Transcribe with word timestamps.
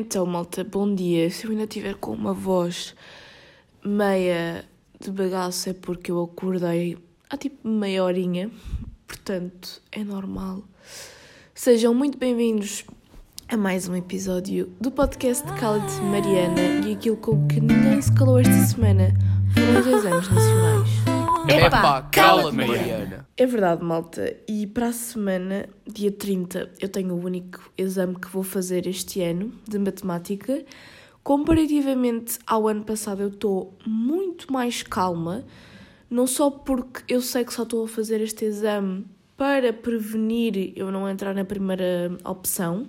Então, 0.00 0.24
malta, 0.24 0.62
bom 0.62 0.94
dia. 0.94 1.28
Se 1.28 1.44
eu 1.44 1.50
ainda 1.50 1.66
tiver 1.66 1.96
com 1.96 2.12
uma 2.12 2.32
voz 2.32 2.94
meia 3.84 4.64
de 5.00 5.10
bagaço 5.10 5.70
é 5.70 5.72
porque 5.72 6.12
eu 6.12 6.22
acordei 6.22 6.96
há 7.28 7.36
tipo 7.36 7.66
meia 7.66 8.04
horinha, 8.04 8.48
portanto 9.08 9.82
é 9.90 10.04
normal. 10.04 10.62
Sejam 11.52 11.92
muito 11.92 12.16
bem-vindos 12.16 12.84
a 13.48 13.56
mais 13.56 13.88
um 13.88 13.96
episódio 13.96 14.72
do 14.80 14.92
podcast 14.92 15.44
de 15.44 15.52
Cala-te 15.54 16.00
Mariana 16.00 16.86
e 16.86 16.92
aquilo 16.92 17.16
com 17.16 17.48
que 17.48 17.60
ninguém 17.60 18.00
se 18.00 18.12
calou 18.14 18.38
esta 18.38 18.66
semana 18.66 19.12
foram 19.52 19.80
os 19.80 19.86
exames 19.88 20.28
nacionais. 20.28 20.90
Epá, 21.48 22.02
cala-te, 22.02 22.54
Mariana. 22.54 23.17
É 23.40 23.46
verdade, 23.46 23.84
malta. 23.84 24.36
E 24.48 24.66
para 24.66 24.88
a 24.88 24.92
semana, 24.92 25.68
dia 25.86 26.10
30, 26.10 26.72
eu 26.80 26.88
tenho 26.88 27.14
o 27.14 27.24
único 27.24 27.70
exame 27.78 28.16
que 28.16 28.26
vou 28.26 28.42
fazer 28.42 28.84
este 28.88 29.22
ano 29.22 29.52
de 29.64 29.78
matemática. 29.78 30.64
Comparativamente 31.22 32.36
ao 32.44 32.66
ano 32.66 32.82
passado, 32.82 33.22
eu 33.22 33.28
estou 33.28 33.72
muito 33.86 34.52
mais 34.52 34.82
calma, 34.82 35.44
não 36.10 36.26
só 36.26 36.50
porque 36.50 37.04
eu 37.06 37.22
sei 37.22 37.44
que 37.44 37.54
só 37.54 37.62
estou 37.62 37.84
a 37.84 37.88
fazer 37.88 38.20
este 38.20 38.44
exame 38.44 39.06
para 39.36 39.72
prevenir 39.72 40.72
eu 40.74 40.90
não 40.90 41.08
entrar 41.08 41.32
na 41.32 41.44
primeira 41.44 42.10
opção 42.24 42.88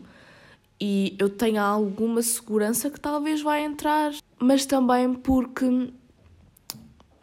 e 0.82 1.16
eu 1.20 1.30
tenho 1.30 1.62
alguma 1.62 2.24
segurança 2.24 2.90
que 2.90 3.00
talvez 3.00 3.44
vai 3.44 3.64
entrar, 3.64 4.14
mas 4.40 4.66
também 4.66 5.14
porque 5.14 5.92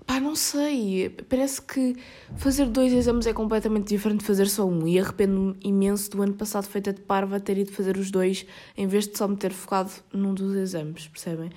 Pá, 0.06 0.20
não 0.20 0.37
sei. 0.37 1.10
Parece 1.28 1.60
que 1.60 1.96
fazer 2.37 2.66
dois 2.66 2.92
exames 2.92 3.27
é 3.27 3.33
completamente 3.33 3.88
diferente 3.88 4.20
de 4.20 4.27
fazer 4.27 4.48
só 4.48 4.65
um. 4.65 4.87
E 4.87 4.98
arrependo-me 4.98 5.56
imenso 5.60 6.10
do 6.10 6.23
ano 6.23 6.34
passado, 6.34 6.66
feita 6.69 6.92
de 6.92 7.01
parva, 7.01 7.41
ter 7.41 7.59
ido 7.59 7.73
fazer 7.73 7.96
os 7.96 8.10
dois 8.10 8.46
em 8.77 8.87
vez 8.87 9.09
de 9.09 9.19
só 9.19 9.27
me 9.27 9.37
ter 9.37 9.52
focado 9.52 9.91
num 10.12 10.32
dos 10.32 10.55
exames, 10.55 11.09
percebem? 11.09 11.51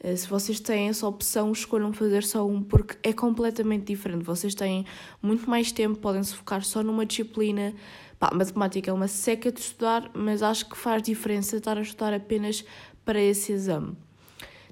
Eh, 0.00 0.14
se 0.14 0.28
vocês 0.28 0.60
têm 0.60 0.88
essa 0.88 1.06
opção, 1.08 1.50
escolham 1.50 1.92
fazer 1.92 2.22
só 2.22 2.46
um, 2.46 2.62
porque 2.62 2.96
é 3.02 3.12
completamente 3.12 3.86
diferente. 3.86 4.24
Vocês 4.24 4.54
têm 4.54 4.86
muito 5.20 5.50
mais 5.50 5.72
tempo, 5.72 5.98
podem 5.98 6.22
se 6.22 6.34
focar 6.34 6.62
só 6.64 6.82
numa 6.82 7.04
disciplina. 7.04 7.74
Pá, 8.18 8.30
matemática 8.32 8.90
é 8.90 8.94
uma 8.94 9.08
seca 9.08 9.50
de 9.50 9.60
estudar, 9.60 10.10
mas 10.14 10.42
acho 10.42 10.68
que 10.68 10.76
faz 10.76 11.02
diferença 11.02 11.56
estar 11.56 11.76
a 11.76 11.82
estudar 11.82 12.12
apenas 12.14 12.64
para 13.04 13.20
esse 13.20 13.52
exame. 13.52 13.96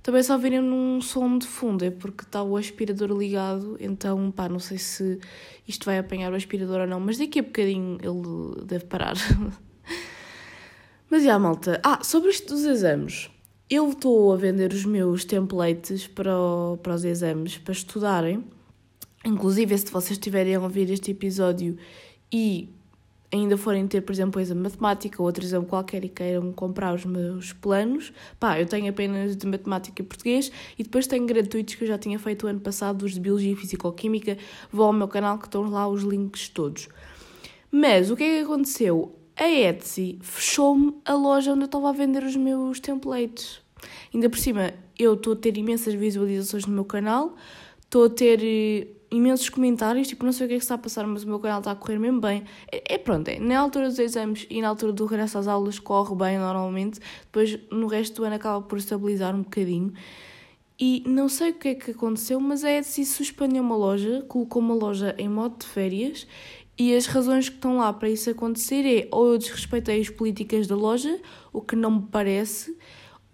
Também 0.07 0.23
só 0.23 0.39
virem 0.39 0.61
num 0.61 1.01
som 1.01 1.37
de 1.37 1.49
fundo, 1.49 1.85
é 1.85 1.91
porque 1.91 2.23
está 2.23 2.41
o 2.41 2.57
aspirador 2.57 3.11
ligado, 3.11 3.77
então 3.81 4.31
pá, 4.31 4.49
não 4.49 4.61
sei 4.61 4.79
se 4.79 5.19
isto 5.67 5.85
vai 5.85 5.99
apanhar 5.99 6.33
o 6.33 6.37
aspirador 6.37 6.83
ou 6.83 6.87
não, 6.87 7.01
mas 7.01 7.19
daqui 7.19 7.41
a 7.41 7.43
bocadinho 7.43 7.99
ele 8.01 8.65
deve 8.65 8.85
parar. 8.85 9.17
mas 11.11 11.25
já, 11.25 11.37
malta. 11.41 11.81
Ah, 11.83 12.05
sobre 12.05 12.31
isto 12.31 12.55
dos 12.55 12.65
exames. 12.65 13.29
Eu 13.69 13.91
estou 13.91 14.33
a 14.33 14.37
vender 14.37 14.73
os 14.73 14.85
meus 14.85 15.25
templates 15.25 16.07
para, 16.07 16.39
o, 16.39 16.77
para 16.77 16.95
os 16.95 17.05
exames, 17.05 17.59
para 17.59 17.73
estudarem. 17.73 18.45
Inclusive, 19.25 19.77
se 19.77 19.91
vocês 19.91 20.13
estiverem 20.13 20.55
a 20.55 20.61
ouvir 20.61 20.89
este 20.89 21.11
episódio 21.11 21.77
e 22.33 22.69
ainda 23.33 23.57
forem 23.57 23.87
ter, 23.87 24.01
por 24.03 24.13
exemplo, 24.13 24.39
um 24.39 24.43
exame 24.43 24.61
de 24.61 24.69
matemática 24.69 25.21
ou 25.21 25.27
outro 25.27 25.45
exame 25.45 25.67
qualquer 25.67 26.05
e 26.05 26.09
queiram 26.09 26.53
comprar 26.53 26.95
os 26.95 27.05
meus 27.05 27.53
planos, 27.53 28.13
pá, 28.39 28.61
eu 28.61 28.67
tenho 28.67 28.89
apenas 28.89 29.37
de 29.37 29.47
matemática 29.47 30.03
e 30.03 30.05
português 30.05 30.51
e 30.79 30.83
depois 30.83 31.07
tenho 31.07 31.27
gratuitos 31.27 31.75
que 31.75 31.85
eu 31.85 31.89
já 31.89 31.99
tinha 31.99 32.19
feito 32.19 32.47
o 32.47 32.49
ano 32.49 32.61
passado, 32.61 33.05
os 33.05 33.15
de 33.15 33.21
biologia, 33.21 33.57
físico-química, 33.57 34.39
vão 34.71 34.87
ao 34.87 34.93
meu 34.93 35.09
canal 35.09 35.39
que 35.39 35.47
estão 35.47 35.69
lá 35.69 35.89
os 35.89 36.03
links 36.03 36.49
todos. 36.49 36.89
Mas 37.71 38.11
o 38.11 38.17
que 38.17 38.25
é 38.25 38.39
que 38.39 38.45
aconteceu? 38.45 39.15
A 39.37 39.51
Etsy 39.51 40.19
fechou-me 40.23 40.95
a 41.05 41.13
loja 41.13 41.53
onde 41.53 41.63
eu 41.63 41.67
estava 41.67 41.91
a 41.91 41.93
vender 41.93 42.23
os 42.23 42.37
meus 42.37 42.81
templates. 42.81 43.61
Ainda 44.15 44.31
por 44.31 44.39
cima, 44.39 44.73
eu 44.99 45.15
estou 45.15 45.35
a 45.35 45.37
ter 45.37 45.57
imensas 45.59 45.93
visualizações 45.93 46.65
no 46.65 46.73
meu 46.73 46.85
canal, 46.85 47.35
estou 47.83 48.07
a 48.07 48.11
ter 48.11 48.41
eh, 48.43 48.96
imensos 49.11 49.49
comentários, 49.49 50.09
tipo, 50.09 50.25
não 50.25 50.33
sei 50.33 50.47
o 50.47 50.49
que 50.49 50.55
é 50.55 50.59
que 50.59 50.65
está 50.65 50.75
a 50.75 50.79
passar, 50.79 51.07
mas 51.07 51.25
o 51.25 51.29
meu 51.29 51.39
canal 51.39 51.59
está 51.59 51.73
a 51.73 51.77
correr 51.77 51.99
mesmo 51.99 52.21
bem. 52.21 52.45
É, 52.71 52.95
é 52.95 52.99
pronto, 52.99 53.29
é, 53.29 53.39
na 53.39 53.59
altura 53.59 53.89
dos 53.89 53.99
exames 53.99 54.47
e 54.51 54.61
na 54.61 54.69
altura 54.69 54.93
do 54.93 55.07
regresso 55.07 55.39
às 55.39 55.49
aulas 55.49 55.79
corre 55.79 56.15
bem 56.15 56.39
normalmente, 56.39 57.01
depois 57.23 57.59
no 57.71 57.87
resto 57.87 58.17
do 58.17 58.25
ano 58.25 58.37
acaba 58.37 58.61
por 58.63 58.79
estabilizar 58.79 59.35
um 59.35 59.43
bocadinho. 59.43 59.93
E 60.79 61.03
não 61.07 61.29
sei 61.29 61.53
o 61.53 61.55
que 61.55 61.69
é 61.69 61.75
que 61.75 61.93
aconteceu, 61.93 62.39
mas 62.39 62.63
a 62.63 62.71
Etsy 62.71 63.07
suspendeu 63.07 63.63
uma 63.63 63.77
loja, 63.77 64.23
colocou 64.29 64.61
uma 64.61 64.75
loja 64.75 65.15
em 65.17 65.29
modo 65.29 65.59
de 65.61 65.67
férias 65.67 66.27
e 66.79 66.95
as 66.95 67.07
razões 67.07 67.49
que 67.49 67.55
estão 67.55 67.79
lá 67.79 67.91
para 67.93 68.11
isso 68.11 68.29
acontecer 68.29 68.85
é 68.85 69.09
ou 69.11 69.33
eu 69.33 69.39
desrespeitei 69.39 69.99
as 69.99 70.11
políticas 70.11 70.67
da 70.67 70.77
loja, 70.77 71.19
o 71.51 71.63
que 71.63 71.75
não 71.75 71.91
me 71.93 72.03
parece, 72.03 72.77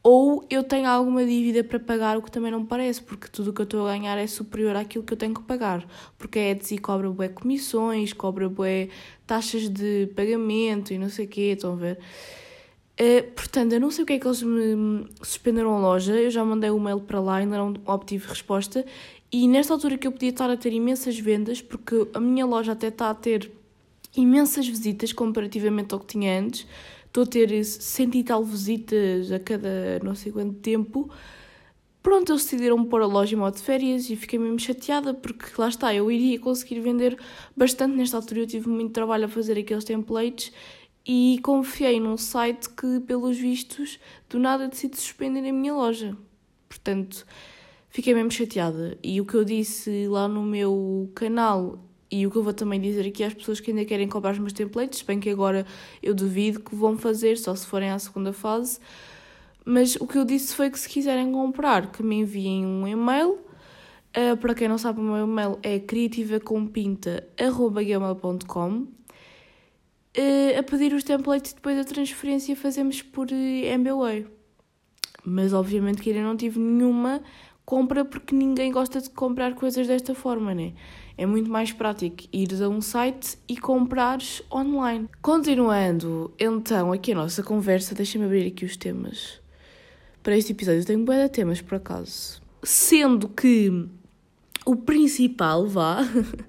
ou 0.03 0.45
eu 0.51 0.65
tenho 0.65 0.89
alguma 0.89 1.25
dívida 1.25 1.63
para 1.63 1.79
pagar, 1.79 2.17
o 2.17 2.23
que 2.23 2.31
também 2.31 2.51
não 2.51 2.61
me 2.61 2.67
parece, 2.67 3.01
porque 3.01 3.29
tudo 3.29 3.51
o 3.51 3.53
que 3.53 3.61
eu 3.61 3.65
estou 3.65 3.87
a 3.87 3.93
ganhar 3.93 4.19
é 4.19 4.27
superior 4.27 4.75
àquilo 4.75 5.05
que 5.05 5.13
eu 5.13 5.17
tenho 5.17 5.33
que 5.33 5.43
pagar. 5.43 5.87
Porque 6.19 6.39
a 6.41 6.51
Etsy 6.51 6.79
cobra 6.79 7.09
bué 7.09 7.29
comissões, 7.29 8.13
cobra 8.13 8.49
bué 8.49 8.89
taxas 9.27 9.69
de 9.69 10.09
pagamento 10.17 10.93
e 10.93 10.99
não 10.99 11.09
sei 11.09 11.27
o 11.27 11.29
quê, 11.29 11.53
estão 11.55 11.75
a 11.75 11.77
ver? 11.77 11.99
Uh, 13.01 13.31
portanto, 13.33 13.73
eu 13.73 13.81
não 13.81 13.91
sei 13.91 14.03
o 14.03 14.07
que 14.07 14.15
é 14.15 14.19
que 14.19 14.27
eles 14.27 14.43
me 14.43 15.07
suspenderam 15.23 15.77
a 15.77 15.79
loja, 15.79 16.15
eu 16.15 16.31
já 16.31 16.45
mandei 16.45 16.71
um 16.71 16.81
mail 16.81 17.01
para 17.01 17.21
lá 17.21 17.39
e 17.39 17.45
ainda 17.45 17.57
não 17.57 17.75
obtive 17.87 18.27
resposta. 18.27 18.85
E 19.31 19.47
nesta 19.47 19.73
altura 19.73 19.97
que 19.97 20.07
eu 20.07 20.13
podia 20.13 20.31
estar 20.31 20.51
a 20.51 20.57
ter 20.57 20.73
imensas 20.73 21.19
vendas, 21.19 21.63
porque 21.63 22.09
a 22.13 22.21
minha 22.21 22.45
loja 22.45 22.73
até 22.73 22.89
está 22.89 23.09
a 23.09 23.15
ter 23.15 23.51
imensas 24.17 24.69
visitas 24.69 25.13
comparativamente 25.13 25.95
ao 25.95 26.01
que 26.01 26.07
tinha 26.07 26.39
antes, 26.39 26.67
estou 27.13 27.25
a 27.25 27.27
ter 27.27 27.63
cento 27.63 28.17
e 28.17 28.25
tal 28.25 28.43
visitas 28.43 29.31
a 29.31 29.39
cada 29.39 30.01
não 30.03 30.15
sei 30.15 30.33
quanto 30.33 30.55
tempo. 30.55 31.11
Pronto, 32.03 32.33
eles 32.33 32.43
decidiram 32.43 32.83
pôr 32.85 33.03
a 33.03 33.07
loja 33.07 33.37
em 33.37 33.39
modo 33.39 33.55
de 33.55 33.63
férias 33.63 34.11
e 34.11 34.17
fiquei 34.17 34.39
mesmo 34.39 34.59
chateada 34.59 35.15
porque 35.15 35.53
lá 35.59 35.69
está, 35.69 35.95
eu 35.95 36.11
iria 36.11 36.41
conseguir 36.41 36.81
vender 36.81 37.17
bastante 37.55 37.95
nesta 37.95 38.17
altura. 38.17 38.41
Eu 38.41 38.47
tive 38.47 38.69
muito 38.69 38.93
trabalho 38.93 39.27
a 39.27 39.29
fazer 39.29 39.59
aqueles 39.59 39.85
templates 39.85 40.53
e 41.07 41.39
confiei 41.43 42.01
num 42.01 42.17
site 42.17 42.71
que, 42.71 43.01
pelos 43.01 43.37
vistos, 43.37 44.01
do 44.29 44.39
nada 44.39 44.67
decide 44.67 44.97
suspender 44.97 45.47
a 45.47 45.53
minha 45.53 45.75
loja. 45.75 46.17
Portanto, 46.69 47.27
fiquei 47.91 48.15
mesmo 48.15 48.31
chateada. 48.31 48.99
E 49.03 49.21
o 49.21 49.27
que 49.27 49.35
eu 49.35 49.45
disse 49.45 50.09
lá 50.09 50.27
no 50.27 50.43
meu 50.43 51.11
canal 51.15 51.79
e 52.13 52.25
o 52.27 52.31
que 52.31 52.37
eu 52.37 52.43
vou 52.43 52.53
também 52.53 52.79
dizer 52.79 53.09
aqui 53.09 53.25
às 53.25 53.33
pessoas 53.33 53.59
que 53.59 53.71
ainda 53.71 53.87
querem 53.87 54.07
comprar 54.07 54.33
os 54.33 54.39
meus 54.39 54.53
templates, 54.53 55.01
bem 55.01 55.19
que 55.19 55.31
agora 55.31 55.65
eu 56.03 56.15
duvido 56.15 56.61
que 56.61 56.77
vão 56.77 56.99
fazer, 56.99 57.39
só 57.39 57.55
se 57.55 57.67
forem 57.67 57.91
à 57.91 57.99
segunda 57.99 58.35
fase. 58.35 58.79
Mas 59.65 59.97
o 59.97 60.07
que 60.07 60.19
eu 60.19 60.25
disse 60.27 60.55
foi 60.55 60.69
que 60.69 60.79
se 60.79 60.87
quiserem 60.87 61.33
comprar, 61.33 61.91
que 61.91 62.03
me 62.03 62.17
enviem 62.17 62.67
um 62.67 62.87
e-mail. 62.87 63.39
Uh, 64.15 64.37
para 64.39 64.55
quem 64.55 64.69
não 64.69 64.77
sabe, 64.77 65.01
o 65.01 65.03
meu 65.03 65.25
e-mail 65.25 65.59
é 65.63 65.79
criativacompinta.gmail.com 65.79 68.69
uh, 68.69 68.87
a 70.59 70.63
pedir 70.63 70.93
os 70.93 71.03
templates 71.03 71.53
e 71.53 71.55
depois 71.55 71.79
a 71.79 71.85
transferência 71.85 72.55
fazemos 72.55 73.01
por 73.01 73.29
uh, 73.29 73.35
MBWay. 73.35 74.27
Mas 75.25 75.55
obviamente 75.55 76.03
que 76.03 76.11
ainda 76.11 76.25
não 76.25 76.37
tive 76.37 76.59
nenhuma 76.59 77.23
compra 77.65 78.05
porque 78.05 78.35
ninguém 78.35 78.71
gosta 78.71 79.01
de 79.01 79.09
comprar 79.09 79.55
coisas 79.55 79.87
desta 79.87 80.15
forma, 80.15 80.55
né? 80.55 80.75
É 81.17 81.27
muito 81.27 81.51
mais 81.51 81.73
prático 81.73 82.25
ires 82.33 82.61
a 82.61 82.69
um 82.69 82.81
site 82.81 83.39
e 83.49 83.57
comprares 83.57 84.43
online. 84.51 85.09
Continuando, 85.21 86.33
então, 86.39 86.93
aqui 86.93 87.13
a 87.13 87.17
nossa 87.17 87.43
conversa, 87.43 87.95
deixem-me 87.95 88.27
abrir 88.27 88.47
aqui 88.47 88.65
os 88.65 88.77
temas. 88.77 89.41
Para 90.23 90.37
este 90.37 90.53
episódio 90.53 90.81
eu 90.81 90.87
tenho 90.87 91.05
bué 91.05 91.25
de 91.25 91.29
temas, 91.31 91.61
por 91.61 91.77
acaso. 91.77 92.41
Sendo 92.63 93.29
que 93.29 93.87
o 94.65 94.77
principal, 94.77 95.67
vá, 95.67 95.99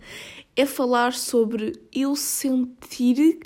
é 0.55 0.65
falar 0.65 1.13
sobre 1.13 1.73
eu 1.91 2.15
sentir 2.15 3.39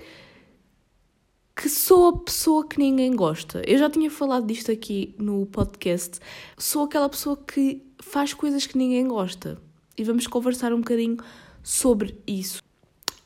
que 1.56 1.70
sou 1.70 2.10
a 2.10 2.18
pessoa 2.20 2.68
que 2.68 2.78
ninguém 2.78 3.16
gosta. 3.16 3.64
Eu 3.66 3.80
já 3.80 3.90
tinha 3.90 4.12
falado 4.12 4.46
disto 4.46 4.72
aqui 4.72 5.16
no 5.18 5.48
podcast. 5.48 6.20
Sou 6.58 6.84
aquela 6.84 7.10
pessoa 7.10 7.36
que 7.36 7.82
faz 8.00 8.34
coisas 8.34 8.68
que 8.68 8.78
ninguém 8.78 9.08
gosta 9.08 9.60
e 9.98 10.04
vamos 10.04 10.28
conversar 10.28 10.72
um 10.74 10.78
bocadinho 10.78 11.18
sobre 11.64 12.18
isso. 12.28 12.62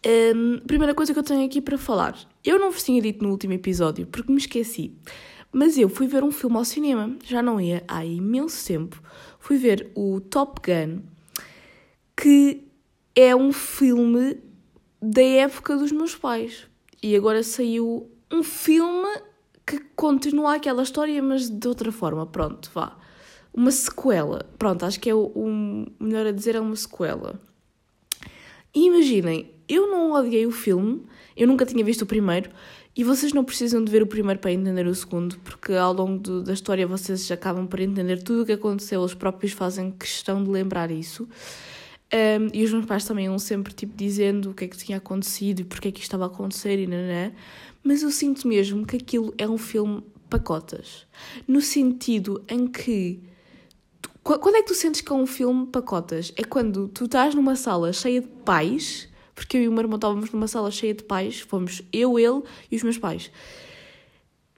Um, 0.06 0.60
primeira 0.66 0.96
coisa 0.96 1.14
que 1.14 1.20
eu 1.20 1.24
tenho 1.24 1.46
aqui 1.46 1.62
para 1.62 1.78
falar. 1.78 2.18
Eu 2.44 2.58
não 2.58 2.72
vos 2.72 2.84
tinha 2.84 3.02
dito 3.02 3.24
no 3.24 3.30
último 3.30 3.54
episódio 3.54 4.08
porque 4.08 4.32
me 4.32 4.40
esqueci, 4.40 4.96
mas 5.52 5.78
eu 5.78 5.90
fui 5.90 6.08
ver 6.08 6.24
um 6.24 6.32
filme 6.32 6.58
ao 6.58 6.66
cinema, 6.66 7.16
já 7.24 7.42
não 7.42 7.60
ia 7.60 7.84
há 7.88 8.04
imenso 8.06 8.66
tempo. 8.66 9.02
Fui 9.40 9.58
ver 9.58 9.92
o 9.94 10.20
Top 10.22 10.62
Gun, 10.66 11.02
que 12.16 12.64
é 13.16 13.36
um 13.36 13.52
filme 13.52 14.38
da 15.02 15.22
época 15.22 15.76
dos 15.76 15.92
meus 15.92 16.16
pais. 16.16 16.68
E 17.04 17.16
agora 17.16 17.44
saiu 17.44 18.10
um 18.32 18.44
filme 18.44 19.10
que 19.66 19.80
continua 19.96 20.56
aquela 20.56 20.84
história, 20.84 21.22
mas 21.22 21.50
de 21.50 21.68
outra 21.68 21.92
forma. 21.92 22.26
Pronto, 22.26 22.72
vá 22.74 23.01
uma 23.54 23.72
sequela. 23.72 24.46
Pronto, 24.58 24.86
acho 24.86 25.00
que 25.00 25.10
é 25.10 25.16
o, 25.16 25.26
o 25.36 25.86
melhor 26.00 26.26
a 26.26 26.32
dizer 26.32 26.56
é 26.56 26.60
uma 26.60 26.76
sequela. 26.76 27.40
E 28.74 28.88
imaginem, 28.88 29.52
eu 29.68 29.90
não 29.90 30.14
odiei 30.14 30.46
o 30.46 30.52
filme, 30.52 31.06
eu 31.36 31.48
nunca 31.48 31.66
tinha 31.66 31.84
visto 31.84 32.04
o 32.04 32.06
primeiro, 32.06 32.50
E 32.96 33.06
vocês 33.06 33.32
não 33.32 33.46
precisam 33.46 33.84
de 33.84 33.90
ver 33.90 34.04
o 34.04 34.08
primeiro 34.08 34.40
para 34.40 34.52
entender 34.52 34.86
o 34.86 34.94
segundo, 34.94 35.40
porque 35.40 35.74
ao 35.74 35.94
longo 35.94 36.20
do, 36.20 36.44
da 36.44 36.52
história 36.52 36.86
vocês 36.86 37.32
acabam 37.32 37.66
por 37.66 37.80
entender 37.80 38.22
tudo 38.22 38.44
o 38.44 38.46
que 38.46 38.52
aconteceu, 38.52 39.02
eles 39.02 39.14
próprios 39.14 39.54
fazem 39.54 39.92
questão 39.92 40.44
de 40.44 40.50
lembrar 40.50 40.92
isso. 40.92 41.28
Um, 42.14 42.50
e 42.54 42.66
os 42.66 42.74
meus 42.74 42.86
pais 42.86 43.06
também 43.06 43.26
iam 43.26 43.40
sempre 43.40 43.74
tipo, 43.74 43.96
dizendo 43.96 44.52
o 44.52 44.54
que 44.54 44.66
é 44.66 44.68
que 44.68 44.78
tinha 44.78 44.98
acontecido 44.98 45.62
e 45.62 45.64
porque 45.64 45.88
é 45.88 45.92
que 45.92 46.00
isto 46.00 46.10
estava 46.10 46.26
a 46.26 46.28
acontecer 46.28 46.78
e 46.78 46.86
nanã. 46.86 47.32
Mas 47.82 48.04
eu 48.04 48.12
sinto 48.12 48.46
mesmo 48.46 48.86
que 48.86 48.98
aquilo 48.98 49.34
é 49.38 49.48
um 49.48 49.58
filme 49.58 50.04
pacotas. 50.30 51.08
No 51.48 51.62
sentido 51.62 52.44
em 52.50 52.68
que. 52.68 53.22
Quando 54.24 54.56
é 54.56 54.62
que 54.62 54.68
tu 54.68 54.76
sentes 54.76 55.02
que 55.02 55.12
é 55.12 55.16
um 55.16 55.26
filme 55.26 55.68
pacotas? 55.68 56.32
É 56.36 56.44
quando 56.44 56.88
tu 56.88 57.06
estás 57.06 57.34
numa 57.34 57.56
sala 57.56 57.92
cheia 57.92 58.22
de 58.22 58.28
pais 58.28 59.10
porque 59.42 59.58
eu 59.58 59.64
e 59.64 59.68
o 59.68 59.72
meu 59.72 59.82
irmão 59.82 59.96
estávamos 59.96 60.32
numa 60.32 60.48
sala 60.48 60.70
cheia 60.70 60.94
de 60.94 61.04
pais, 61.04 61.40
fomos 61.40 61.82
eu, 61.92 62.20
ele 62.20 62.44
e 62.70 62.76
os 62.76 62.84
meus 62.84 62.98
pais. 62.98 63.32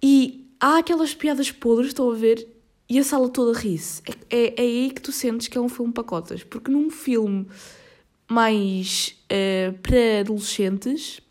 E 0.01 0.45
há 0.59 0.79
aquelas 0.79 1.13
piadas 1.13 1.51
podres, 1.51 1.89
estão 1.89 2.11
a 2.11 2.13
ver, 2.13 2.45
e 2.89 2.99
a 2.99 3.03
sala 3.03 3.29
toda 3.29 3.57
ri-se. 3.57 4.01
É, 4.29 4.37
é, 4.37 4.53
é, 4.57 4.61
aí 4.61 4.91
que 4.93 5.01
tu 5.01 5.11
sentes 5.11 5.47
que 5.47 5.57
é 5.57 5.61
um 5.61 5.69
filme 5.69 5.93
pacotas, 5.93 6.43
porque 6.43 6.69
num 6.69 6.89
filme 6.89 7.47
mais 8.29 9.15
uh, 9.31 9.73
pré-adolescentes, 9.79 11.21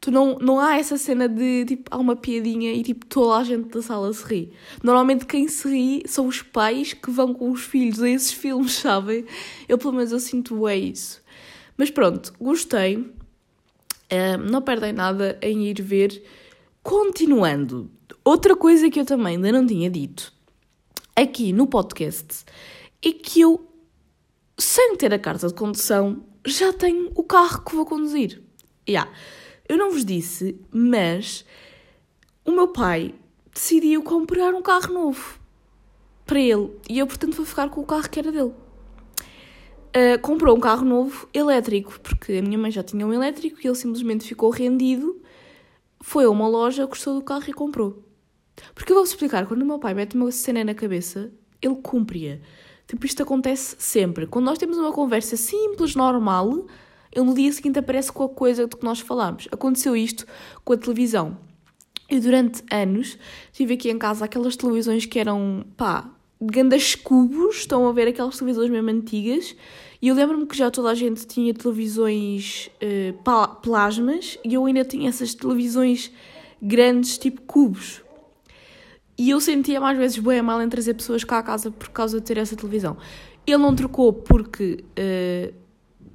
tu 0.00 0.10
não, 0.10 0.38
não 0.38 0.58
há 0.58 0.78
essa 0.78 0.96
cena 0.96 1.28
de 1.28 1.64
tipo, 1.66 1.94
há 1.94 1.98
uma 1.98 2.16
piadinha 2.16 2.72
e 2.72 2.82
tipo 2.82 3.04
toda 3.06 3.36
a 3.36 3.44
gente 3.44 3.68
da 3.68 3.82
sala 3.82 4.12
se 4.12 4.24
ri. 4.24 4.52
Normalmente 4.82 5.26
quem 5.26 5.46
se 5.46 5.68
ri 5.68 6.02
são 6.06 6.26
os 6.26 6.40
pais 6.42 6.94
que 6.94 7.10
vão 7.10 7.34
com 7.34 7.50
os 7.50 7.62
filhos 7.62 8.02
a 8.02 8.08
esses 8.08 8.32
filmes, 8.32 8.72
sabem? 8.80 9.26
Eu 9.68 9.76
pelo 9.76 9.92
menos 9.92 10.10
eu 10.10 10.20
sinto 10.20 10.66
é 10.66 10.76
isso. 10.76 11.22
Mas 11.76 11.90
pronto, 11.90 12.32
gostei. 12.40 12.96
Uh, 12.96 14.38
não 14.50 14.62
perdem 14.62 14.92
nada 14.92 15.38
em 15.42 15.66
ir 15.68 15.80
ver. 15.82 16.22
Continuando, 16.82 17.90
outra 18.24 18.56
coisa 18.56 18.88
que 18.90 18.98
eu 18.98 19.04
também 19.04 19.36
ainda 19.36 19.52
não 19.52 19.66
tinha 19.66 19.90
dito 19.90 20.32
aqui 21.14 21.52
no 21.52 21.66
podcast 21.66 22.44
é 23.04 23.12
que 23.12 23.42
eu, 23.42 23.68
sem 24.58 24.96
ter 24.96 25.12
a 25.12 25.18
carta 25.18 25.46
de 25.46 25.54
condução, 25.54 26.24
já 26.46 26.72
tenho 26.72 27.10
o 27.14 27.22
carro 27.22 27.62
que 27.62 27.74
vou 27.74 27.84
conduzir. 27.84 28.42
Yeah. 28.88 29.10
Eu 29.70 29.78
não 29.78 29.90
vos 29.90 30.04
disse, 30.04 30.58
mas 30.72 31.44
o 32.44 32.50
meu 32.50 32.68
pai 32.68 33.14
decidiu 33.54 34.02
comprar 34.02 34.52
um 34.54 34.62
carro 34.62 34.92
novo 34.92 35.38
para 36.26 36.40
ele 36.40 36.70
e 36.88 36.98
eu, 36.98 37.06
portanto, 37.06 37.36
vou 37.36 37.46
ficar 37.46 37.70
com 37.70 37.80
o 37.80 37.86
carro 37.86 38.08
que 38.10 38.18
era 38.18 38.32
dele 38.32 38.52
uh, 39.90 40.20
comprou 40.20 40.56
um 40.56 40.60
carro 40.60 40.84
novo 40.84 41.28
elétrico, 41.32 41.98
porque 42.00 42.34
a 42.34 42.42
minha 42.42 42.58
mãe 42.58 42.70
já 42.70 42.82
tinha 42.82 43.06
um 43.06 43.12
elétrico 43.12 43.58
e 43.62 43.66
ele 43.66 43.74
simplesmente 43.74 44.26
ficou 44.26 44.50
rendido, 44.50 45.20
foi 46.00 46.24
a 46.24 46.30
uma 46.30 46.48
loja, 46.48 46.86
gostou 46.86 47.14
do 47.14 47.22
carro 47.22 47.44
e 47.48 47.52
comprou. 47.52 48.02
Porque 48.74 48.92
eu 48.92 48.96
vou-vos 48.96 49.10
explicar, 49.10 49.46
quando 49.46 49.62
o 49.62 49.66
meu 49.66 49.78
pai 49.78 49.94
mete 49.94 50.14
uma 50.14 50.30
cena 50.30 50.64
na 50.64 50.74
cabeça, 50.74 51.30
ele 51.60 51.76
cumpria. 51.76 52.40
Tipo, 52.86 53.06
isto 53.06 53.22
acontece 53.22 53.76
sempre. 53.78 54.26
Quando 54.26 54.46
nós 54.46 54.58
temos 54.58 54.76
uma 54.76 54.92
conversa 54.92 55.36
simples, 55.36 55.94
normal, 55.94 56.66
ele 57.12 57.24
no 57.24 57.34
dia 57.34 57.52
seguinte 57.52 57.78
aparece 57.78 58.12
com 58.12 58.24
a 58.24 58.28
coisa 58.28 58.66
de 58.66 58.76
que 58.76 58.84
nós 58.84 59.00
falámos. 59.00 59.48
Aconteceu 59.50 59.96
isto 59.96 60.26
com 60.64 60.72
a 60.72 60.76
televisão. 60.76 61.36
Eu 62.08 62.20
durante 62.20 62.62
anos 62.72 63.18
tive 63.52 63.74
aqui 63.74 63.90
em 63.90 63.98
casa 63.98 64.24
aquelas 64.24 64.56
televisões 64.56 65.06
que 65.06 65.18
eram, 65.18 65.64
pá, 65.76 66.10
grandes 66.40 66.94
cubos, 66.94 67.58
estão 67.58 67.86
a 67.86 67.92
ver 67.92 68.08
aquelas 68.08 68.36
televisões 68.36 68.70
mesmo 68.70 68.90
antigas. 68.90 69.54
E 70.00 70.08
eu 70.08 70.14
lembro-me 70.14 70.46
que 70.46 70.56
já 70.56 70.70
toda 70.70 70.90
a 70.90 70.94
gente 70.94 71.26
tinha 71.26 71.52
televisões 71.52 72.70
uh, 72.82 73.56
plasmas 73.60 74.38
e 74.42 74.54
eu 74.54 74.64
ainda 74.64 74.84
tinha 74.84 75.08
essas 75.08 75.34
televisões 75.34 76.10
grandes, 76.60 77.18
tipo 77.18 77.42
cubos. 77.42 78.02
E 79.18 79.28
eu 79.30 79.40
sentia 79.40 79.78
mais 79.78 79.98
vezes 79.98 80.18
bem 80.18 80.40
mal 80.40 80.62
em 80.62 80.68
trazer 80.68 80.94
pessoas 80.94 81.22
cá 81.22 81.38
à 81.38 81.42
casa 81.42 81.70
por 81.70 81.90
causa 81.90 82.18
de 82.18 82.26
ter 82.26 82.38
essa 82.38 82.56
televisão. 82.56 82.96
Ele 83.46 83.58
não 83.58 83.76
trocou 83.76 84.12
porque 84.12 84.82
uh, 84.98 85.59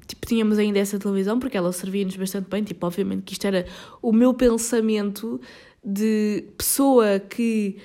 tipo, 0.08 0.26
tínhamos 0.26 0.58
ainda 0.58 0.80
essa 0.80 1.00
televisão, 1.00 1.40
porque 1.40 1.58
ela 1.58 1.72
servia-nos 1.72 2.16
bastante 2.16 2.50
bem. 2.50 2.64
Tipo, 2.64 2.86
obviamente 2.88 3.24
que 3.24 3.34
isto 3.34 3.46
era 3.46 3.66
o 4.02 4.12
meu 4.12 4.34
pensamento 4.34 5.40
de 5.84 6.46
pessoa 6.58 7.20
que 7.20 7.78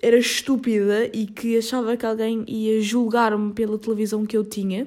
era 0.00 0.16
estúpida 0.16 1.10
e 1.12 1.26
que 1.26 1.58
achava 1.58 1.96
que 1.96 2.06
alguém 2.06 2.44
ia 2.46 2.80
julgar-me 2.80 3.52
pela 3.52 3.78
televisão 3.78 4.24
que 4.24 4.36
eu 4.36 4.44
tinha, 4.44 4.86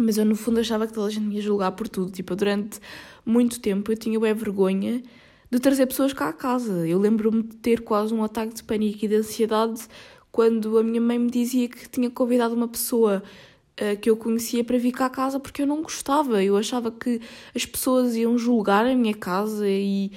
mas 0.00 0.18
eu 0.18 0.24
no 0.24 0.36
fundo 0.36 0.60
achava 0.60 0.86
que 0.86 0.92
toda 0.92 1.06
a 1.06 1.10
gente 1.10 1.24
me 1.24 1.36
ia 1.36 1.42
julgar 1.42 1.72
por 1.72 1.88
tudo. 1.88 2.10
Tipo, 2.10 2.36
durante 2.36 2.78
muito 3.24 3.60
tempo 3.60 3.90
eu 3.90 3.96
tinha 3.96 4.18
bem 4.20 4.34
vergonha 4.34 5.02
de 5.50 5.58
trazer 5.58 5.86
pessoas 5.86 6.12
cá 6.12 6.28
à 6.28 6.32
casa. 6.32 6.86
Eu 6.86 6.98
lembro-me 6.98 7.42
de 7.42 7.56
ter 7.56 7.80
quase 7.80 8.12
um 8.12 8.22
ataque 8.22 8.54
de 8.54 8.62
pânico 8.62 9.04
e 9.04 9.08
de 9.08 9.16
ansiedade 9.16 9.82
quando 10.30 10.78
a 10.78 10.82
minha 10.82 11.00
mãe 11.00 11.18
me 11.18 11.30
dizia 11.30 11.68
que 11.68 11.88
tinha 11.88 12.10
convidado 12.10 12.54
uma 12.54 12.68
pessoa 12.68 13.22
que 14.00 14.10
eu 14.10 14.16
conhecia 14.16 14.64
para 14.64 14.78
vir 14.78 14.92
cá 14.92 15.06
à 15.06 15.10
casa 15.10 15.38
porque 15.38 15.62
eu 15.62 15.66
não 15.66 15.82
gostava. 15.82 16.42
Eu 16.42 16.56
achava 16.56 16.90
que 16.90 17.20
as 17.54 17.64
pessoas 17.64 18.16
iam 18.16 18.36
julgar 18.36 18.86
a 18.86 18.94
minha 18.94 19.14
casa 19.14 19.68
e 19.68 20.12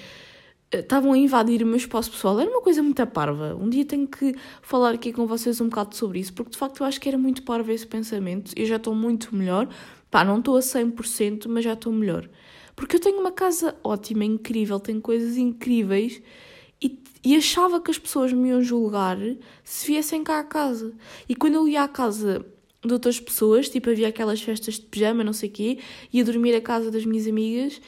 estavam 0.72 1.12
a 1.12 1.18
invadir 1.18 1.62
o 1.64 1.66
meu 1.66 1.76
espaço 1.76 2.12
pessoal. 2.12 2.40
Era 2.40 2.50
uma 2.50 2.62
coisa 2.62 2.82
muito 2.82 3.06
parva. 3.08 3.56
Um 3.56 3.70
dia 3.70 3.86
tenho 3.86 4.08
que 4.08 4.34
falar 4.62 4.94
aqui 4.94 5.12
com 5.12 5.28
vocês 5.28 5.60
um 5.60 5.68
bocado 5.68 5.96
sobre 5.96 6.20
isso, 6.20 6.34
porque 6.34 6.52
de 6.52 6.58
facto 6.58 6.82
eu 6.82 6.88
acho 6.88 7.00
que 7.00 7.10
era 7.10 7.18
muito 7.18 7.44
parvo 7.44 7.72
esse 7.72 7.86
pensamento. 7.86 8.52
Eu 8.56 8.66
já 8.66 8.78
estou 8.78 8.96
muito 8.96 9.36
melhor. 9.36 9.68
Pá, 10.10 10.24
não 10.24 10.40
estou 10.40 10.58
a 10.58 10.60
100%, 10.60 11.48
mas 11.48 11.64
já 11.64 11.74
estou 11.74 11.92
melhor. 11.92 12.30
Porque 12.76 12.96
eu 12.96 13.00
tenho 13.00 13.20
uma 13.20 13.32
casa 13.32 13.76
ótima, 13.84 14.26
incrível, 14.26 14.80
tenho 14.80 15.02
coisas 15.02 15.38
incríveis 15.38 16.22
e, 16.82 17.00
e 17.24 17.36
achava 17.36 17.80
que 17.80 17.92
as 17.92 18.00
pessoas 18.00 18.34
me 18.34 18.50
iam 18.50 18.62
julgar 18.62 19.18
se 19.64 19.88
viessem 19.88 20.24
cá 20.24 20.40
à 20.40 20.44
casa. 20.44 20.94
E 21.28 21.36
quando 21.36 21.56
eu 21.56 21.68
ia 21.68 21.84
à 21.84 21.88
casa 21.88 22.46
de 22.84 22.94
outras 22.94 23.20
pessoas, 23.20 23.70
tipo 23.70 23.90
havia 23.90 24.08
aquelas 24.08 24.42
festas 24.42 24.76
de 24.76 24.86
pijama, 24.86 25.24
não 25.24 25.34
sei 25.34 25.50
o 25.50 25.52
quê, 25.52 25.78
ia 26.12 26.24
dormir 26.24 26.56
à 26.56 26.62
casa 26.62 26.90
das 26.90 27.06
minhas 27.06 27.28
amigas 27.28 27.80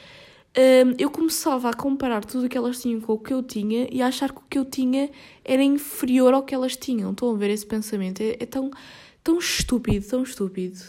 um, 0.56 0.94
eu 1.00 1.10
começava 1.10 1.70
a 1.70 1.74
comparar 1.74 2.24
tudo 2.24 2.46
o 2.46 2.50
que 2.50 2.56
elas 2.56 2.80
tinham 2.80 3.02
com 3.02 3.14
o 3.14 3.18
que 3.18 3.34
eu 3.34 3.42
tinha 3.42 3.88
e 3.92 4.04
a 4.04 4.08
achar 4.08 4.32
que 4.32 4.38
o 4.38 4.44
que 4.48 4.60
eu 4.60 4.66
tinha 4.66 5.10
era 5.44 5.64
inferior 5.64 6.32
ao 6.34 6.44
que 6.44 6.54
elas 6.54 6.76
tinham. 6.76 7.12
Estão 7.12 7.32
a 7.32 7.36
ver 7.36 7.50
esse 7.50 7.66
pensamento? 7.66 8.22
É, 8.22 8.38
é 8.40 8.46
tão, 8.46 8.70
tão 9.24 9.40
estúpido, 9.40 10.06
tão 10.08 10.22
estúpido. 10.22 10.80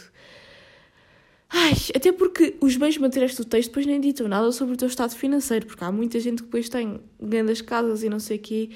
Ai, 1.49 1.73
até 1.95 2.11
porque 2.11 2.55
os 2.61 2.75
bens 2.75 2.97
materiais 2.97 3.35
do 3.35 3.43
texto 3.43 3.69
depois 3.69 3.87
nem 3.87 3.99
ditam 3.99 4.27
nada 4.27 4.51
sobre 4.51 4.75
o 4.75 4.77
teu 4.77 4.87
estado 4.87 5.15
financeiro, 5.15 5.65
porque 5.65 5.83
há 5.83 5.91
muita 5.91 6.19
gente 6.19 6.39
que 6.39 6.43
depois 6.43 6.69
tem 6.69 6.99
grandes 7.19 7.61
casas 7.61 8.03
e 8.03 8.09
não 8.09 8.19
sei 8.19 8.37
o 8.37 8.41
quê 8.41 8.69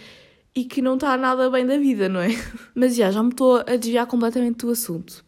e 0.59 0.65
que 0.65 0.81
não 0.81 0.95
está 0.95 1.15
nada 1.15 1.49
bem 1.49 1.65
da 1.65 1.77
vida, 1.77 2.09
não 2.09 2.19
é? 2.19 2.27
Mas 2.75 2.93
já, 2.93 3.09
já 3.09 3.23
me 3.23 3.29
estou 3.29 3.59
a 3.59 3.77
desviar 3.77 4.05
completamente 4.05 4.65
do 4.65 4.71
assunto. 4.71 5.23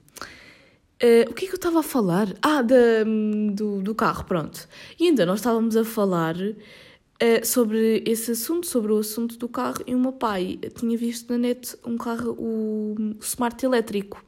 Uh, 1.02 1.30
o 1.30 1.34
que 1.34 1.46
é 1.46 1.48
que 1.48 1.54
eu 1.54 1.56
estava 1.56 1.80
a 1.80 1.84
falar? 1.84 2.28
Ah, 2.42 2.62
da, 2.62 2.76
do, 3.54 3.82
do 3.82 3.96
carro, 3.96 4.26
pronto. 4.26 4.68
E 5.00 5.08
ainda 5.08 5.26
nós 5.26 5.40
estávamos 5.40 5.78
a 5.78 5.86
falar 5.86 6.36
uh, 6.36 7.46
sobre 7.46 8.04
esse 8.06 8.32
assunto, 8.32 8.68
sobre 8.68 8.92
o 8.92 8.98
assunto 8.98 9.38
do 9.38 9.48
carro, 9.48 9.82
e 9.88 9.96
o 9.96 10.00
meu 10.00 10.12
pai 10.12 10.60
tinha 10.76 10.98
visto 10.98 11.32
na 11.32 11.38
net 11.38 11.78
um 11.86 11.98
carro, 11.98 12.36
o, 12.38 13.16
Smart 13.22 13.66
elétrico. 13.66 14.22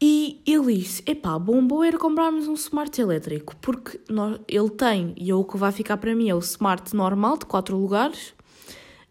E 0.00 0.40
ele 0.46 0.76
disse: 0.76 1.02
Epá, 1.04 1.36
bom, 1.40 1.66
bom 1.66 1.82
era 1.82 1.98
comprarmos 1.98 2.46
um 2.46 2.54
Smart 2.54 3.00
elétrico, 3.00 3.56
porque 3.56 4.00
nós, 4.08 4.38
ele 4.46 4.70
tem, 4.70 5.12
e 5.16 5.28
é 5.28 5.34
o 5.34 5.44
que 5.44 5.56
vai 5.56 5.72
ficar 5.72 5.96
para 5.96 6.14
mim 6.14 6.28
é 6.28 6.34
o 6.36 6.38
Smart 6.38 6.94
normal, 6.94 7.36
de 7.36 7.46
quatro 7.46 7.76
lugares, 7.76 8.32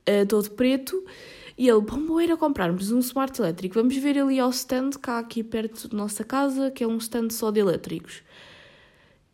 uh, 0.09 0.25
todo 0.27 0.51
preto 0.51 1.03
e 1.57 1.69
ele, 1.69 1.81
bom, 1.81 2.19
era 2.19 2.35
comprarmos 2.35 2.91
um 2.91 2.99
smart 2.99 3.39
elétrico. 3.39 3.75
Vamos 3.75 3.95
ver 3.95 4.17
ali 4.17 4.39
ao 4.39 4.49
stand, 4.49 4.91
cá 5.01 5.19
aqui 5.19 5.43
perto 5.43 5.87
da 5.87 5.97
nossa 5.97 6.23
casa, 6.23 6.71
que 6.71 6.83
é 6.83 6.87
um 6.87 6.97
stand 6.97 7.29
só 7.29 7.51
de 7.51 7.59
elétricos. 7.59 8.23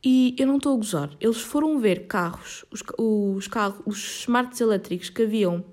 E 0.03 0.35
eu 0.37 0.45
não 0.45 0.57
estou 0.57 0.73
a 0.73 0.77
gozar. 0.77 1.09
Eles 1.19 1.39
foram 1.39 1.79
ver 1.79 2.07
carros, 2.07 2.65
os, 2.71 2.83
os 2.97 3.47
carros, 3.47 3.81
os 3.85 4.21
smarts 4.21 4.59
elétricos 4.59 5.09
que 5.09 5.23
haviam 5.23 5.63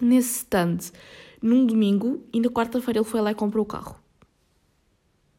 nesse 0.00 0.38
stand 0.38 0.78
num 1.42 1.66
domingo 1.66 2.24
e 2.32 2.40
na 2.40 2.48
quarta-feira 2.48 3.00
ele 3.00 3.08
foi 3.08 3.20
lá 3.20 3.30
e 3.30 3.34
comprou 3.34 3.62
o 3.62 3.68
carro. 3.68 3.96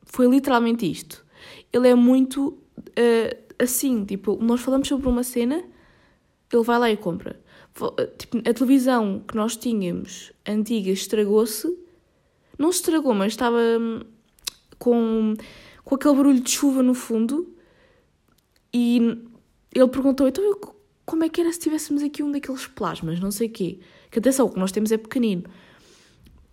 Foi 0.04 0.28
literalmente 0.28 0.90
isto. 0.90 1.26
Ele 1.72 1.88
é 1.88 1.96
muito 1.96 2.50
uh, 2.50 3.54
assim, 3.60 4.06
tipo, 4.06 4.38
nós 4.42 4.62
falamos 4.62 4.88
sobre 4.88 5.08
uma 5.08 5.24
cena, 5.24 5.64
ele 6.52 6.64
vai 6.64 6.80
lá 6.80 6.92
e 6.92 6.98
compra. 6.98 7.40
Tipo, 8.18 8.38
a 8.38 8.54
televisão 8.54 9.24
que 9.28 9.36
nós 9.36 9.56
tínhamos 9.56 10.32
antiga 10.48 10.90
estragou-se. 10.90 11.68
Não 12.58 12.72
se 12.72 12.80
estragou, 12.80 13.14
mas 13.14 13.34
estava 13.34 13.58
hum, 13.58 14.02
com, 14.80 15.36
com 15.84 15.96
aquele 15.96 16.16
barulho 16.16 16.40
de 16.40 16.50
chuva 16.50 16.82
no 16.82 16.94
fundo. 16.94 17.54
E 18.74 18.98
ele 19.74 19.88
perguntou: 19.90 20.28
então 20.28 20.44
eu, 20.44 20.60
como 21.06 21.24
é 21.24 21.30
que 21.30 21.40
era 21.40 21.52
se 21.52 21.60
tivéssemos 21.60 22.02
aqui 22.02 22.24
um 22.24 22.32
daqueles 22.32 22.68
plasmas, 22.68 23.20
não 23.20 23.32
sei 23.32 23.48
o 23.48 23.52
quê? 23.52 23.80
Que 24.10 24.20
atenção, 24.20 24.48
o 24.48 24.50
que 24.50 24.60
nós 24.60 24.72
temos 24.72 24.92
é 24.92 24.98
pequenino. 24.98 25.44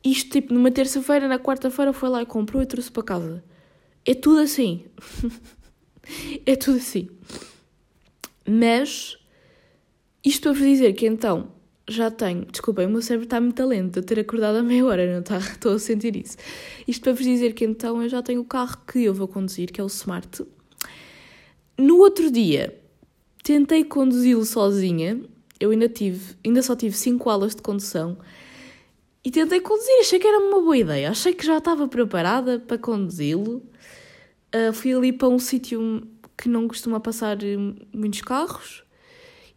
Isto, 0.05 0.31
tipo, 0.33 0.53
numa 0.53 0.71
terça-feira, 0.71 1.27
na 1.27 1.39
quarta-feira, 1.39 1.93
foi 1.93 2.11
lá 2.11 2.23
e 2.23 2.27
comprou 2.27 2.63
e 2.63 2.67
trouxe 2.67 2.93
para 2.93 3.03
casa. 3.03 3.45
É 4.05 4.15
tudo 4.15 4.41
assim. 4.41 4.85
é 6.45 6.55
tudo 6.57 6.77
assim. 6.77 7.09
Mas 8.47 9.17
Isto 10.25 10.43
para 10.45 10.53
vos 10.53 10.63
dizer 10.63 10.95
que 10.95 11.07
então 11.07 11.49
já 11.89 12.11
tenho. 12.11 12.47
Desculpem, 12.47 12.87
o 12.87 12.91
meu 12.91 13.03
cérebro 13.03 13.25
está 13.25 13.41
muito 13.41 13.65
lento. 13.65 13.99
Eu 13.99 14.03
ter 14.03 14.19
acordado 14.19 14.57
a 14.57 14.63
meia 14.63 14.85
hora, 14.87 15.13
não 15.13 15.21
está? 15.21 15.37
Estou 15.53 15.75
a 15.75 15.79
sentir 15.79 16.17
isso. 16.17 16.37
Isto 16.89 17.03
para 17.03 17.13
vos 17.13 17.25
dizer 17.25 17.53
que 17.53 17.65
então 17.65 18.03
eu 18.03 18.09
já 18.09 18.23
tenho 18.23 18.41
o 18.41 18.45
carro 18.45 18.79
que 18.91 19.05
eu 19.05 19.13
vou 19.13 19.29
conduzir, 19.29 19.71
que 19.71 19.81
é 19.81 19.85
o 19.85 19.89
Smart. 19.89 20.45
No 21.77 21.99
outro 21.99 22.31
dia, 22.31 22.75
tentei 23.43 23.85
conduzi-lo 23.85 24.45
sozinha. 24.47 25.21
Eu 25.61 25.71
ainda 25.71 25.89
tive, 25.89 26.37
ainda 26.45 26.63
só 26.63 26.75
tive 26.75 26.97
5 26.97 27.29
aulas 27.29 27.55
de 27.55 27.63
condução. 27.63 28.17
E 29.23 29.31
tentei 29.31 29.61
conduzir, 29.61 30.01
achei 30.01 30.19
que 30.19 30.27
era 30.27 30.39
uma 30.39 30.61
boa 30.61 30.77
ideia. 30.77 31.11
Achei 31.11 31.35
que 31.35 31.45
já 31.45 31.59
estava 31.59 31.87
preparada 31.87 32.59
para 32.59 32.79
conduzi-lo. 32.79 33.63
Uh, 34.55 34.73
fui 34.73 34.95
ali 34.95 35.13
para 35.13 35.29
um 35.29 35.39
sítio 35.39 36.07
que 36.37 36.49
não 36.49 36.67
costuma 36.67 36.99
passar 36.99 37.39
muitos 37.93 38.21
carros 38.23 38.85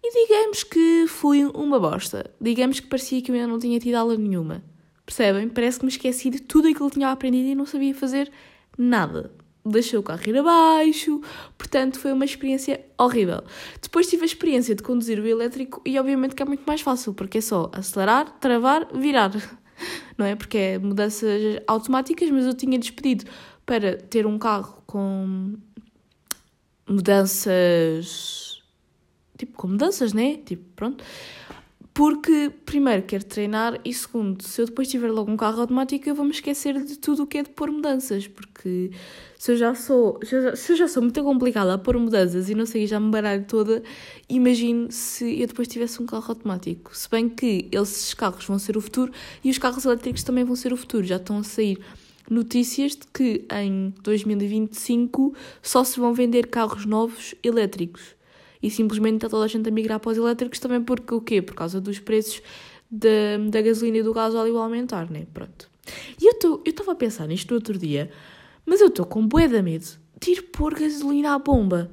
e 0.09 0.25
digamos 0.25 0.63
que 0.63 1.05
fui 1.07 1.43
uma 1.45 1.77
bosta. 1.79 2.31
Digamos 2.39 2.79
que 2.79 2.87
parecia 2.87 3.21
que 3.21 3.29
eu 3.29 3.35
ainda 3.35 3.47
não 3.47 3.59
tinha 3.59 3.77
tido 3.77 3.95
aula 3.95 4.15
nenhuma. 4.15 4.63
Percebem? 5.05 5.49
Parece 5.49 5.79
que 5.79 5.85
me 5.85 5.91
esqueci 5.91 6.29
de 6.29 6.41
tudo 6.41 6.69
aquilo 6.69 6.89
que 6.89 6.95
tinha 6.95 7.11
aprendido 7.11 7.49
e 7.49 7.55
não 7.55 7.65
sabia 7.65 7.93
fazer 7.93 8.31
nada. 8.77 9.33
Deixei 9.65 9.99
o 9.99 10.03
carro 10.03 10.21
ir 10.25 10.37
abaixo, 10.37 11.19
portanto 11.57 11.99
foi 11.99 12.13
uma 12.13 12.23
experiência 12.23 12.85
horrível. 12.97 13.43
Depois 13.81 14.07
tive 14.07 14.23
a 14.23 14.25
experiência 14.25 14.73
de 14.73 14.81
conduzir 14.81 15.19
o 15.19 15.27
elétrico 15.27 15.81
e 15.85 15.99
obviamente 15.99 16.35
que 16.35 16.41
é 16.41 16.45
muito 16.45 16.63
mais 16.65 16.79
fácil, 16.79 17.13
porque 17.13 17.39
é 17.39 17.41
só 17.41 17.69
acelerar, 17.73 18.31
travar, 18.39 18.87
virar. 18.93 19.31
Não 20.17 20.25
é? 20.25 20.37
Porque 20.37 20.57
é 20.57 20.79
mudanças 20.79 21.61
automáticas, 21.67 22.29
mas 22.31 22.45
eu 22.45 22.53
tinha 22.53 22.79
despedido 22.79 23.25
para 23.65 23.97
ter 23.97 24.25
um 24.25 24.39
carro 24.39 24.81
com 24.87 25.57
mudanças 26.87 28.56
tipo, 29.37 29.53
com 29.53 29.67
mudanças, 29.67 30.13
né? 30.13 30.37
Tipo, 30.37 30.63
pronto. 30.75 31.03
Porque, 31.97 32.51
primeiro, 32.63 33.01
quero 33.01 33.25
treinar 33.25 33.79
e, 33.83 33.91
segundo, 33.91 34.43
se 34.43 34.61
eu 34.61 34.67
depois 34.67 34.87
tiver 34.87 35.09
logo 35.09 35.31
um 35.31 35.35
carro 35.35 35.61
automático, 35.61 36.07
eu 36.07 36.13
vou-me 36.13 36.29
esquecer 36.29 36.79
de 36.83 36.95
tudo 36.95 37.23
o 37.23 37.25
que 37.25 37.39
é 37.39 37.41
de 37.41 37.49
pôr 37.49 37.71
mudanças. 37.71 38.27
Porque 38.27 38.91
se 39.35 39.53
eu 39.53 39.57
já 39.57 39.73
sou, 39.73 40.19
se 40.23 40.73
eu 40.73 40.77
já 40.77 40.87
sou 40.87 41.01
muito 41.01 41.23
complicada 41.23 41.73
a 41.73 41.77
pôr 41.79 41.97
mudanças 41.97 42.51
e 42.51 42.53
não 42.53 42.67
sei, 42.67 42.85
já 42.85 42.99
me 42.99 43.09
baralho 43.09 43.45
toda, 43.45 43.81
imagino 44.29 44.91
se 44.91 45.41
eu 45.41 45.47
depois 45.47 45.67
tivesse 45.67 45.99
um 45.99 46.05
carro 46.05 46.25
automático. 46.29 46.95
Se 46.95 47.09
bem 47.09 47.27
que 47.27 47.67
esses 47.71 48.13
carros 48.13 48.45
vão 48.45 48.59
ser 48.59 48.77
o 48.77 48.81
futuro 48.81 49.11
e 49.43 49.49
os 49.49 49.57
carros 49.57 49.83
elétricos 49.83 50.21
também 50.21 50.43
vão 50.43 50.55
ser 50.55 50.71
o 50.71 50.77
futuro. 50.77 51.03
Já 51.03 51.15
estão 51.15 51.39
a 51.39 51.43
sair 51.43 51.79
notícias 52.29 52.91
de 52.91 53.07
que 53.11 53.43
em 53.51 53.91
2025 54.03 55.33
só 55.63 55.83
se 55.83 55.99
vão 55.99 56.13
vender 56.13 56.45
carros 56.45 56.85
novos 56.85 57.33
elétricos 57.41 58.16
e 58.67 58.71
simplesmente 58.71 59.15
está 59.15 59.29
toda 59.29 59.45
a 59.45 59.47
gente 59.47 59.67
a 59.67 59.71
migrar 59.71 59.99
para 59.99 60.11
os 60.11 60.17
elétricos 60.17 60.59
também 60.59 60.81
porque 60.81 61.13
o 61.13 61.21
quê? 61.21 61.41
Por 61.41 61.55
causa 61.55 61.79
dos 61.79 61.99
preços 61.99 62.41
da, 62.91 63.37
da 63.49 63.61
gasolina 63.61 63.97
e 63.97 64.03
do 64.03 64.13
gás 64.13 64.35
óleo 64.35 64.57
aumentar, 64.57 65.09
né? 65.09 65.25
Pronto. 65.33 65.69
E 66.21 66.27
eu 66.27 66.61
estava 66.65 66.91
a 66.91 66.95
pensar 66.95 67.27
nisto 67.27 67.49
no 67.51 67.55
outro 67.55 67.77
dia, 67.77 68.11
mas 68.65 68.81
eu 68.81 68.87
estou 68.87 69.05
com 69.05 69.25
bué 69.25 69.47
de 69.47 69.61
medo 69.61 69.87
de 70.19 70.31
ir 70.31 70.41
pôr 70.43 70.73
gasolina 70.73 71.33
à 71.33 71.39
bomba. 71.39 71.89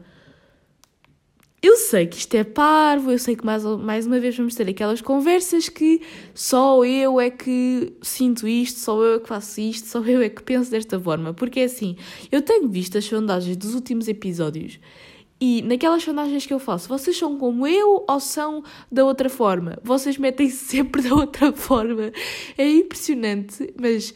Eu 1.63 1.77
sei 1.77 2.07
que 2.07 2.17
isto 2.17 2.35
é 2.35 2.45
parvo, 2.45 3.11
eu 3.11 3.19
sei 3.19 3.37
que 3.37 3.47
mais, 3.47 3.65
mais 3.65 4.07
uma 4.07 4.21
vez 4.21 4.37
vamos 4.37 4.55
ter 4.55 4.69
aquelas 4.69 5.01
conversas 5.01 5.69
que 5.69 6.03
só 6.35 6.85
eu 6.85 7.19
é 7.19 7.31
que 7.31 7.93
sinto 8.03 8.47
isto, 8.47 8.81
só 8.81 9.03
eu 9.03 9.15
é 9.15 9.19
que 9.21 9.29
faço 9.29 9.61
isto, 9.61 9.89
só 9.89 10.01
eu 10.03 10.21
é 10.21 10.29
que 10.29 10.43
penso 10.43 10.71
desta 10.71 11.01
forma. 11.01 11.33
Porque 11.33 11.61
é 11.61 11.65
assim, 11.65 11.97
eu 12.31 12.43
tenho 12.43 12.69
visto 12.69 12.99
as 12.99 13.05
sondagens 13.05 13.57
dos 13.57 13.75
últimos 13.75 14.09
episódios 14.09 14.79
e 15.47 15.61
naquelas 15.61 16.03
sondagens 16.03 16.47
que 16.47 16.55
eu 16.55 16.59
faço, 16.59 16.89
vocês 16.89 17.19
são 17.19 17.37
como 17.37 17.67
eu 17.67 18.03
ou 18.09 18.19
são 18.19 18.65
da 18.91 19.05
outra 19.05 19.29
forma? 19.29 19.79
Vocês 19.83 20.17
metem 20.17 20.49
-se 20.49 20.57
sempre 20.65 21.03
da 21.03 21.15
outra 21.15 21.53
forma. 21.53 22.11
É 22.57 22.67
impressionante, 22.67 23.75
mas 23.79 24.15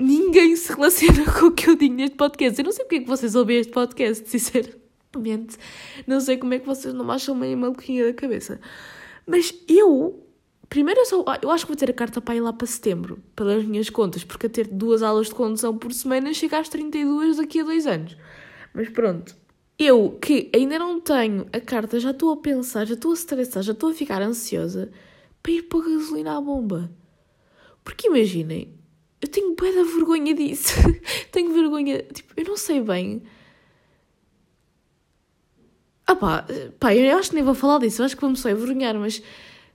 ninguém 0.00 0.56
se 0.56 0.72
relaciona 0.72 1.24
com 1.30 1.46
o 1.46 1.52
que 1.52 1.70
eu 1.70 1.76
digo 1.76 1.94
neste 1.94 2.16
podcast. 2.16 2.58
Eu 2.58 2.64
não 2.64 2.72
sei 2.72 2.84
porque 2.84 2.96
é 2.96 3.00
que 3.02 3.06
vocês 3.06 3.36
ouvem 3.36 3.58
este 3.58 3.72
podcast, 3.72 4.28
sinceramente. 4.28 5.56
Não 6.08 6.20
sei 6.20 6.36
como 6.36 6.52
é 6.54 6.58
que 6.58 6.66
vocês 6.66 6.92
não 6.92 7.04
me 7.04 7.12
acham 7.12 7.36
meio 7.36 7.56
maluquinha 7.56 8.06
da 8.06 8.12
cabeça. 8.12 8.60
Mas 9.24 9.54
eu 9.68 10.24
Primeiro, 10.68 11.00
eu, 11.00 11.06
só, 11.06 11.24
eu 11.40 11.50
acho 11.50 11.64
que 11.64 11.72
vou 11.72 11.76
ter 11.76 11.88
a 11.88 11.94
carta 11.94 12.20
para 12.20 12.34
ir 12.34 12.40
lá 12.40 12.52
para 12.52 12.66
setembro, 12.66 13.22
pelas 13.34 13.64
minhas 13.64 13.88
contas, 13.88 14.22
porque 14.22 14.48
a 14.48 14.50
ter 14.50 14.66
duas 14.66 15.02
aulas 15.02 15.28
de 15.28 15.34
condução 15.34 15.78
por 15.78 15.92
semana 15.94 16.34
chega 16.34 16.58
às 16.58 16.68
32 16.68 17.38
daqui 17.38 17.60
a 17.60 17.64
dois 17.64 17.86
anos. 17.86 18.18
Mas 18.74 18.88
pronto, 18.90 19.34
eu, 19.78 20.18
que 20.20 20.50
ainda 20.54 20.78
não 20.78 21.00
tenho 21.00 21.46
a 21.52 21.60
carta, 21.60 22.00
já 22.00 22.10
estou 22.10 22.32
a 22.32 22.36
pensar, 22.36 22.84
já 22.84 22.94
estou 22.94 23.12
a 23.12 23.14
estressar, 23.14 23.62
já 23.62 23.72
estou 23.72 23.90
a 23.90 23.94
ficar 23.94 24.20
ansiosa 24.20 24.90
para 25.42 25.52
ir 25.52 25.62
pôr 25.62 25.84
gasolina 25.84 26.36
à 26.36 26.40
bomba. 26.40 26.90
Porque 27.84 28.08
imaginem, 28.08 28.74
eu 29.20 29.28
tenho 29.28 29.54
bué 29.54 29.72
da 29.72 29.84
vergonha 29.84 30.34
disso. 30.34 30.74
tenho 31.30 31.52
vergonha, 31.52 32.02
tipo, 32.02 32.34
eu 32.36 32.44
não 32.44 32.56
sei 32.56 32.80
bem. 32.80 33.22
Ah 36.06 36.16
pá, 36.16 36.44
pá, 36.80 36.94
eu 36.94 37.16
acho 37.16 37.30
que 37.30 37.36
nem 37.36 37.44
vou 37.44 37.54
falar 37.54 37.78
disso, 37.78 38.02
eu 38.02 38.06
acho 38.06 38.16
que 38.16 38.20
vou-me 38.20 38.36
só 38.36 38.48
envergonhar, 38.48 38.94
mas 38.98 39.22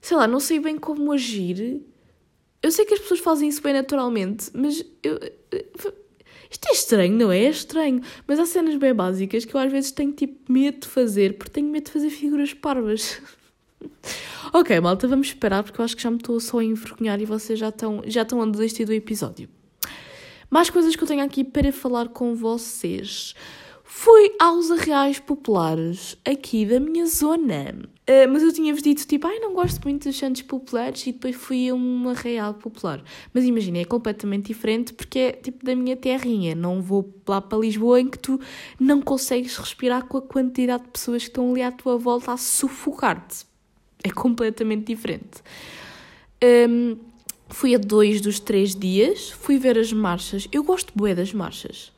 sei 0.01 0.17
lá, 0.17 0.27
não 0.27 0.39
sei 0.39 0.59
bem 0.59 0.77
como 0.77 1.11
agir. 1.13 1.81
Eu 2.61 2.71
sei 2.71 2.85
que 2.85 2.93
as 2.93 2.99
pessoas 2.99 3.19
fazem 3.21 3.47
isso 3.47 3.61
bem 3.61 3.73
naturalmente, 3.73 4.49
mas 4.53 4.83
eu, 5.03 5.19
isto 6.53 6.67
é 6.67 6.71
estranho, 6.71 7.17
não 7.17 7.31
é? 7.31 7.45
É 7.45 7.49
estranho. 7.49 8.01
Mas 8.27 8.39
há 8.39 8.45
cenas 8.45 8.75
bem 8.75 8.93
básicas 8.93 9.43
que 9.43 9.55
eu 9.55 9.59
às 9.59 9.71
vezes 9.71 9.91
tenho 9.91 10.11
tipo 10.11 10.51
medo 10.51 10.81
de 10.81 10.87
fazer, 10.87 11.37
porque 11.37 11.51
tenho 11.51 11.67
medo 11.67 11.85
de 11.85 11.91
fazer 11.91 12.09
figuras 12.11 12.53
parvas. 12.53 13.19
ok, 14.53 14.79
malta, 14.79 15.07
vamos 15.07 15.27
esperar, 15.27 15.63
porque 15.63 15.81
eu 15.81 15.85
acho 15.85 15.97
que 15.97 16.03
já 16.03 16.11
me 16.11 16.17
estou 16.17 16.39
só 16.39 16.59
a 16.59 16.63
envergonhar 16.63 17.19
e 17.19 17.25
vocês 17.25 17.57
já 17.57 17.69
estão, 17.69 18.03
já 18.05 18.21
estão 18.21 18.41
a 18.41 18.45
desistir 18.45 18.85
do 18.85 18.93
episódio. 18.93 19.49
Mais 20.49 20.69
coisas 20.69 20.95
que 20.95 21.03
eu 21.03 21.07
tenho 21.07 21.23
aqui 21.23 21.43
para 21.43 21.73
falar 21.73 22.09
com 22.09 22.35
vocês. 22.35 23.33
Fui 23.83 24.35
aos 24.39 24.69
arreais 24.69 25.19
populares 25.19 26.15
aqui 26.23 26.65
da 26.65 26.79
minha 26.79 27.07
zona. 27.07 27.89
Uh, 28.03 28.27
mas 28.29 28.43
eu 28.43 28.51
tinha-vos 28.51 28.81
dito, 28.83 29.07
tipo, 29.07 29.25
ai, 29.25 29.39
não 29.39 29.53
gosto 29.53 29.81
muito 29.81 30.09
dos 30.09 30.17
santos 30.17 30.41
populares 30.41 31.07
e 31.07 31.13
depois 31.13 31.37
fui 31.37 31.69
a 31.69 31.73
um 31.73 32.09
arraial 32.09 32.53
popular. 32.53 33.01
Mas 33.33 33.45
imagina, 33.45 33.77
é 33.77 33.85
completamente 33.85 34.47
diferente 34.47 34.91
porque 34.93 35.19
é 35.19 35.31
tipo 35.31 35.63
da 35.63 35.73
minha 35.73 35.95
terrinha. 35.95 36.53
Não 36.53 36.81
vou 36.81 37.13
lá 37.25 37.39
para 37.39 37.57
Lisboa 37.57 38.01
em 38.01 38.09
que 38.09 38.19
tu 38.19 38.41
não 38.77 39.01
consegues 39.01 39.55
respirar 39.55 40.05
com 40.05 40.17
a 40.17 40.21
quantidade 40.21 40.83
de 40.83 40.89
pessoas 40.89 41.23
que 41.23 41.29
estão 41.29 41.51
ali 41.51 41.61
à 41.61 41.71
tua 41.71 41.97
volta 41.97 42.33
a 42.33 42.37
sufocar-te. 42.37 43.45
É 44.03 44.11
completamente 44.11 44.87
diferente. 44.87 45.41
Um, 46.43 46.97
fui 47.47 47.73
a 47.73 47.77
dois 47.77 48.19
dos 48.19 48.37
três 48.37 48.75
dias, 48.75 49.29
fui 49.29 49.57
ver 49.57 49.77
as 49.77 49.93
marchas. 49.93 50.45
Eu 50.51 50.61
gosto 50.61 50.91
bué 50.93 51.15
das 51.15 51.31
marchas. 51.31 51.92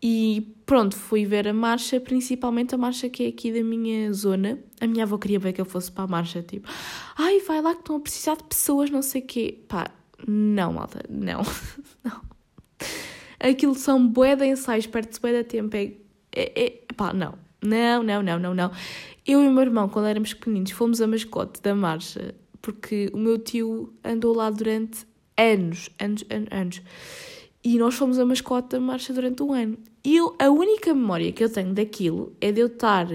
E 0.00 0.54
pronto, 0.64 0.96
fui 0.96 1.24
ver 1.24 1.48
a 1.48 1.52
marcha, 1.52 2.00
principalmente 2.00 2.74
a 2.74 2.78
marcha 2.78 3.08
que 3.08 3.24
é 3.24 3.28
aqui 3.28 3.52
da 3.52 3.62
minha 3.62 4.12
zona. 4.12 4.58
A 4.80 4.86
minha 4.86 5.04
avó 5.04 5.18
queria 5.18 5.38
ver 5.38 5.52
que 5.52 5.60
eu 5.60 5.64
fosse 5.64 5.90
para 5.90 6.04
a 6.04 6.06
marcha, 6.06 6.42
tipo, 6.42 6.68
ai, 7.16 7.40
vai 7.40 7.60
lá 7.60 7.74
que 7.74 7.80
estão 7.80 7.96
a 7.96 8.00
precisar 8.00 8.36
de 8.36 8.44
pessoas, 8.44 8.90
não 8.90 9.02
sei 9.02 9.22
o 9.22 9.26
quê. 9.26 9.58
Pá, 9.66 9.90
não, 10.26 10.72
malta, 10.74 11.02
não, 11.08 11.42
não. 12.04 12.20
Aquilo 13.40 13.74
são 13.74 14.06
bué 14.06 14.36
de 14.36 14.46
ensaios, 14.46 14.86
perto-se 14.86 15.20
bué 15.20 15.32
de 15.32 15.44
tempo, 15.44 15.76
é, 15.76 15.92
é, 16.32 16.64
é, 16.64 16.78
pá, 16.96 17.12
não. 17.12 17.34
Não, 17.60 18.02
não, 18.04 18.22
não, 18.22 18.38
não, 18.38 18.54
não. 18.54 18.70
Eu 19.26 19.42
e 19.42 19.48
o 19.48 19.50
meu 19.50 19.62
irmão, 19.62 19.88
quando 19.88 20.06
éramos 20.06 20.32
pequeninos, 20.32 20.70
fomos 20.70 21.00
a 21.00 21.06
mascote 21.06 21.60
da 21.60 21.74
marcha, 21.74 22.34
porque 22.62 23.10
o 23.12 23.18
meu 23.18 23.38
tio 23.38 23.92
andou 24.04 24.34
lá 24.34 24.48
durante 24.48 25.06
anos, 25.36 25.90
anos, 25.98 26.24
anos, 26.30 26.48
anos. 26.52 26.82
E 27.70 27.76
nós 27.76 27.96
fomos 27.96 28.18
a 28.18 28.24
mascote 28.24 28.70
da 28.70 28.80
marcha 28.80 29.12
durante 29.12 29.42
um 29.42 29.52
ano. 29.52 29.76
E 30.02 30.16
eu, 30.16 30.34
a 30.38 30.48
única 30.48 30.94
memória 30.94 31.30
que 31.30 31.44
eu 31.44 31.52
tenho 31.52 31.74
daquilo 31.74 32.34
é 32.40 32.50
de 32.50 32.62
eu 32.62 32.66
estar 32.68 33.06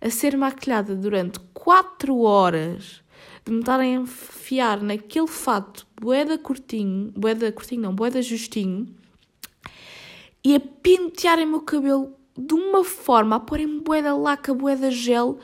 a 0.00 0.10
ser 0.10 0.36
maquilhada 0.36 0.96
durante 0.96 1.38
4 1.54 2.18
horas, 2.18 3.04
de 3.44 3.52
me 3.52 3.60
estarem 3.60 3.96
a 3.96 4.00
enfiar 4.00 4.82
naquele 4.82 5.28
fato 5.28 5.86
boeda 6.00 6.36
curtinho, 6.36 7.12
boeda 7.16 7.52
curtinho 7.52 7.82
não, 7.82 7.94
boeda 7.94 8.20
justinho, 8.20 8.88
e 10.42 10.56
a 10.56 10.60
pentearem 10.60 11.46
o 11.46 11.50
meu 11.50 11.60
cabelo 11.60 12.12
de 12.36 12.54
uma 12.54 12.82
forma, 12.82 13.36
a 13.36 13.40
porem 13.40 13.78
boeda 13.78 14.12
laca, 14.16 14.52
boeda 14.52 14.90
gel, 14.90 15.38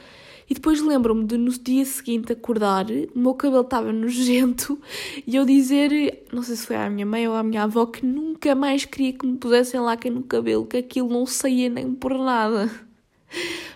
e 0.48 0.54
depois 0.54 0.80
lembro-me 0.80 1.24
de 1.24 1.36
no 1.36 1.50
dia 1.50 1.84
seguinte 1.84 2.32
acordar, 2.32 2.86
o 3.14 3.18
meu 3.18 3.34
cabelo 3.34 3.62
estava 3.62 3.92
nojento 3.92 4.78
e 5.26 5.36
eu 5.36 5.44
dizer, 5.44 6.24
não 6.32 6.42
sei 6.42 6.56
se 6.56 6.66
foi 6.66 6.76
à 6.76 6.88
minha 6.88 7.06
mãe 7.06 7.26
ou 7.26 7.34
à 7.34 7.42
minha 7.42 7.64
avó, 7.64 7.86
que 7.86 8.04
nunca 8.04 8.54
mais 8.54 8.84
queria 8.84 9.12
que 9.12 9.26
me 9.26 9.36
pusessem 9.36 9.80
laca 9.80 10.08
no 10.08 10.22
cabelo, 10.22 10.66
que 10.66 10.76
aquilo 10.76 11.08
não 11.08 11.26
saía 11.26 11.68
nem 11.68 11.92
por 11.92 12.16
nada. 12.16 12.70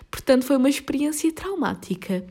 Portanto, 0.09 0.45
foi 0.45 0.57
uma 0.57 0.69
experiência 0.69 1.31
traumática. 1.31 2.25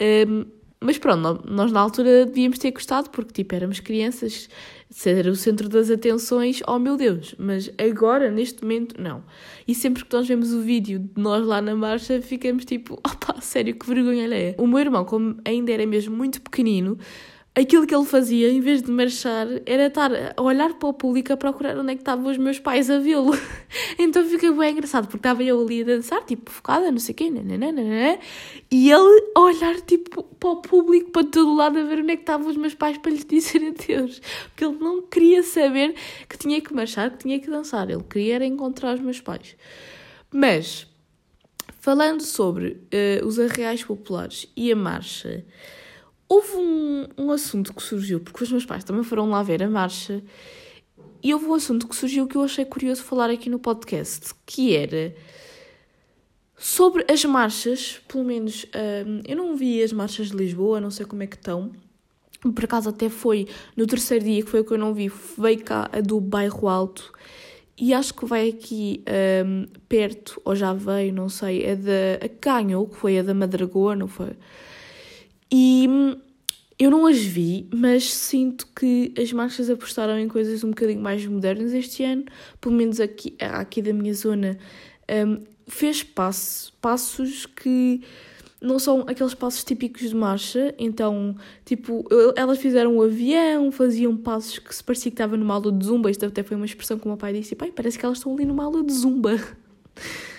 Um, 0.00 0.57
Mas 0.80 0.96
pronto, 0.96 1.42
nós 1.50 1.72
na 1.72 1.80
altura 1.80 2.24
devíamos 2.24 2.58
ter 2.58 2.70
gostado 2.70 3.10
porque, 3.10 3.32
tipo, 3.32 3.54
éramos 3.54 3.80
crianças, 3.80 4.48
ser 4.88 5.26
o 5.26 5.34
centro 5.34 5.68
das 5.68 5.90
atenções, 5.90 6.62
oh 6.68 6.78
meu 6.78 6.96
Deus. 6.96 7.34
Mas 7.36 7.70
agora, 7.76 8.30
neste 8.30 8.62
momento, 8.62 9.00
não. 9.00 9.24
E 9.66 9.74
sempre 9.74 10.04
que 10.04 10.14
nós 10.14 10.28
vemos 10.28 10.52
o 10.52 10.60
vídeo 10.60 11.00
de 11.00 11.20
nós 11.20 11.44
lá 11.44 11.60
na 11.60 11.74
marcha, 11.74 12.22
ficamos 12.22 12.64
tipo, 12.64 12.94
opá, 13.04 13.40
sério, 13.40 13.74
que 13.74 13.86
vergonha 13.86 14.32
é. 14.32 14.54
O 14.56 14.66
meu 14.68 14.78
irmão, 14.78 15.04
como 15.04 15.36
ainda 15.44 15.72
era 15.72 15.84
mesmo 15.84 16.16
muito 16.16 16.40
pequenino, 16.40 16.96
aquilo 17.60 17.86
que 17.86 17.94
ele 17.94 18.04
fazia, 18.04 18.50
em 18.50 18.60
vez 18.60 18.82
de 18.82 18.90
marchar, 18.90 19.46
era 19.66 19.86
estar 19.86 20.10
a 20.36 20.40
olhar 20.40 20.74
para 20.74 20.88
o 20.88 20.92
público 20.92 21.32
a 21.32 21.36
procurar 21.36 21.76
onde 21.76 21.92
é 21.92 21.94
que 21.94 22.02
estavam 22.02 22.30
os 22.30 22.38
meus 22.38 22.58
pais 22.58 22.88
a 22.88 22.98
vê-lo. 22.98 23.32
então 23.98 24.24
fica 24.24 24.52
bem 24.52 24.72
engraçado, 24.72 25.06
porque 25.06 25.18
estava 25.18 25.42
eu 25.42 25.60
ali 25.60 25.82
a 25.82 25.84
dançar, 25.84 26.24
tipo, 26.24 26.50
focada, 26.50 26.90
não 26.90 26.98
sei 26.98 27.12
o 27.12 27.16
quê, 27.16 27.30
nananana, 27.30 28.18
e 28.70 28.90
ele 28.90 29.30
a 29.34 29.40
olhar, 29.40 29.80
tipo, 29.80 30.22
para 30.22 30.50
o 30.50 30.56
público, 30.56 31.10
para 31.10 31.24
todo 31.24 31.54
lado, 31.54 31.78
a 31.78 31.82
ver 31.82 32.00
onde 32.00 32.12
é 32.12 32.16
que 32.16 32.22
estavam 32.22 32.48
os 32.48 32.56
meus 32.56 32.74
pais 32.74 32.96
para 32.98 33.10
lhes 33.10 33.24
dizer 33.24 33.62
adeus. 33.74 34.20
Porque 34.48 34.64
ele 34.64 34.78
não 34.78 35.02
queria 35.02 35.42
saber 35.42 35.94
que 36.28 36.38
tinha 36.38 36.60
que 36.60 36.72
marchar, 36.72 37.10
que 37.10 37.18
tinha 37.18 37.40
que 37.40 37.50
dançar. 37.50 37.90
Ele 37.90 38.04
queria 38.04 38.36
era 38.36 38.46
encontrar 38.46 38.94
os 38.94 39.00
meus 39.00 39.20
pais. 39.20 39.56
Mas, 40.30 40.86
falando 41.80 42.22
sobre 42.22 42.80
uh, 43.22 43.26
os 43.26 43.38
arreais 43.38 43.82
populares 43.82 44.46
e 44.56 44.70
a 44.70 44.76
marcha, 44.76 45.44
houve 46.28 46.56
um, 46.56 47.06
um 47.16 47.30
assunto 47.30 47.72
que 47.72 47.82
surgiu, 47.82 48.20
porque 48.20 48.44
os 48.44 48.50
meus 48.50 48.66
pais 48.66 48.84
também 48.84 49.02
foram 49.02 49.30
lá 49.30 49.42
ver 49.42 49.62
a 49.62 49.68
marcha, 49.68 50.22
e 51.22 51.32
houve 51.32 51.46
um 51.46 51.54
assunto 51.54 51.88
que 51.88 51.96
surgiu 51.96 52.26
que 52.26 52.36
eu 52.36 52.42
achei 52.42 52.64
curioso 52.64 53.02
falar 53.02 53.30
aqui 53.30 53.50
no 53.50 53.58
podcast, 53.58 54.32
que 54.46 54.76
era 54.76 55.14
sobre 56.56 57.04
as 57.10 57.24
marchas, 57.24 58.00
pelo 58.06 58.24
menos 58.24 58.66
um, 59.06 59.22
eu 59.26 59.36
não 59.36 59.56
vi 59.56 59.82
as 59.82 59.92
marchas 59.92 60.30
de 60.30 60.36
Lisboa, 60.36 60.80
não 60.80 60.90
sei 60.90 61.06
como 61.06 61.22
é 61.22 61.26
que 61.26 61.36
estão. 61.36 61.72
Por 62.40 62.64
acaso 62.64 62.88
até 62.90 63.08
foi 63.08 63.48
no 63.76 63.84
terceiro 63.86 64.24
dia 64.24 64.42
que 64.44 64.50
foi 64.50 64.60
o 64.60 64.64
que 64.64 64.72
eu 64.72 64.78
não 64.78 64.94
vi, 64.94 65.10
veio 65.36 65.62
cá 65.64 65.88
a 65.92 66.00
do 66.00 66.20
bairro 66.20 66.68
Alto 66.68 67.12
e 67.76 67.94
acho 67.94 68.12
que 68.14 68.24
vai 68.26 68.48
aqui 68.48 69.04
um, 69.44 69.66
perto, 69.88 70.40
ou 70.44 70.54
já 70.54 70.72
veio, 70.72 71.12
não 71.12 71.28
sei, 71.28 71.70
a 71.70 71.74
da 71.76 72.28
Canho, 72.40 72.86
que 72.86 72.96
foi 72.96 73.18
a 73.18 73.22
da 73.22 73.32
Madragoa, 73.32 73.94
não 73.94 74.08
foi? 74.08 74.32
E 75.50 75.86
hum, 75.88 76.16
eu 76.78 76.90
não 76.90 77.06
as 77.06 77.18
vi, 77.18 77.68
mas 77.74 78.12
sinto 78.12 78.66
que 78.68 79.12
as 79.18 79.32
marchas 79.32 79.68
apostaram 79.68 80.18
em 80.18 80.28
coisas 80.28 80.62
um 80.62 80.70
bocadinho 80.70 81.00
mais 81.00 81.26
modernas 81.26 81.72
este 81.72 82.04
ano, 82.04 82.24
pelo 82.60 82.74
menos 82.74 83.00
aqui, 83.00 83.34
aqui 83.40 83.82
da 83.82 83.92
minha 83.92 84.14
zona. 84.14 84.56
Um, 85.10 85.42
fez 85.66 86.02
passo, 86.02 86.72
passos 86.80 87.46
que 87.46 88.00
não 88.60 88.78
são 88.78 89.04
aqueles 89.08 89.34
passos 89.34 89.62
típicos 89.64 90.08
de 90.08 90.14
marcha, 90.14 90.74
então, 90.78 91.36
tipo, 91.64 92.04
elas 92.36 92.58
fizeram 92.58 92.96
um 92.96 93.02
avião, 93.02 93.70
faziam 93.70 94.16
passos 94.16 94.58
que 94.58 94.74
se 94.74 94.82
parecia 94.82 95.10
que 95.10 95.14
estava 95.14 95.36
numa 95.36 95.54
aula 95.54 95.70
de 95.70 95.84
zumba, 95.84 96.10
isto 96.10 96.26
até 96.26 96.42
foi 96.42 96.56
uma 96.56 96.66
expressão 96.66 96.98
que 96.98 97.04
o 97.04 97.08
meu 97.08 97.16
pai 97.16 97.32
disse, 97.32 97.54
pai, 97.54 97.72
parece 97.74 97.98
que 97.98 98.04
elas 98.04 98.18
estão 98.18 98.34
ali 98.34 98.44
numa 98.44 98.64
aula 98.64 98.82
de 98.82 98.92
zumba. 98.92 99.36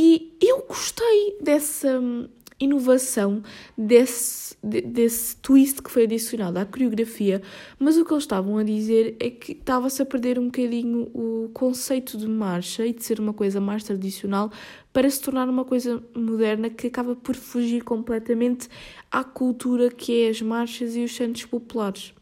E 0.00 0.38
eu 0.40 0.64
gostei 0.68 1.38
dessa, 1.42 1.98
hum, 1.98 2.28
inovação 2.60 3.42
desse, 3.76 4.56
desse 4.62 5.36
twist 5.36 5.82
que 5.82 5.90
foi 5.90 6.04
adicionado 6.04 6.58
à 6.58 6.64
coreografia, 6.64 7.40
mas 7.78 7.96
o 7.96 8.04
que 8.04 8.12
eles 8.12 8.24
estavam 8.24 8.58
a 8.58 8.62
dizer 8.62 9.16
é 9.20 9.30
que 9.30 9.52
estava-se 9.52 10.02
a 10.02 10.06
perder 10.06 10.38
um 10.38 10.46
bocadinho 10.46 11.08
o 11.14 11.50
conceito 11.54 12.18
de 12.18 12.26
marcha 12.26 12.84
e 12.84 12.92
de 12.92 13.04
ser 13.04 13.20
uma 13.20 13.32
coisa 13.32 13.60
mais 13.60 13.84
tradicional 13.84 14.50
para 14.92 15.08
se 15.08 15.20
tornar 15.20 15.48
uma 15.48 15.64
coisa 15.64 16.02
moderna 16.16 16.68
que 16.68 16.88
acaba 16.88 17.14
por 17.14 17.36
fugir 17.36 17.84
completamente 17.84 18.68
à 19.10 19.22
cultura 19.22 19.90
que 19.90 20.22
é 20.22 20.28
as 20.28 20.42
marchas 20.42 20.96
e 20.96 21.04
os 21.04 21.14
santos 21.14 21.44
populares. 21.44 22.12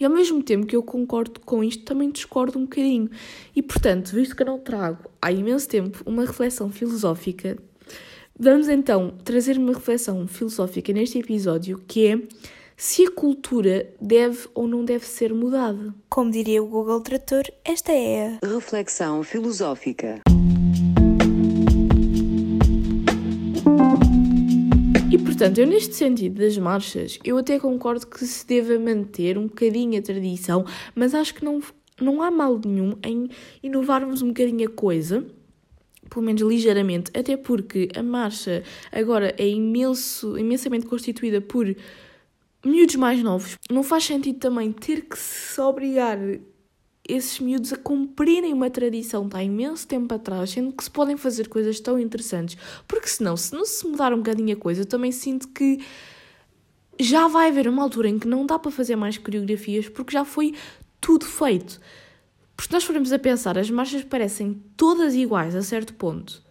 E 0.00 0.04
ao 0.04 0.10
mesmo 0.12 0.40
tempo 0.42 0.64
que 0.64 0.76
eu 0.76 0.82
concordo 0.82 1.40
com 1.40 1.64
isto, 1.64 1.82
também 1.84 2.10
discordo 2.10 2.56
um 2.56 2.62
bocadinho. 2.62 3.10
E 3.54 3.60
portanto, 3.60 4.12
visto 4.12 4.36
que 4.36 4.42
eu 4.42 4.46
não 4.46 4.58
trago 4.58 5.10
há 5.20 5.32
imenso 5.32 5.68
tempo 5.68 6.00
uma 6.06 6.24
reflexão 6.24 6.70
filosófica 6.70 7.58
Vamos 8.40 8.68
então 8.68 9.14
trazer 9.24 9.58
uma 9.58 9.72
reflexão 9.72 10.24
filosófica 10.28 10.92
neste 10.92 11.18
episódio 11.18 11.82
que 11.88 12.06
é 12.06 12.22
se 12.76 13.04
a 13.04 13.10
cultura 13.10 13.92
deve 14.00 14.46
ou 14.54 14.68
não 14.68 14.84
deve 14.84 15.04
ser 15.04 15.34
mudada. 15.34 15.92
Como 16.08 16.30
diria 16.30 16.62
o 16.62 16.68
Google 16.68 17.00
Trator, 17.00 17.42
esta 17.64 17.90
é 17.90 18.38
a 18.40 18.46
reflexão 18.46 19.24
filosófica. 19.24 20.20
E 25.10 25.18
portanto, 25.18 25.58
eu 25.58 25.66
neste 25.66 25.96
sentido 25.96 26.40
das 26.40 26.56
marchas, 26.56 27.18
eu 27.24 27.38
até 27.38 27.58
concordo 27.58 28.06
que 28.06 28.24
se 28.24 28.46
deva 28.46 28.78
manter 28.78 29.36
um 29.36 29.48
bocadinho 29.48 29.98
a 29.98 30.02
tradição, 30.02 30.64
mas 30.94 31.12
acho 31.12 31.34
que 31.34 31.44
não, 31.44 31.60
não 32.00 32.22
há 32.22 32.30
mal 32.30 32.56
nenhum 32.64 32.92
em 33.04 33.28
inovarmos 33.64 34.22
um 34.22 34.28
bocadinho 34.28 34.68
a 34.68 34.70
coisa 34.70 35.26
pelo 36.18 36.26
menos 36.26 36.42
ligeiramente, 36.42 37.12
até 37.16 37.36
porque 37.36 37.88
a 37.94 38.02
marcha 38.02 38.64
agora 38.90 39.32
é 39.38 39.48
imenso, 39.48 40.36
imensamente 40.36 40.84
constituída 40.84 41.40
por 41.40 41.72
miúdos 42.64 42.96
mais 42.96 43.22
novos. 43.22 43.56
Não 43.70 43.84
faz 43.84 44.02
sentido 44.02 44.40
também 44.40 44.72
ter 44.72 45.02
que 45.02 45.16
se 45.16 45.60
obrigar 45.60 46.18
esses 47.08 47.38
miúdos 47.38 47.72
a 47.72 47.76
cumprirem 47.76 48.52
uma 48.52 48.68
tradição 48.68 49.28
de 49.28 49.36
há 49.36 49.44
imenso 49.44 49.86
tempo 49.86 50.12
atrás, 50.12 50.50
sendo 50.50 50.72
que 50.72 50.82
se 50.82 50.90
podem 50.90 51.16
fazer 51.16 51.46
coisas 51.46 51.78
tão 51.78 52.00
interessantes. 52.00 52.56
Porque 52.88 53.06
senão, 53.06 53.36
se 53.36 53.54
não 53.54 53.64
se 53.64 53.86
mudar 53.86 54.12
um 54.12 54.16
bocadinho 54.18 54.56
a 54.56 54.58
coisa, 54.58 54.80
eu 54.82 54.86
também 54.86 55.12
sinto 55.12 55.46
que 55.46 55.78
já 56.98 57.28
vai 57.28 57.48
haver 57.48 57.68
uma 57.68 57.84
altura 57.84 58.08
em 58.08 58.18
que 58.18 58.26
não 58.26 58.44
dá 58.44 58.58
para 58.58 58.72
fazer 58.72 58.96
mais 58.96 59.16
coreografias 59.16 59.88
porque 59.88 60.14
já 60.14 60.24
foi 60.24 60.52
tudo 61.00 61.24
feito. 61.24 61.80
Porque 62.58 62.74
nós 62.74 62.82
formos 62.82 63.12
a 63.12 63.20
pensar, 63.20 63.56
as 63.56 63.70
marchas 63.70 64.02
parecem 64.02 64.60
todas 64.76 65.14
iguais 65.14 65.54
a 65.54 65.62
certo 65.62 65.94
ponto. 65.94 66.42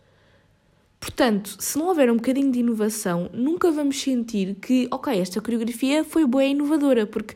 Portanto, 1.02 1.58
se 1.60 1.78
não 1.78 1.88
houver 1.88 2.10
um 2.10 2.16
bocadinho 2.16 2.50
de 2.50 2.60
inovação, 2.60 3.30
nunca 3.34 3.70
vamos 3.72 4.02
sentir 4.02 4.56
que, 4.56 4.88
ok, 4.90 5.20
esta 5.20 5.42
coreografia 5.42 6.06
foi 6.06 6.26
boa 6.26 6.46
e 6.46 6.52
inovadora, 6.52 7.06
porque 7.06 7.36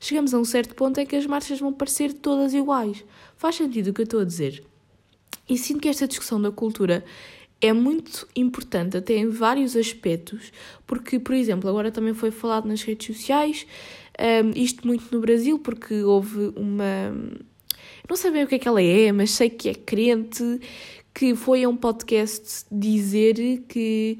chegamos 0.00 0.34
a 0.34 0.38
um 0.38 0.44
certo 0.44 0.74
ponto 0.74 0.98
em 0.98 1.06
que 1.06 1.14
as 1.14 1.26
marchas 1.26 1.60
vão 1.60 1.72
parecer 1.72 2.12
todas 2.12 2.52
iguais. 2.54 3.04
Faz 3.36 3.54
sentido 3.54 3.90
o 3.90 3.94
que 3.94 4.00
eu 4.00 4.04
estou 4.04 4.20
a 4.20 4.24
dizer. 4.24 4.64
E 5.48 5.56
sinto 5.56 5.78
que 5.78 5.88
esta 5.88 6.08
discussão 6.08 6.42
da 6.42 6.50
cultura 6.50 7.04
é 7.60 7.72
muito 7.72 8.26
importante, 8.34 8.96
até 8.96 9.14
em 9.14 9.28
vários 9.28 9.76
aspectos, 9.76 10.50
porque, 10.88 11.20
por 11.20 11.36
exemplo, 11.36 11.70
agora 11.70 11.92
também 11.92 12.14
foi 12.14 12.32
falado 12.32 12.66
nas 12.66 12.82
redes 12.82 13.16
sociais, 13.16 13.64
um, 14.18 14.50
isto 14.60 14.84
muito 14.84 15.06
no 15.14 15.20
Brasil, 15.20 15.60
porque 15.60 16.02
houve 16.02 16.52
uma 16.56 17.14
não 18.08 18.16
sei 18.16 18.30
bem 18.30 18.44
o 18.44 18.46
que 18.46 18.54
é 18.54 18.58
que 18.58 18.68
ela 18.68 18.82
é, 18.82 19.12
mas 19.12 19.32
sei 19.32 19.50
que 19.50 19.68
é 19.68 19.74
crente, 19.74 20.60
que 21.12 21.34
foi 21.34 21.64
a 21.64 21.68
um 21.68 21.76
podcast 21.76 22.64
dizer 22.72 23.64
que 23.68 24.18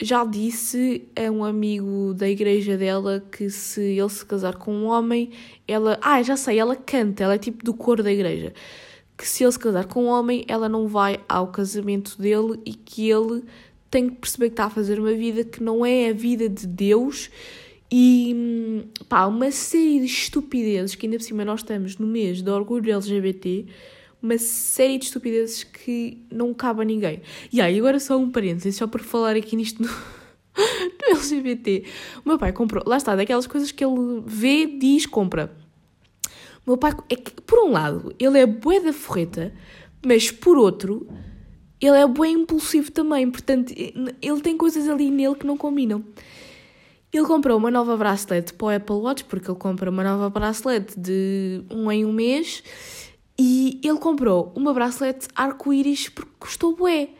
já 0.00 0.24
disse 0.24 1.08
a 1.16 1.30
um 1.30 1.44
amigo 1.44 2.14
da 2.14 2.28
igreja 2.28 2.76
dela 2.76 3.24
que 3.32 3.50
se 3.50 3.80
ele 3.80 4.08
se 4.08 4.24
casar 4.24 4.56
com 4.56 4.72
um 4.72 4.84
homem, 4.84 5.30
ela. 5.66 5.98
Ah, 6.02 6.22
já 6.22 6.36
sei, 6.36 6.58
ela 6.58 6.76
canta, 6.76 7.24
ela 7.24 7.34
é 7.34 7.38
tipo 7.38 7.64
do 7.64 7.74
coro 7.74 8.02
da 8.02 8.12
igreja. 8.12 8.52
Que 9.16 9.26
se 9.26 9.44
ele 9.44 9.52
se 9.52 9.58
casar 9.58 9.86
com 9.86 10.04
um 10.04 10.08
homem, 10.08 10.44
ela 10.48 10.68
não 10.68 10.86
vai 10.88 11.18
ao 11.28 11.48
casamento 11.48 12.20
dele 12.20 12.60
e 12.64 12.74
que 12.74 13.08
ele 13.08 13.44
tem 13.90 14.10
que 14.10 14.16
perceber 14.16 14.48
que 14.48 14.54
está 14.54 14.64
a 14.64 14.70
fazer 14.70 14.98
uma 14.98 15.12
vida 15.12 15.44
que 15.44 15.62
não 15.62 15.86
é 15.86 16.08
a 16.08 16.12
vida 16.12 16.48
de 16.48 16.66
Deus 16.66 17.30
e 17.90 18.86
pá, 19.08 19.26
uma 19.26 19.50
série 19.50 20.00
de 20.00 20.06
estupidezes 20.06 20.94
que 20.94 21.06
ainda 21.06 21.18
por 21.18 21.24
cima 21.24 21.44
nós 21.44 21.60
estamos 21.60 21.96
no 21.98 22.06
mês 22.06 22.42
do 22.42 22.52
orgulho 22.52 22.92
LGBT, 22.92 23.66
uma 24.22 24.38
série 24.38 24.98
de 24.98 25.04
estupidezes 25.04 25.64
que 25.64 26.24
não 26.32 26.54
cabe 26.54 26.80
a 26.80 26.84
ninguém. 26.84 27.20
E 27.52 27.60
aí, 27.60 27.78
agora 27.78 28.00
só 28.00 28.16
um 28.16 28.30
parênteses, 28.30 28.76
só 28.76 28.86
por 28.86 29.02
falar 29.02 29.36
aqui 29.36 29.54
nisto 29.54 29.82
no 29.82 29.88
LGBT. 31.10 31.84
O 32.24 32.28
meu 32.30 32.38
pai 32.38 32.52
comprou, 32.52 32.82
lá 32.86 32.96
está, 32.96 33.14
daquelas 33.14 33.46
coisas 33.46 33.70
que 33.70 33.84
ele 33.84 34.22
vê, 34.24 34.66
diz, 34.66 35.04
compra. 35.04 35.54
O 36.66 36.70
meu 36.70 36.78
pai, 36.78 36.92
é 37.10 37.16
que, 37.16 37.32
por 37.42 37.58
um 37.58 37.72
lado, 37.72 38.14
ele 38.18 38.38
é 38.38 38.46
bué 38.46 38.80
da 38.80 38.94
forreta, 38.94 39.52
mas 40.04 40.30
por 40.30 40.56
outro, 40.56 41.06
ele 41.78 41.96
é 41.98 42.06
bué 42.06 42.30
impulsivo 42.30 42.90
também. 42.90 43.30
Portanto, 43.30 43.74
ele 43.76 44.40
tem 44.40 44.56
coisas 44.56 44.88
ali 44.88 45.10
nele 45.10 45.34
que 45.34 45.46
não 45.46 45.58
combinam. 45.58 46.02
Ele 47.14 47.26
comprou 47.26 47.56
uma 47.56 47.70
nova 47.70 47.96
bracelete 47.96 48.52
para 48.54 48.66
o 48.66 48.68
Apple 48.70 48.96
Watch, 48.96 49.24
porque 49.26 49.48
ele 49.48 49.56
compra 49.56 49.88
uma 49.88 50.02
nova 50.02 50.28
bracelete 50.28 50.98
de 50.98 51.62
um 51.70 51.88
em 51.92 52.04
um 52.04 52.12
mês, 52.12 52.60
e 53.38 53.78
ele 53.84 54.00
comprou 54.00 54.52
uma 54.56 54.74
bracelete 54.74 55.28
arco-íris 55.32 56.08
porque 56.08 56.32
custou 56.40 56.74
bué. 56.74 57.10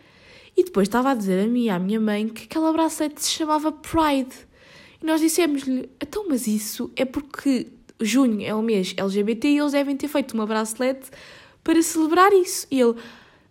E 0.57 0.65
depois 0.65 0.89
estava 0.89 1.13
a 1.13 1.15
dizer 1.15 1.45
a 1.45 1.47
mim 1.47 1.67
e 1.67 1.71
à 1.71 1.79
minha 1.79 2.01
mãe 2.01 2.29
que 2.29 2.43
aquela 2.43 2.73
bracelete 2.73 3.23
se 3.25 3.31
chamava 3.31 3.71
Pride. 3.71 4.35
E 5.01 5.07
nós 5.07 5.21
dissemos-lhe, 5.21 5.89
então, 6.03 6.27
mas 6.29 6.49
isso 6.49 6.91
é 6.97 7.05
porque 7.05 7.69
junho 8.01 8.45
é 8.45 8.53
o 8.53 8.63
mês 8.63 8.95
LGBT 8.97 9.47
e 9.47 9.59
eles 9.59 9.71
devem 9.71 9.97
ter 9.97 10.09
feito 10.09 10.33
uma 10.33 10.45
bracelete 10.45 11.09
para 11.63 11.81
celebrar 11.81 12.33
isso. 12.33 12.67
E 12.69 12.81
ele, 12.81 12.97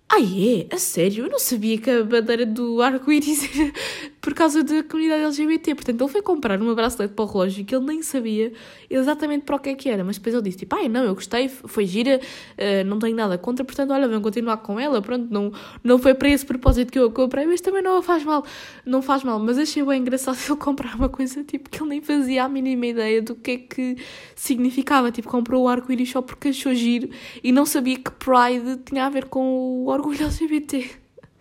Ah, 0.09 0.21
é? 0.21 0.67
A 0.71 0.77
sério? 0.77 1.25
Eu 1.25 1.29
não 1.31 1.39
sabia 1.39 1.75
que 1.79 1.89
a 1.89 2.03
bandeira 2.03 2.45
do 2.45 2.81
arco-íris 2.83 3.49
era 3.59 3.73
por 4.21 4.33
causa 4.35 4.63
da 4.63 4.83
comunidade 4.83 5.23
LGBT. 5.23 5.73
Portanto, 5.73 6.01
ele 6.01 6.11
foi 6.11 6.21
comprar 6.21 6.61
uma 6.61 6.75
bracelete 6.75 7.15
para 7.15 7.25
o 7.25 7.27
relógio 7.27 7.65
que 7.65 7.75
ele 7.75 7.85
nem 7.85 8.03
sabia 8.03 8.53
exatamente 8.89 9.43
para 9.43 9.55
o 9.55 9.59
que 9.59 9.69
é 9.69 9.75
que 9.75 9.89
era. 9.89 10.03
Mas 10.03 10.17
depois 10.17 10.35
ele 10.35 10.43
disse, 10.43 10.59
tipo, 10.59 10.75
ai, 10.75 10.87
não, 10.87 11.03
eu 11.03 11.15
gostei, 11.15 11.49
foi 11.49 11.87
gira, 11.87 12.19
uh, 12.19 12.85
não 12.85 12.99
tenho 12.99 13.15
nada 13.15 13.39
contra, 13.39 13.65
portanto, 13.65 13.91
olha, 13.91 14.07
vamos 14.07 14.23
continuar 14.23 14.57
com 14.57 14.79
ela. 14.79 15.01
Pronto, 15.01 15.27
não, 15.31 15.51
não 15.83 15.97
foi 15.97 16.13
para 16.13 16.29
esse 16.29 16.45
propósito 16.45 16.91
que 16.91 16.99
eu 16.99 17.07
a 17.07 17.11
comprei, 17.11 17.47
mas 17.47 17.59
também 17.59 17.81
não 17.81 18.01
faz 18.03 18.23
mal. 18.23 18.45
Não 18.85 19.01
faz 19.01 19.23
mal. 19.23 19.39
Mas 19.39 19.57
achei 19.57 19.83
bem 19.83 19.99
engraçado 19.99 20.37
ele 20.47 20.57
comprar 20.57 20.95
uma 20.95 21.09
coisa, 21.09 21.43
tipo, 21.43 21.71
que 21.71 21.81
ele 21.81 21.89
nem 21.89 22.01
fazia 22.01 22.43
a 22.43 22.49
mínima 22.49 22.85
ideia 22.85 23.19
do 23.19 23.33
que 23.33 23.51
é 23.51 23.57
que 23.57 23.97
significava. 24.35 25.11
Tipo, 25.11 25.27
comprou 25.27 25.63
o 25.63 25.67
arco-íris 25.67 26.11
só 26.11 26.21
porque 26.21 26.49
achou 26.49 26.73
giro 26.75 27.09
e 27.43 27.51
não 27.51 27.65
sabia 27.65 27.97
que 27.97 28.11
Pride 28.11 28.83
tinha 28.85 29.07
a 29.07 29.09
ver 29.09 29.25
com 29.25 29.83
o 29.83 29.91
orgulho 29.93 30.23
LGBT. 30.23 30.89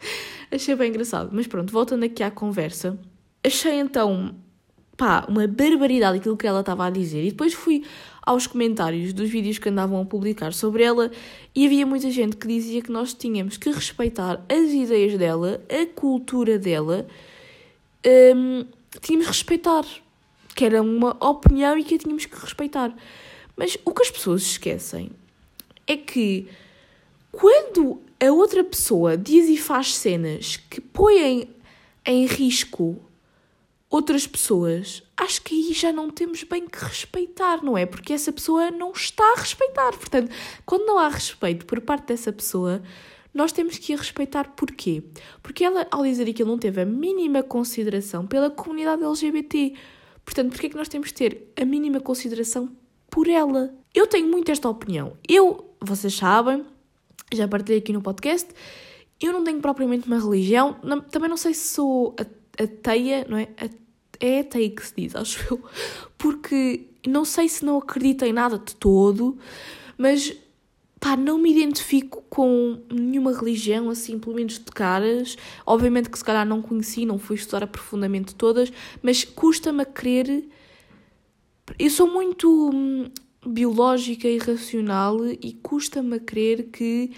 Achei 0.51 0.75
bem 0.75 0.91
engraçado. 0.91 1.31
Mas 1.33 1.47
pronto, 1.47 1.73
voltando 1.73 2.05
aqui 2.05 2.23
à 2.23 2.31
conversa, 2.31 2.99
achei 3.43 3.75
então, 3.79 4.35
pá, 4.97 5.25
uma 5.29 5.47
barbaridade 5.47 6.19
aquilo 6.19 6.37
que 6.37 6.47
ela 6.47 6.61
estava 6.61 6.87
a 6.87 6.91
dizer. 6.91 7.25
E 7.25 7.31
depois 7.31 7.55
fui 7.55 7.85
aos 8.21 8.47
comentários 8.47 9.13
dos 9.13 9.31
vídeos 9.31 9.59
que 9.59 9.69
andavam 9.69 10.01
a 10.01 10.05
publicar 10.05 10.53
sobre 10.53 10.83
ela 10.85 11.11
e 11.55 11.67
havia 11.67 11.85
muita 11.87 12.11
gente 12.11 12.37
que 12.37 12.47
dizia 12.47 12.83
que 12.83 12.93
nós 12.93 13.13
tínhamos 13.15 13.57
que 13.57 13.71
respeitar 13.71 14.45
as 14.49 14.71
ideias 14.71 15.19
dela, 15.19 15.61
a 15.69 15.87
cultura 15.87 16.59
dela, 16.59 17.07
hum, 18.37 18.65
tínhamos 19.01 19.27
que 19.27 19.33
respeitar. 19.33 19.85
Que 20.55 20.67
era 20.67 20.83
uma 20.83 21.17
opinião 21.19 21.79
e 21.79 21.83
que 21.83 21.95
a 21.95 21.99
tínhamos 21.99 22.27
que 22.27 22.39
respeitar. 22.39 22.95
Mas 23.57 23.79
o 23.87 23.93
que 23.93 24.03
as 24.03 24.11
pessoas 24.11 24.43
esquecem 24.43 25.11
é 25.87 25.97
que 25.97 26.47
quando 27.33 28.01
a 28.23 28.33
outra 28.33 28.63
pessoa 28.63 29.17
diz 29.17 29.49
e 29.49 29.57
faz 29.57 29.97
cenas 29.97 30.57
que 30.57 30.81
põem 30.81 31.51
em 32.07 32.27
risco 32.27 33.01
outras 33.91 34.27
pessoas, 34.27 35.03
acho 35.17 35.43
que 35.43 35.55
aí 35.55 35.75
já 35.75 35.93
não 35.93 36.09
temos 36.09 36.45
bem 36.45 36.67
que 36.67 36.83
respeitar, 36.83 37.63
não 37.63 37.77
é? 37.77 37.85
Porque 37.85 38.13
essa 38.13 38.33
pessoa 38.33 38.71
não 38.71 38.93
está 38.93 39.25
a 39.37 39.41
respeitar. 39.41 39.91
Portanto, 39.91 40.33
quando 40.65 40.87
não 40.87 40.99
há 40.99 41.09
respeito 41.09 41.67
por 41.67 41.81
parte 41.81 42.07
dessa 42.07 42.33
pessoa, 42.33 42.81
nós 43.35 43.51
temos 43.51 43.77
que 43.77 43.93
a 43.93 43.97
respeitar 43.97 44.53
porquê? 44.57 45.03
Porque 45.43 45.65
ela, 45.65 45.87
ao 45.91 46.05
dizer 46.05 46.29
aquilo, 46.29 46.49
não 46.49 46.59
teve 46.59 46.81
a 46.81 46.87
mínima 46.87 47.43
consideração 47.43 48.27
pela 48.27 48.51
comunidade 48.51 49.03
LGBT. 49.03 49.75
Portanto, 50.25 50.53
porquê 50.53 50.69
é 50.69 50.71
que 50.71 50.77
nós 50.77 50.89
temos 50.89 51.09
que 51.09 51.15
ter 51.15 51.53
a 51.61 51.65
mínima 51.65 52.01
consideração 52.01 52.71
por 53.11 53.29
ela? 53.29 53.75
Eu 53.93 54.07
tenho 54.07 54.29
muito 54.29 54.51
esta 54.51 54.69
opinião. 54.69 55.17
Eu, 55.29 55.75
vocês 55.81 56.15
sabem, 56.15 56.65
já 57.37 57.49
partilhei 57.49 57.79
aqui 57.79 57.93
no 57.93 58.03
podcast. 58.03 58.49
Eu 59.21 59.33
não 59.33 59.45
tenho 59.45 59.61
propriamente 59.61 60.07
uma 60.07 60.19
religião, 60.19 60.77
não, 60.83 61.01
também 61.01 61.29
não 61.29 61.37
sei 61.37 61.55
se 61.55 61.75
sou 61.75 62.15
ateia, 62.59 63.27
não 63.29 63.37
é? 63.37 63.49
É 64.21 64.41
ateia 64.41 64.71
que 64.71 64.87
se 64.87 64.95
diz, 64.97 65.15
acho 65.17 65.45
eu, 65.51 65.63
porque 66.19 66.89
não 67.07 67.25
sei 67.25 67.49
se 67.49 67.65
não 67.65 67.79
acredito 67.79 68.25
em 68.25 68.33
nada 68.33 68.59
de 68.59 68.75
todo, 68.77 69.39
mas 69.97 70.37
pá, 71.03 71.17
não 71.17 71.37
me 71.37 71.51
identifico 71.51 72.23
com 72.31 72.81
nenhuma 72.89 73.37
religião, 73.37 73.91
assim, 73.91 74.19
pelo 74.21 74.37
menos 74.37 74.55
de 74.55 74.71
caras. 74.73 75.37
Obviamente 75.67 76.09
que 76.09 76.17
se 76.17 76.25
calhar 76.25 76.47
não 76.47 76.63
conheci, 76.63 77.05
não 77.05 77.19
fui 77.19 77.35
estudar 77.35 77.67
profundamente 77.67 78.37
todas, 78.37 78.73
mas 79.03 79.25
custa-me 79.25 79.83
a 79.83 79.85
crer. 79.85 80.45
Eu 81.77 81.91
sou 81.91 82.07
muito 82.07 82.71
hum, 82.73 83.11
biológica 83.47 84.29
e 84.29 84.39
racional 84.39 85.19
e 85.27 85.53
custa-me 85.63 86.17
a 86.17 86.21
crer 86.21 86.71
que 86.71 87.11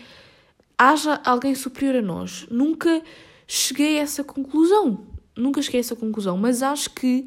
haja 0.79 1.21
alguém 1.25 1.55
superior 1.55 1.97
a 1.97 2.03
nós. 2.03 2.47
Nunca 2.51 3.03
cheguei 3.47 3.99
a 3.99 4.03
essa 4.03 4.25
conclusão. 4.25 5.07
Nunca 5.37 5.61
cheguei 5.61 5.81
a 5.81 5.83
essa 5.83 5.97
conclusão, 5.97 6.37
mas 6.37 6.63
acho 6.63 6.91
que 6.91 7.27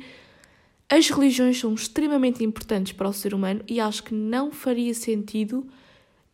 as 0.89 1.10
religiões 1.10 1.60
são 1.60 1.73
extremamente 1.73 2.43
importantes 2.43 2.93
para 2.93 3.10
o 3.10 3.13
ser 3.13 3.33
humano 3.33 3.62
e 3.67 3.79
acho 3.79 4.03
que 4.03 4.13
não 4.13 4.51
faria 4.51 4.93
sentido 4.93 5.67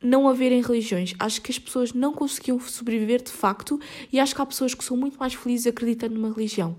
não 0.03 0.27
haverem 0.27 0.61
religiões. 0.61 1.15
Acho 1.17 1.41
que 1.41 1.49
as 1.49 1.57
pessoas 1.57 1.93
não 1.93 2.13
conseguiam 2.13 2.59
sobreviver 2.59 3.23
de 3.23 3.31
facto 3.31 3.79
e 4.11 4.19
acho 4.19 4.35
que 4.35 4.41
há 4.41 4.45
pessoas 4.45 4.73
que 4.73 4.83
são 4.83 4.97
muito 4.97 5.17
mais 5.17 5.33
felizes 5.33 5.65
acreditando 5.65 6.15
numa 6.15 6.33
religião. 6.33 6.75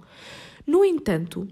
No 0.67 0.85
entanto, 0.85 1.49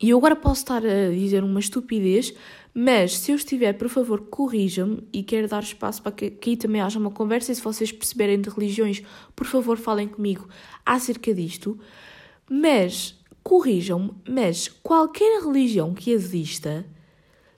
e 0.00 0.10
eu 0.10 0.18
agora 0.18 0.34
posso 0.34 0.62
estar 0.62 0.84
a 0.84 1.10
dizer 1.10 1.44
uma 1.44 1.60
estupidez, 1.60 2.34
mas 2.74 3.18
se 3.18 3.30
eu 3.30 3.36
estiver, 3.36 3.74
por 3.74 3.88
favor, 3.88 4.20
corrijam-me 4.30 5.06
e 5.12 5.22
quero 5.22 5.46
dar 5.46 5.62
espaço 5.62 6.02
para 6.02 6.12
que, 6.12 6.32
aí 6.46 6.56
também 6.56 6.80
haja 6.80 6.98
uma 6.98 7.10
conversa. 7.10 7.52
E 7.52 7.54
se 7.54 7.60
vocês 7.60 7.92
perceberem 7.92 8.40
de 8.40 8.48
religiões, 8.48 9.02
por 9.36 9.46
favor, 9.46 9.76
falem 9.76 10.08
comigo 10.08 10.48
acerca 10.84 11.34
disto. 11.34 11.78
Mas 12.50 13.18
corrijam-me, 13.42 14.12
mas 14.26 14.68
qualquer 14.82 15.42
religião 15.42 15.92
que 15.92 16.10
exista, 16.10 16.86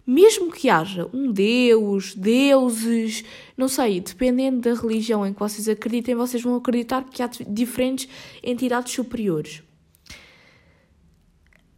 mesmo 0.05 0.51
que 0.51 0.69
haja 0.69 1.09
um 1.13 1.31
Deus, 1.31 2.15
deuses, 2.15 3.25
não 3.57 3.69
sei, 3.69 4.01
dependendo 4.01 4.63
da 4.63 4.75
religião 4.75 5.25
em 5.25 5.33
que 5.33 5.39
vocês 5.39 5.69
acreditem, 5.69 6.15
vocês 6.15 6.43
vão 6.43 6.57
acreditar 6.57 7.05
que 7.05 7.23
há 7.23 7.31
diferentes 7.49 8.09
entidades 8.43 8.93
superiores 8.93 9.63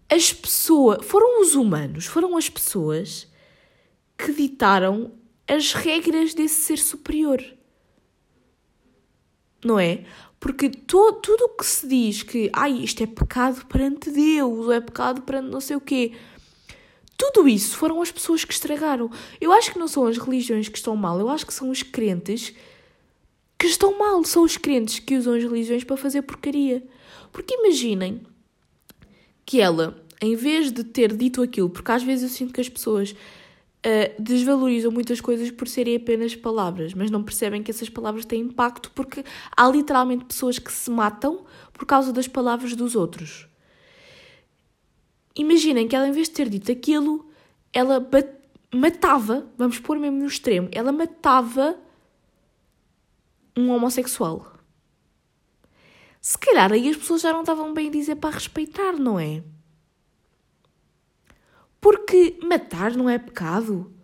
as 0.09 0.33
pessoas, 0.33 1.05
foram 1.05 1.41
os 1.41 1.55
humanos, 1.55 2.07
foram 2.07 2.37
as 2.37 2.49
pessoas 2.49 3.27
que 4.17 4.33
ditaram 4.33 5.13
as 5.47 5.73
regras 5.73 6.35
desse 6.35 6.63
ser 6.63 6.79
superior. 6.79 7.45
Não 9.65 9.79
é? 9.79 10.05
Porque 10.39 10.69
to, 10.69 11.13
tudo 11.15 11.45
o 11.45 11.49
que 11.57 11.67
se 11.67 11.89
diz 11.89 12.23
que 12.23 12.51
ai, 12.53 12.73
isto 12.73 13.03
é 13.03 13.07
pecado 13.07 13.67
perante 13.67 14.11
Deus, 14.11 14.67
ou 14.67 14.73
é 14.73 14.81
pecado 14.81 15.23
perante 15.23 15.51
não 15.51 15.61
sei 15.61 15.77
o 15.77 15.81
quê, 15.81 16.13
tudo 17.17 17.49
isso 17.49 17.77
foram 17.77 18.01
as 18.01 18.13
pessoas 18.13 18.45
que 18.45 18.53
estragaram. 18.53 19.11
Eu 19.41 19.53
acho 19.53 19.73
que 19.73 19.79
não 19.79 19.89
são 19.89 20.07
as 20.07 20.19
religiões 20.19 20.69
que 20.69 20.79
estão 20.79 20.95
mal, 20.95 21.19
eu 21.19 21.29
acho 21.29 21.47
que 21.47 21.55
são 21.55 21.71
os 21.71 21.83
crentes 21.83 22.55
que 23.59 23.67
estão 23.67 23.99
mal. 23.99 24.23
São 24.25 24.43
os 24.43 24.57
crentes 24.57 24.99
que 24.99 25.17
usam 25.17 25.35
as 25.35 25.43
religiões 25.43 25.85
para 25.85 25.97
fazer 25.97 26.23
porcaria. 26.23 26.87
Porque 27.33 27.55
imaginem 27.55 28.23
que 29.47 29.61
ela, 29.61 29.97
em 30.21 30.35
vez 30.35 30.73
de 30.73 30.83
ter 30.83 31.17
dito 31.17 31.41
aquilo, 31.41 31.71
porque 31.71 31.93
às 31.93 32.03
vezes 32.03 32.25
eu 32.25 32.37
sinto 32.37 32.53
que 32.53 32.61
as 32.61 32.69
pessoas 32.69 33.13
uh, 33.13 34.23
desvalorizam 34.23 34.91
muitas 34.91 35.21
coisas 35.21 35.51
por 35.53 35.69
serem 35.69 35.97
apenas 35.97 36.35
palavras, 36.35 36.93
mas 36.93 37.11
não 37.11 37.23
percebem 37.23 37.63
que 37.63 37.71
essas 37.71 37.89
palavras 37.89 38.25
têm 38.25 38.41
impacto 38.43 38.91
porque 38.93 39.25
há 39.57 39.69
literalmente 39.69 40.25
pessoas 40.25 40.59
que 40.59 40.73
se 40.73 40.91
matam 40.91 41.47
por 41.73 41.87
causa 41.87 42.13
das 42.13 42.27
palavras 42.27 42.75
dos 42.75 42.97
outros. 42.97 43.47
Imaginem 45.37 45.87
que 45.87 45.95
ela, 45.95 46.09
em 46.09 46.13
vez 46.13 46.29
de 46.29 46.35
ter 46.35 46.49
dito 46.49 46.73
aquilo, 46.73 47.31
ela 47.73 48.05
matava, 48.75 49.47
vamos 49.57 49.79
pôr 49.79 49.99
mesmo 49.99 50.19
no 50.19 50.27
extremo, 50.27 50.69
ela 50.73 50.91
matava 50.91 51.79
um 53.57 53.71
homossexual. 53.71 54.56
Se 56.27 56.37
calhar 56.37 56.73
aí 56.73 56.89
as 56.89 56.97
pessoas 56.97 57.21
já 57.21 57.33
não 57.33 57.43
estavam 57.43 57.73
bem 57.73 57.87
a 57.87 57.93
dizer 57.93 58.17
para 58.17 58.35
respeitar, 58.35 58.95
não 58.95 59.17
é? 59.17 59.45
Porque 61.81 62.37
matar 62.43 62.97
não 62.97 63.09
é 63.09 63.17
pecado. 63.17 63.95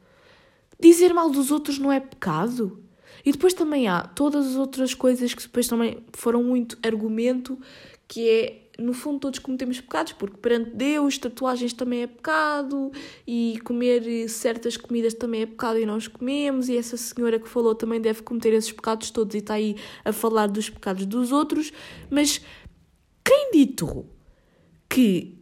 Dizer 0.79 1.13
mal 1.13 1.29
dos 1.29 1.51
outros 1.51 1.81
não 1.81 1.91
é 1.91 1.99
pecado. 1.99 2.81
E 3.25 3.33
depois 3.33 3.53
também 3.55 3.89
há 3.89 4.03
todas 4.03 4.47
as 4.47 4.55
outras 4.55 4.95
coisas 4.95 5.35
que 5.35 5.43
depois 5.43 5.67
também 5.67 5.99
foram 6.13 6.45
muito 6.45 6.79
argumento, 6.81 7.59
que 8.07 8.31
é, 8.31 8.62
no 8.83 8.93
fundo, 8.93 9.21
todos 9.21 9.39
cometemos 9.39 9.81
pecados, 9.81 10.13
porque 10.13 10.37
perante 10.37 10.71
Deus, 10.71 11.17
tatuagens 11.19 11.73
também 11.73 12.03
é 12.03 12.07
pecado, 12.07 12.91
e 13.27 13.59
comer 13.65 14.29
certas 14.29 14.77
comidas 14.77 15.15
também 15.15 15.43
é 15.43 15.47
pecado 15.47 15.79
e 15.79 15.87
nós 15.87 16.09
comemos, 16.09 16.69
e 16.69 16.77
essa 16.77 16.97
senhora 16.97 17.39
que 17.39 17.49
falou 17.49 17.75
também 17.75 18.01
deve 18.01 18.23
cometer 18.23 18.53
esses 18.53 18.73
pecados 18.73 19.11
todos 19.11 19.35
e 19.35 19.39
está 19.39 19.55
aí 19.55 19.77
a 20.05 20.13
falar 20.13 20.49
dos 20.49 20.69
pecados 20.69 21.07
dos 21.07 21.33
outros, 21.33 21.73
mas 22.11 22.41
quem 23.25 23.51
ditou 23.53 24.07
que 24.89 25.39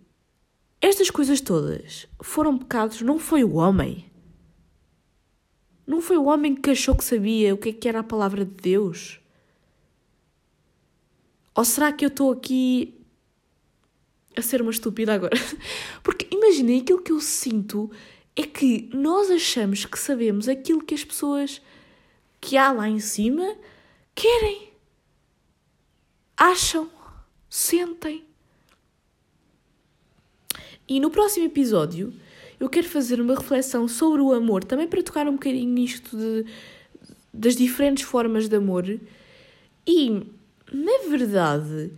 estas 0.80 1.10
coisas 1.10 1.40
todas 1.40 2.06
foram 2.22 2.56
pecados, 2.56 3.02
não 3.02 3.18
foi 3.18 3.44
o 3.44 3.54
homem. 3.54 4.06
Não 5.86 6.00
foi 6.00 6.16
o 6.16 6.24
homem 6.24 6.54
que 6.54 6.70
achou 6.70 6.94
que 6.94 7.04
sabia 7.04 7.52
o 7.52 7.58
que, 7.58 7.70
é 7.70 7.72
que 7.72 7.88
era 7.88 7.98
a 7.98 8.04
palavra 8.04 8.44
de 8.44 8.54
Deus? 8.54 9.20
Ou 11.54 11.64
será 11.64 11.92
que 11.92 12.04
eu 12.04 12.08
estou 12.08 12.32
aqui 12.32 12.99
a 14.36 14.42
ser 14.42 14.62
uma 14.62 14.70
estúpida 14.70 15.14
agora? 15.14 15.36
Porque 16.02 16.28
imaginei 16.34 16.80
aquilo 16.80 17.02
que 17.02 17.12
eu 17.12 17.20
sinto 17.20 17.90
é 18.36 18.42
que 18.42 18.88
nós 18.94 19.30
achamos 19.30 19.84
que 19.84 19.98
sabemos 19.98 20.48
aquilo 20.48 20.82
que 20.82 20.94
as 20.94 21.04
pessoas 21.04 21.60
que 22.40 22.56
há 22.56 22.72
lá 22.72 22.88
em 22.88 23.00
cima 23.00 23.56
querem, 24.14 24.70
acham, 26.36 26.90
sentem. 27.48 28.24
E 30.88 30.98
no 30.98 31.10
próximo 31.10 31.46
episódio 31.46 32.12
eu 32.58 32.68
quero 32.68 32.88
fazer 32.88 33.20
uma 33.20 33.34
reflexão 33.34 33.88
sobre 33.88 34.20
o 34.20 34.32
amor, 34.32 34.62
também 34.64 34.86
para 34.86 35.02
tocar 35.02 35.26
um 35.26 35.32
bocadinho 35.32 35.72
nisto 35.72 36.16
de, 36.16 36.44
das 37.32 37.56
diferentes 37.56 38.04
formas 38.04 38.48
de 38.48 38.56
amor 38.56 38.84
E, 39.86 40.10
na 40.70 41.08
verdade, 41.08 41.92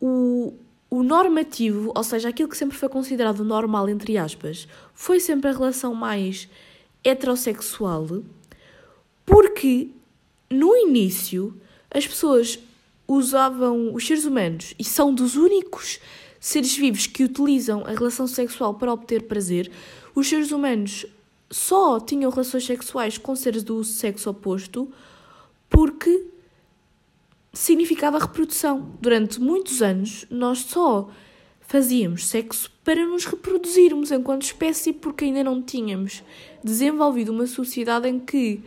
o, 0.00 0.54
o 0.88 1.02
normativo, 1.02 1.92
ou 1.94 2.02
seja, 2.04 2.28
aquilo 2.28 2.48
que 2.48 2.56
sempre 2.56 2.76
foi 2.76 2.88
considerado 2.88 3.44
normal, 3.44 3.88
entre 3.88 4.16
aspas, 4.16 4.68
foi 4.94 5.18
sempre 5.20 5.50
a 5.50 5.52
relação 5.52 5.94
mais 5.94 6.48
heterossexual, 7.02 8.22
porque 9.24 9.88
no 10.50 10.76
início 10.76 11.54
as 11.90 12.06
pessoas 12.06 12.58
usavam 13.06 13.94
os 13.94 14.06
seres 14.06 14.24
humanos 14.24 14.74
e 14.78 14.84
são 14.84 15.14
dos 15.14 15.36
únicos 15.36 16.00
seres 16.40 16.76
vivos 16.76 17.06
que 17.06 17.24
utilizam 17.24 17.84
a 17.86 17.90
relação 17.90 18.26
sexual 18.26 18.74
para 18.74 18.92
obter 18.92 19.22
prazer. 19.22 19.70
Os 20.14 20.28
seres 20.28 20.50
humanos 20.50 21.06
só 21.50 22.00
tinham 22.00 22.30
relações 22.30 22.64
sexuais 22.64 23.18
com 23.18 23.34
seres 23.34 23.62
do 23.62 23.82
sexo 23.84 24.30
oposto 24.30 24.90
porque 25.68 26.26
significava 27.56 28.18
reprodução. 28.18 28.92
Durante 29.00 29.40
muitos 29.40 29.80
anos, 29.80 30.26
nós 30.30 30.58
só 30.58 31.08
fazíamos 31.60 32.26
sexo 32.26 32.70
para 32.84 33.04
nos 33.06 33.24
reproduzirmos 33.24 34.12
enquanto 34.12 34.42
espécie, 34.42 34.92
porque 34.92 35.24
ainda 35.24 35.42
não 35.42 35.62
tínhamos 35.62 36.22
desenvolvido 36.62 37.32
uma 37.32 37.46
sociedade 37.46 38.08
em 38.08 38.20
que 38.20 38.62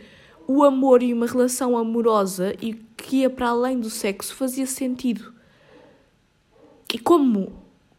o 0.46 0.64
amor 0.64 1.02
e 1.02 1.14
uma 1.14 1.26
relação 1.26 1.76
amorosa 1.76 2.54
e 2.60 2.74
que 2.96 3.18
ia 3.18 3.30
para 3.30 3.48
além 3.48 3.78
do 3.78 3.88
sexo 3.88 4.34
fazia 4.34 4.66
sentido. 4.66 5.32
E 6.92 6.98
como 6.98 7.52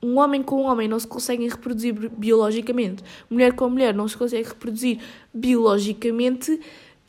um 0.04 0.18
homem 0.18 0.44
com 0.44 0.64
um 0.64 0.66
homem 0.66 0.88
não 0.88 1.00
se 1.00 1.08
conseguem 1.08 1.48
reproduzir 1.48 1.94
biologicamente, 1.94 3.04
mulher 3.30 3.54
com 3.54 3.70
mulher 3.70 3.94
não 3.94 4.08
se 4.08 4.18
consegue 4.18 4.50
reproduzir 4.50 5.00
biologicamente, 5.34 6.60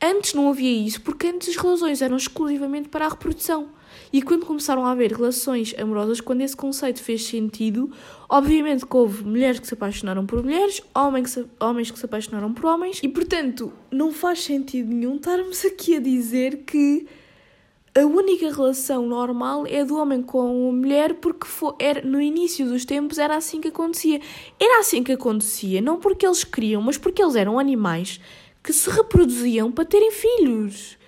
antes 0.03 0.35
não 0.35 0.49
havia 0.49 0.87
isso, 0.87 1.01
porque 1.01 1.29
antes 1.29 1.51
as 1.51 1.57
relações 1.57 2.03
eram 2.03 2.17
exclusivamente 2.17 2.89
para 2.89 3.07
a 3.07 3.09
reprodução. 3.09 3.69
E 4.13 4.21
quando 4.21 4.45
começaram 4.45 4.85
a 4.85 4.91
haver 4.91 5.13
relações 5.13 5.75
amorosas, 5.79 6.21
quando 6.21 6.43
esse 6.43 6.57
conceito 6.57 7.03
fez 7.03 7.25
sentido, 7.25 7.91
obviamente 8.29 8.85
que 8.85 8.97
houve 8.97 9.25
mulheres 9.25 9.61
que 9.61 9.67
se 9.67 9.75
apaixonaram 9.75 10.27
por 10.27 10.43
mulheres, 10.43 10.83
homens 10.95 11.23
que 11.25 11.31
se, 11.31 11.47
homens 11.61 11.91
que 11.91 11.99
se 11.99 12.05
apaixonaram 12.05 12.53
por 12.53 12.67
homens, 12.67 13.01
e 13.03 13.09
portanto 13.09 13.73
não 13.91 14.13
faz 14.13 14.43
sentido 14.43 14.93
nenhum 14.93 15.17
estarmos 15.17 15.65
aqui 15.65 15.97
a 15.97 16.01
dizer 16.01 16.59
que 16.67 17.07
a 17.95 18.07
única 18.07 18.51
relação 18.51 19.07
normal 19.07 19.67
é 19.67 19.85
do 19.85 19.99
homem 19.99 20.23
com 20.23 20.41
a 20.41 20.73
mulher 20.73 21.15
porque 21.15 21.47
foi, 21.47 21.75
era, 21.79 22.01
no 22.01 22.21
início 22.23 22.67
dos 22.67 22.87
tempos 22.87 23.19
era 23.19 23.37
assim 23.37 23.61
que 23.61 23.69
acontecia. 23.69 24.19
Era 24.59 24.81
assim 24.81 25.03
que 25.03 25.13
acontecia, 25.13 25.81
não 25.83 25.99
porque 26.01 26.27
eles 26.27 26.43
queriam, 26.43 26.81
mas 26.81 26.97
porque 26.97 27.23
eles 27.23 27.37
eram 27.37 27.59
animais 27.59 28.19
que 28.63 28.73
se 28.73 28.89
reproduziam 28.91 29.71
para 29.73 29.85
terem 29.85 30.11
filhos. 30.11 30.99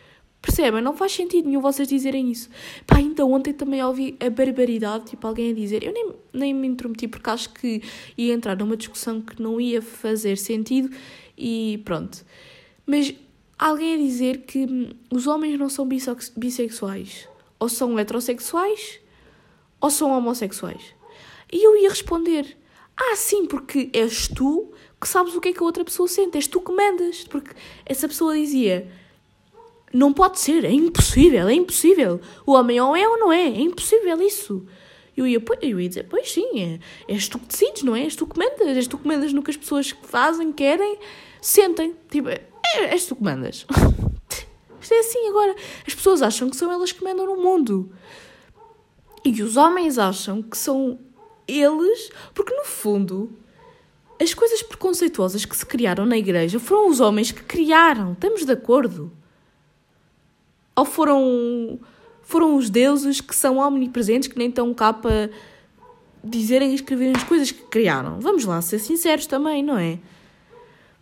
Percebem? 0.40 0.82
Não 0.82 0.94
faz 0.94 1.12
sentido 1.12 1.48
nenhum 1.48 1.60
vocês 1.60 1.88
dizerem 1.88 2.30
isso. 2.30 2.50
Pá, 2.86 3.00
então 3.00 3.32
ontem 3.32 3.52
também 3.54 3.82
ouvi 3.82 4.14
a 4.20 4.28
barbaridade, 4.28 5.06
tipo, 5.06 5.26
alguém 5.26 5.52
a 5.52 5.54
dizer. 5.54 5.82
Eu 5.82 5.92
nem, 5.92 6.12
nem 6.32 6.52
me 6.52 6.66
intrometi 6.66 7.08
porque 7.08 7.30
acho 7.30 7.48
que 7.50 7.82
ia 8.16 8.34
entrar 8.34 8.54
numa 8.56 8.76
discussão 8.76 9.22
que 9.22 9.40
não 9.40 9.58
ia 9.58 9.80
fazer 9.80 10.36
sentido 10.36 10.94
e 11.38 11.80
pronto. 11.84 12.24
Mas 12.84 13.14
alguém 13.58 13.94
a 13.94 13.96
dizer 13.96 14.42
que 14.42 14.66
hum, 14.66 14.90
os 15.10 15.26
homens 15.26 15.58
não 15.58 15.70
são 15.70 15.88
bissexuais. 16.36 17.26
Ou 17.58 17.68
são 17.68 17.98
heterossexuais 17.98 19.00
ou 19.80 19.90
são 19.90 20.10
homossexuais. 20.10 20.94
E 21.52 21.66
eu 21.66 21.76
ia 21.76 21.88
responder: 21.88 22.56
Ah, 22.96 23.16
sim, 23.16 23.46
porque 23.46 23.90
és 23.92 24.28
tu 24.28 24.72
que 25.04 25.08
sabes 25.08 25.34
o 25.34 25.40
que 25.40 25.50
é 25.50 25.52
que 25.52 25.60
a 25.60 25.62
outra 25.62 25.84
pessoa 25.84 26.08
sente, 26.08 26.36
és 26.36 26.46
tu 26.46 26.60
que 26.62 26.72
mandas. 26.72 27.24
Porque 27.24 27.50
essa 27.84 28.08
pessoa 28.08 28.34
dizia: 28.34 28.90
Não 29.92 30.14
pode 30.14 30.40
ser, 30.40 30.64
é 30.64 30.72
impossível, 30.72 31.46
é 31.46 31.52
impossível. 31.52 32.20
O 32.46 32.52
homem 32.52 32.80
ou 32.80 32.96
é 32.96 33.06
ou 33.06 33.18
não 33.18 33.30
é, 33.30 33.42
é 33.42 33.60
impossível 33.60 34.20
isso. 34.22 34.66
Eu 35.14 35.26
ia, 35.26 35.42
eu 35.60 35.78
ia 35.78 35.88
dizer: 35.88 36.06
Pois 36.08 36.32
sim, 36.32 36.62
é, 36.62 36.80
és 37.06 37.28
tu 37.28 37.38
que 37.38 37.46
decides, 37.46 37.82
não 37.82 37.94
é? 37.94 38.04
És 38.04 38.16
tu 38.16 38.26
que 38.26 38.38
mandas, 38.38 38.76
és 38.76 38.86
tu 38.86 38.96
que 38.96 39.06
mandas 39.06 39.32
no 39.34 39.42
que 39.42 39.50
as 39.50 39.56
pessoas 39.58 39.94
fazem, 40.04 40.50
querem, 40.50 40.98
sentem. 41.40 41.94
Tipo, 42.10 42.30
é, 42.30 42.40
és 42.90 43.04
tu 43.04 43.14
que 43.14 43.22
mandas. 43.22 43.66
Isto 44.80 44.94
é 44.94 44.98
assim 44.98 45.28
agora. 45.28 45.54
As 45.86 45.94
pessoas 45.94 46.22
acham 46.22 46.48
que 46.48 46.56
são 46.56 46.72
elas 46.72 46.92
que 46.92 47.04
mandam 47.04 47.26
no 47.26 47.36
mundo. 47.36 47.92
E 49.22 49.42
os 49.42 49.56
homens 49.56 49.98
acham 49.98 50.42
que 50.42 50.56
são 50.56 50.98
eles, 51.46 52.10
porque 52.34 52.54
no 52.54 52.64
fundo, 52.64 53.32
as 54.20 54.32
coisas 54.32 54.62
preconceituosas 54.62 55.44
que 55.44 55.56
se 55.56 55.66
criaram 55.66 56.06
na 56.06 56.16
igreja 56.16 56.58
foram 56.58 56.88
os 56.88 57.00
homens 57.00 57.32
que 57.32 57.42
criaram. 57.42 58.12
Estamos 58.12 58.44
de 58.44 58.52
acordo? 58.52 59.12
Ou 60.76 60.84
foram, 60.84 61.78
foram 62.22 62.56
os 62.56 62.70
deuses 62.70 63.20
que 63.20 63.34
são 63.34 63.58
omnipresentes, 63.58 64.28
que 64.28 64.38
nem 64.38 64.48
estão 64.48 64.72
cá 64.74 64.92
para 64.92 65.30
dizerem 66.22 66.72
e 66.72 66.74
escreverem 66.74 67.14
as 67.16 67.24
coisas 67.24 67.50
que 67.50 67.62
criaram? 67.64 68.20
Vamos 68.20 68.44
lá 68.44 68.60
ser 68.62 68.78
sinceros 68.78 69.26
também, 69.26 69.62
não 69.62 69.78
é? 69.78 69.98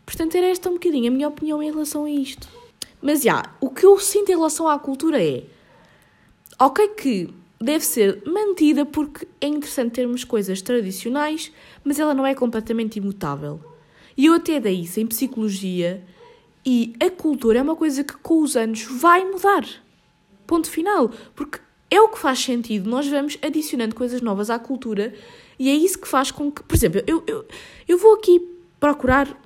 Portanto, 0.05 0.35
era 0.35 0.47
esta 0.47 0.69
um 0.69 0.75
bocadinho 0.75 1.09
a 1.09 1.15
minha 1.15 1.29
opinião 1.29 1.63
em 1.63 1.71
relação 1.71 2.05
a 2.05 2.11
isto. 2.11 2.49
Mas, 3.01 3.23
já, 3.23 3.43
o 3.61 3.71
que 3.71 3.85
eu 3.85 3.99
sinto 3.99 4.31
em 4.31 4.37
relação 4.37 4.69
à 4.69 4.79
cultura 4.79 5.23
é... 5.23 5.45
Ok 6.59 6.89
que 6.89 7.42
deve 7.63 7.85
ser 7.85 8.23
mantida 8.27 8.85
porque 8.85 9.27
é 9.41 9.47
interessante 9.47 9.93
termos 9.93 10.25
coisas 10.25 10.61
tradicionais, 10.61 11.53
mas 11.85 11.99
ela 11.99 12.15
não 12.15 12.27
é 12.27 12.35
completamente 12.35 12.97
imutável. 12.97 13.61
E 14.17 14.27
eu 14.27 14.35
até 14.35 14.61
dei 14.61 14.81
isso 14.81 15.01
em 15.01 15.07
psicologia 15.07 16.03
e 16.65 16.95
a 17.01 17.11
cultura 17.11 17.59
é 17.59 17.63
uma 17.63 17.77
coisa 17.77 18.05
que 18.05 18.15
com 18.15 18.41
os 18.41 18.57
anos 18.57 18.83
vai 18.85 19.25
mudar. 19.25 19.67
Ponto 20.47 20.71
final. 20.71 21.11
Porque 21.35 21.59
é 21.91 22.01
o 22.01 22.09
que 22.09 22.19
faz 22.19 22.41
sentido. 22.41 22.89
Nós 22.89 23.07
vamos 23.07 23.39
adicionando 23.43 23.95
coisas 23.95 24.21
novas 24.21 24.51
à 24.51 24.59
cultura 24.59 25.15
e 25.59 25.69
é 25.69 25.75
isso 25.75 25.99
que 25.99 26.09
faz 26.09 26.31
com 26.31 26.51
que. 26.51 26.63
Por 26.63 26.75
exemplo, 26.75 27.03
eu, 27.07 27.23
eu, 27.27 27.45
eu 27.87 27.99
vou 27.99 28.15
aqui 28.15 28.41
procurar 28.79 29.41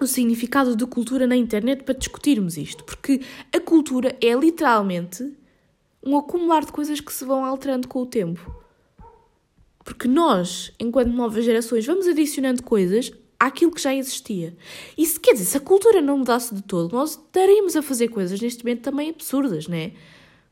o 0.00 0.06
significado 0.06 0.74
de 0.74 0.86
cultura 0.86 1.26
na 1.26 1.36
internet 1.36 1.82
para 1.84 1.94
discutirmos 1.94 2.56
isto, 2.56 2.84
porque 2.84 3.20
a 3.52 3.60
cultura 3.60 4.16
é 4.20 4.32
literalmente 4.34 5.30
um 6.02 6.16
acumular 6.16 6.64
de 6.64 6.72
coisas 6.72 7.00
que 7.00 7.12
se 7.12 7.24
vão 7.24 7.44
alterando 7.44 7.88
com 7.88 8.02
o 8.02 8.06
tempo. 8.06 8.54
Porque 9.84 10.06
nós, 10.06 10.72
enquanto 10.78 11.08
novas 11.08 11.44
gerações, 11.44 11.86
vamos 11.86 12.06
adicionando 12.06 12.62
coisas 12.62 13.12
àquilo 13.38 13.72
que 13.72 13.80
já 13.80 13.94
existia. 13.94 14.56
E 14.96 15.06
se 15.06 15.18
quer 15.18 15.32
dizer, 15.32 15.46
se 15.46 15.56
a 15.56 15.60
cultura 15.60 16.02
não 16.02 16.18
mudasse 16.18 16.54
de 16.54 16.62
todo, 16.62 16.92
nós 16.92 17.12
estaríamos 17.12 17.74
a 17.76 17.82
fazer 17.82 18.08
coisas 18.08 18.40
neste 18.40 18.64
momento 18.64 18.82
também 18.82 19.10
absurdas, 19.10 19.66
não 19.66 19.76
é? 19.76 19.92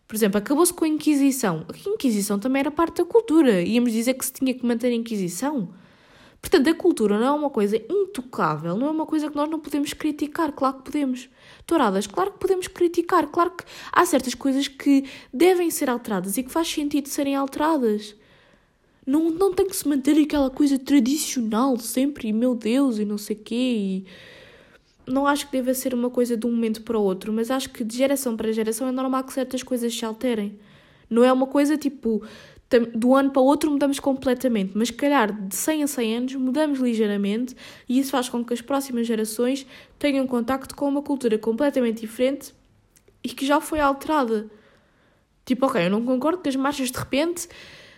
Por 0.06 0.16
exemplo, 0.16 0.38
acabou-se 0.38 0.72
com 0.72 0.86
a 0.86 0.88
Inquisição. 0.88 1.66
A 1.68 1.88
Inquisição 1.88 2.38
também 2.38 2.60
era 2.60 2.70
parte 2.70 2.96
da 2.96 3.04
cultura. 3.04 3.60
Íamos 3.60 3.92
dizer 3.92 4.14
que 4.14 4.24
se 4.24 4.32
tinha 4.32 4.54
que 4.54 4.64
manter 4.64 4.88
a 4.88 4.94
Inquisição. 4.94 5.68
Portanto, 6.40 6.68
a 6.68 6.74
cultura 6.74 7.18
não 7.18 7.26
é 7.26 7.30
uma 7.32 7.50
coisa 7.50 7.76
intocável, 7.76 8.76
não 8.76 8.86
é 8.86 8.90
uma 8.90 9.04
coisa 9.04 9.28
que 9.28 9.36
nós 9.36 9.50
não 9.50 9.60
podemos 9.60 9.92
criticar, 9.92 10.52
claro 10.52 10.78
que 10.78 10.84
podemos. 10.84 11.28
Claro 11.68 12.32
que 12.32 12.38
podemos 12.38 12.66
criticar, 12.66 13.26
claro 13.26 13.50
que 13.50 13.64
há 13.92 14.06
certas 14.06 14.34
coisas 14.34 14.66
que 14.66 15.04
devem 15.32 15.70
ser 15.70 15.90
alteradas 15.90 16.38
e 16.38 16.42
que 16.42 16.50
faz 16.50 16.66
sentido 16.66 17.08
serem 17.08 17.36
alteradas. 17.36 18.16
Não, 19.06 19.30
não 19.30 19.54
tem 19.54 19.66
que 19.66 19.76
se 19.76 19.86
manter 19.86 20.18
aquela 20.18 20.50
coisa 20.50 20.78
tradicional 20.78 21.78
sempre, 21.78 22.28
e 22.28 22.32
meu 22.32 22.54
Deus, 22.54 22.98
e 22.98 23.04
não 23.04 23.18
sei 23.18 23.36
quê, 23.36 23.54
e... 23.54 24.06
Não 25.06 25.26
acho 25.26 25.46
que 25.46 25.52
deva 25.52 25.72
ser 25.72 25.94
uma 25.94 26.10
coisa 26.10 26.36
de 26.36 26.46
um 26.46 26.50
momento 26.50 26.82
para 26.82 26.98
o 26.98 27.02
outro, 27.02 27.32
mas 27.32 27.50
acho 27.50 27.70
que 27.70 27.82
de 27.82 27.96
geração 27.96 28.36
para 28.36 28.52
geração 28.52 28.86
é 28.86 28.92
normal 28.92 29.24
que 29.24 29.32
certas 29.32 29.62
coisas 29.62 29.96
se 29.96 30.04
alterem. 30.04 30.58
Não 31.08 31.24
é 31.24 31.32
uma 31.32 31.46
coisa 31.46 31.78
tipo, 31.78 32.22
do 32.94 33.14
ano 33.14 33.30
para 33.30 33.40
o 33.40 33.44
outro 33.46 33.70
mudamos 33.70 33.98
completamente, 33.98 34.72
mas 34.74 34.90
calhar 34.90 35.32
de 35.32 35.54
100 35.54 35.82
a 35.84 35.86
100 35.86 36.16
anos 36.16 36.34
mudamos 36.34 36.78
ligeiramente 36.78 37.56
e 37.88 37.98
isso 37.98 38.10
faz 38.10 38.28
com 38.28 38.44
que 38.44 38.52
as 38.52 38.60
próximas 38.60 39.06
gerações 39.06 39.66
tenham 39.98 40.26
contacto 40.26 40.76
com 40.76 40.86
uma 40.86 41.00
cultura 41.00 41.38
completamente 41.38 42.00
diferente 42.00 42.54
e 43.24 43.30
que 43.30 43.46
já 43.46 43.60
foi 43.60 43.80
alterada. 43.80 44.50
Tipo, 45.46 45.66
ok, 45.66 45.86
eu 45.86 45.90
não 45.90 46.04
concordo 46.04 46.42
que 46.42 46.48
as 46.48 46.56
marchas 46.56 46.90
de 46.90 46.98
repente 46.98 47.48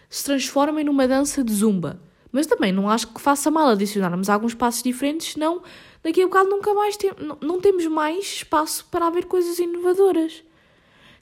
se 0.09 0.25
transformem 0.25 0.85
numa 0.85 1.09
dança 1.09 1.43
de 1.43 1.53
zumba, 1.53 2.01
mas 2.31 2.47
também 2.47 2.71
não 2.71 2.89
acho 2.89 3.09
que 3.09 3.21
faça 3.21 3.51
mal 3.51 3.71
adicionarmos 3.71 4.29
alguns 4.29 4.55
passos 4.55 4.85
diferentes, 4.85 5.33
senão 5.33 5.63
daqui 6.01 6.23
a 6.23 6.27
bocado 6.27 6.49
nunca 6.49 6.73
mais 6.75 6.97
tem, 6.97 7.11
não, 7.19 7.39
não 7.41 7.61
temos 7.61 7.87
mais 7.87 8.25
espaço 8.25 8.87
para 8.89 9.09
haver 9.09 9.27
coisas 9.27 9.59
inovadoras. 9.59 10.45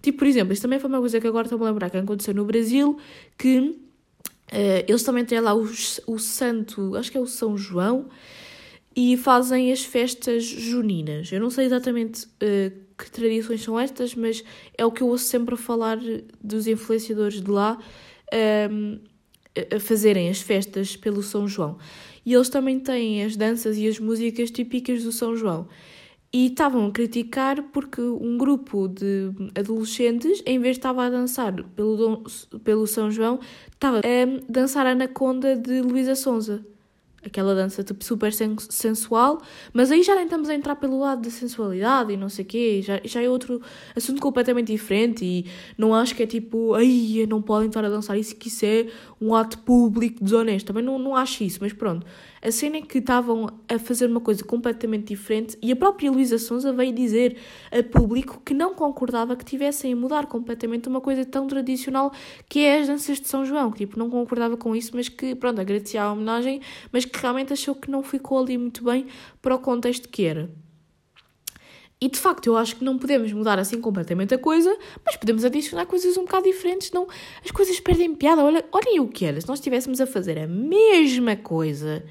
Tipo, 0.01 0.19
por 0.19 0.27
exemplo, 0.27 0.53
isso 0.53 0.63
também 0.63 0.79
foi 0.79 0.89
uma 0.89 1.01
coisa 1.01 1.21
que 1.21 1.27
agora 1.27 1.47
estou 1.47 1.63
a 1.63 1.71
lembrar 1.71 1.91
que 1.91 1.97
aconteceu 1.97 2.35
no 2.35 2.45
Brasil, 2.45 2.99
que 3.37 3.59
uh, 3.59 4.85
eles 4.87 5.03
também 5.03 5.25
têm 5.25 5.41
lá 5.41 5.55
o, 5.55 5.69
o 6.07 6.19
santo, 6.19 6.97
acho 6.97 7.11
que 7.11 7.19
é 7.19 7.21
o 7.21 7.27
São 7.27 7.57
João, 7.57 8.09
e 8.95 9.17
fazem 9.17 9.73
as 9.73 9.85
festas 9.85 10.45
juninas. 10.45 11.31
Eu 11.33 11.41
não 11.41 11.51
sei 11.51 11.67
exatamente 11.67 12.27
uh, 12.27 12.89
que 12.97 13.11
tradições 13.11 13.63
são 13.63 13.79
estas, 13.79 14.15
mas 14.15 14.43
é 14.77 14.85
o 14.85 14.91
que 14.91 15.03
eu 15.03 15.09
ouço 15.09 15.25
sempre 15.25 15.57
falar 15.57 15.99
dos 16.43 16.67
influenciadores 16.67 17.41
de 17.41 17.51
lá 17.51 17.79
um, 18.33 18.37
ehm, 18.37 19.01
a 19.77 19.79
fazerem 19.79 20.29
as 20.29 20.41
festas 20.41 20.97
pelo 20.97 21.23
São 21.23 21.47
João. 21.47 21.79
E 22.27 22.35
eles 22.35 22.49
também 22.49 22.81
têm 22.81 23.25
as 23.25 23.37
danças 23.37 23.79
e 23.79 23.87
as 23.87 24.01
músicas 24.01 24.51
típicas 24.51 25.05
do 25.05 25.13
São 25.13 25.37
João. 25.37 25.69
E 26.33 26.47
estavam 26.47 26.87
a 26.87 26.91
criticar 26.93 27.62
porque 27.73 28.01
um 28.01 28.37
grupo 28.37 28.87
de 28.88 29.31
adolescentes, 29.55 30.43
em 30.45 30.59
vez 30.59 30.75
de 30.77 30.81
estava 30.81 31.05
a 31.07 31.11
dançar 31.11 31.55
pelo, 31.75 31.97
Dom- 31.97 32.23
pelo 32.62 32.87
São 32.87 33.11
João, 33.11 33.41
estava 33.73 33.99
a 33.99 34.03
dançar 34.53 34.87
a 34.87 34.91
Anaconda 34.91 35.57
de 35.57 35.81
Luísa 35.81 36.14
Sonza. 36.14 36.64
Aquela 37.25 37.53
dança 37.53 37.83
tipo, 37.83 38.03
super 38.05 38.33
sen- 38.33 38.55
sensual, 38.71 39.43
mas 39.73 39.91
aí 39.91 40.05
já 40.05 40.14
nem 40.14 40.25
estamos 40.25 40.49
a 40.49 40.55
entrar 40.55 40.77
pelo 40.77 41.01
lado 41.01 41.23
da 41.23 41.31
sensualidade 41.31 42.12
e 42.12 42.17
não 42.17 42.29
sei 42.29 42.45
o 42.45 42.49
quê, 42.49 42.81
já, 42.81 43.01
já 43.05 43.21
é 43.21 43.29
outro 43.29 43.61
assunto 43.95 44.21
completamente 44.23 44.69
diferente 44.71 45.25
e 45.25 45.45
não 45.77 45.93
acho 45.93 46.14
que 46.14 46.23
é 46.23 46.27
tipo, 46.29 46.75
ai, 46.75 47.27
não 47.29 47.43
podem 47.43 47.67
estar 47.69 47.85
a 47.85 47.88
dançar 47.91 48.17
isso, 48.17 48.37
que 48.37 48.47
isso 48.47 48.64
é 48.64 48.87
um 49.21 49.35
ato 49.35 49.59
público 49.59 50.23
desonesto. 50.23 50.69
Também 50.69 50.83
não, 50.85 50.97
não 50.97 51.17
acho 51.17 51.43
isso, 51.43 51.59
mas 51.61 51.73
pronto. 51.73 52.07
A 52.40 52.53
cena 52.53 52.77
é 52.77 52.83
que 52.83 52.98
estavam 52.98 53.48
a 53.68 53.79
fazer 53.79 54.07
uma 54.07 54.20
coisa 54.20 54.44
completamente 54.44 55.09
diferente 55.09 55.59
e 55.61 55.72
a 55.72 55.77
própria 55.77 56.11
Luísa 56.11 56.38
Sonza 56.38 56.72
veio 56.72 56.92
dizer 56.92 57.37
a 57.72 57.83
público 57.83 58.40
que 58.44 58.55
não 58.55 58.74
concordava 58.74 59.37
que 59.37 59.44
tivessem 59.44 59.92
a 59.92 59.96
mudar 59.96 60.27
completamente 60.27 60.88
uma 60.88 61.01
coisa 61.01 61.24
tão 61.24 61.46
tradicional 61.48 62.12
que 62.48 62.61
é 62.61 62.81
as 62.81 62.87
danças 62.87 63.20
de 63.20 63.29
São 63.29 63.44
João, 63.44 63.72
que 63.72 63.79
tipo, 63.79 63.98
não 63.98 64.09
concordava 64.09 64.57
com 64.57 64.74
isso, 64.77 64.92
mas 64.94 65.09
que, 65.09 65.35
pronto, 65.35 65.61
agradecia 65.61 66.03
a 66.03 66.12
homenagem, 66.12 66.61
mas 66.92 67.05
que 67.05 67.18
realmente 67.18 67.53
achou 67.53 67.74
que 67.74 67.90
não 67.90 68.03
ficou 68.03 68.38
ali 68.38 68.57
muito 68.57 68.85
bem 68.85 69.07
para 69.42 69.55
o 69.55 69.59
contexto 69.59 70.09
que 70.09 70.24
era. 70.24 70.48
E 72.01 72.09
de 72.09 72.18
facto, 72.18 72.46
eu 72.46 72.57
acho 72.57 72.77
que 72.77 72.85
não 72.85 72.96
podemos 72.96 73.33
mudar 73.33 73.59
assim 73.59 73.81
completamente 73.81 74.33
a 74.33 74.38
coisa, 74.38 74.77
mas 75.05 75.16
podemos 75.16 75.44
adicionar 75.44 75.85
coisas 75.87 76.16
um 76.16 76.22
bocado 76.22 76.44
diferentes, 76.44 76.92
não 76.92 77.09
as 77.44 77.51
coisas 77.51 77.81
perdem 77.81 78.14
piada. 78.14 78.44
Olha, 78.44 78.64
olhem 78.70 79.01
o 79.01 79.09
que 79.09 79.24
era, 79.24 79.40
se 79.40 79.48
nós 79.48 79.59
estivéssemos 79.59 80.01
a 80.01 80.07
fazer 80.07 80.38
a 80.38 80.46
mesma 80.46 81.35
coisa 81.35 82.05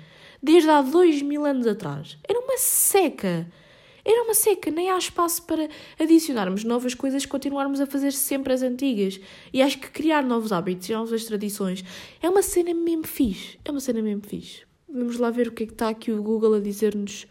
desde 0.48 0.70
há 0.70 0.82
dois 0.82 1.22
mil 1.22 1.46
anos 1.46 1.68
atrás. 1.68 2.18
Era 2.26 2.40
uma 2.40 2.58
seca. 2.58 3.46
Era 4.04 4.24
uma 4.24 4.34
seca, 4.34 4.72
nem 4.72 4.90
há 4.90 4.98
espaço 4.98 5.44
para 5.44 5.68
adicionarmos 6.00 6.64
novas 6.64 6.94
coisas, 6.94 7.26
continuarmos 7.26 7.82
a 7.82 7.86
fazer 7.86 8.14
sempre 8.14 8.54
as 8.54 8.62
antigas. 8.62 9.20
E 9.52 9.62
acho 9.62 9.78
que 9.78 9.92
criar 9.92 10.24
novos 10.24 10.54
hábitos 10.54 10.88
e 10.88 10.94
novas 10.94 11.26
tradições 11.26 11.84
é 12.22 12.30
uma 12.30 12.42
cena 12.42 12.74
mesmo 12.74 13.06
fixe. 13.06 13.60
É 13.66 13.70
uma 13.70 13.82
cena 13.82 14.02
mesmo 14.02 14.22
fixe. 14.26 14.62
Vamos 14.88 15.18
lá 15.18 15.30
ver 15.30 15.50
o 15.50 15.52
que 15.52 15.64
é 15.64 15.66
que 15.66 15.74
está 15.74 15.90
aqui 15.90 16.14
o 16.14 16.24
Google 16.24 16.54
a 16.54 16.60
dizer-nos 16.62 17.28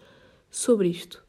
sobre 0.50 0.88
isto. 0.88 1.24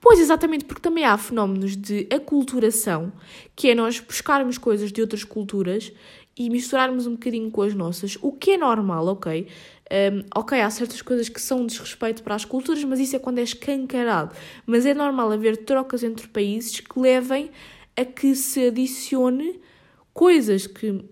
Pois, 0.00 0.18
exatamente, 0.18 0.64
porque 0.64 0.82
também 0.82 1.04
há 1.04 1.16
fenómenos 1.16 1.76
de 1.76 2.08
aculturação, 2.10 3.12
que 3.54 3.70
é 3.70 3.74
nós 3.76 4.00
buscarmos 4.00 4.58
coisas 4.58 4.90
de 4.90 5.00
outras 5.00 5.22
culturas 5.22 5.92
e 6.38 6.48
misturarmos 6.48 7.06
um 7.06 7.12
bocadinho 7.12 7.50
com 7.50 7.62
as 7.62 7.74
nossas, 7.74 8.16
o 8.22 8.30
que 8.30 8.52
é 8.52 8.56
normal, 8.56 9.06
ok? 9.08 9.48
Um, 9.90 10.22
ok, 10.36 10.60
há 10.60 10.70
certas 10.70 11.02
coisas 11.02 11.28
que 11.28 11.40
são 11.40 11.66
desrespeito 11.66 12.22
para 12.22 12.34
as 12.34 12.44
culturas, 12.44 12.84
mas 12.84 13.00
isso 13.00 13.16
é 13.16 13.18
quando 13.18 13.38
é 13.38 13.42
escancarado. 13.42 14.34
Mas 14.64 14.86
é 14.86 14.94
normal 14.94 15.32
haver 15.32 15.56
trocas 15.56 16.04
entre 16.04 16.28
países 16.28 16.78
que 16.78 17.00
levem 17.00 17.50
a 17.96 18.04
que 18.04 18.36
se 18.36 18.66
adicione 18.66 19.60
coisas 20.12 20.66
que 20.66 21.04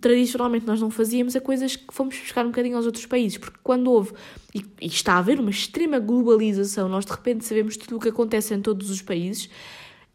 tradicionalmente 0.00 0.66
nós 0.66 0.80
não 0.80 0.90
fazíamos 0.90 1.36
a 1.36 1.40
coisas 1.40 1.76
que 1.76 1.92
fomos 1.92 2.16
buscar 2.18 2.44
um 2.44 2.48
bocadinho 2.48 2.76
aos 2.76 2.86
outros 2.86 3.04
países, 3.04 3.36
porque 3.36 3.58
quando 3.62 3.90
houve, 3.90 4.12
e, 4.54 4.64
e 4.80 4.86
está 4.86 5.14
a 5.14 5.18
haver 5.18 5.38
uma 5.38 5.50
extrema 5.50 5.98
globalização, 5.98 6.88
nós 6.88 7.04
de 7.04 7.12
repente 7.12 7.44
sabemos 7.44 7.76
tudo 7.76 7.96
o 7.96 8.00
que 8.00 8.08
acontece 8.08 8.54
em 8.54 8.60
todos 8.62 8.88
os 8.88 9.02
países, 9.02 9.50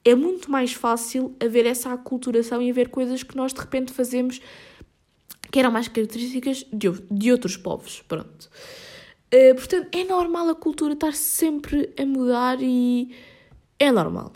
é 0.07 0.15
muito 0.15 0.49
mais 0.49 0.73
fácil 0.73 1.35
haver 1.43 1.65
essa 1.65 1.91
aculturação 1.91 2.61
e 2.61 2.69
haver 2.69 2.89
coisas 2.89 3.23
que 3.23 3.35
nós 3.35 3.53
de 3.53 3.59
repente 3.59 3.91
fazemos 3.91 4.41
que 5.51 5.59
eram 5.59 5.71
mais 5.71 5.87
características 5.87 6.65
de, 6.71 6.89
de 7.09 7.31
outros 7.31 7.57
povos, 7.57 8.01
pronto. 8.07 8.49
Eh, 9.31 9.53
portanto, 9.53 9.89
é 9.91 10.03
normal 10.03 10.49
a 10.49 10.55
cultura 10.55 10.93
estar 10.93 11.13
sempre 11.13 11.93
a 11.97 12.05
mudar 12.05 12.57
e 12.61 13.11
é 13.79 13.91
normal. 13.91 14.33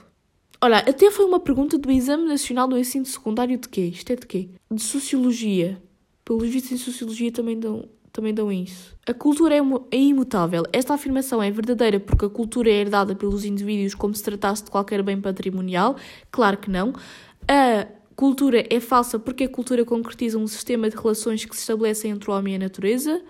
Olha, 0.61 0.77
até 0.79 1.09
foi 1.09 1.25
uma 1.25 1.39
pergunta 1.39 1.77
do 1.77 1.91
Exame 1.91 2.27
Nacional 2.27 2.67
do 2.67 2.77
Ensino 2.77 3.05
Secundário 3.05 3.57
de 3.57 3.67
quê? 3.67 3.81
Isto 3.81 4.13
é 4.13 4.15
de 4.15 4.27
quê? 4.27 4.49
De 4.69 4.81
Sociologia. 4.81 5.81
Pelos 6.23 6.47
vistos 6.49 6.73
em 6.73 6.77
Sociologia 6.77 7.31
também 7.31 7.59
dão, 7.59 7.89
também 8.11 8.33
dão 8.33 8.51
isso. 8.51 8.95
A 9.07 9.13
cultura 9.13 9.55
é, 9.55 9.61
é 9.91 9.97
imutável. 9.97 10.63
Esta 10.73 10.93
afirmação 10.93 11.41
é 11.41 11.49
verdadeira 11.49 11.99
porque 11.99 12.25
a 12.25 12.29
cultura 12.29 12.69
é 12.69 12.73
herdada 12.73 13.15
pelos 13.15 13.45
indivíduos 13.45 13.95
como 13.95 14.13
se 14.13 14.23
tratasse 14.23 14.63
de 14.63 14.71
qualquer 14.71 15.01
bem 15.01 15.19
patrimonial? 15.19 15.95
Claro 16.29 16.57
que 16.57 16.69
não. 16.69 16.93
A 17.47 17.87
cultura 18.15 18.65
é 18.69 18.79
falsa 18.79 19.17
porque 19.17 19.45
a 19.45 19.49
cultura 19.49 19.85
concretiza 19.85 20.37
um 20.37 20.47
sistema 20.47 20.89
de 20.89 20.95
relações 20.95 21.45
que 21.45 21.55
se 21.55 21.61
estabelecem 21.61 22.11
entre 22.11 22.29
o 22.29 22.33
homem 22.33 22.53
e 22.53 22.55
a 22.57 22.59
natureza? 22.59 23.21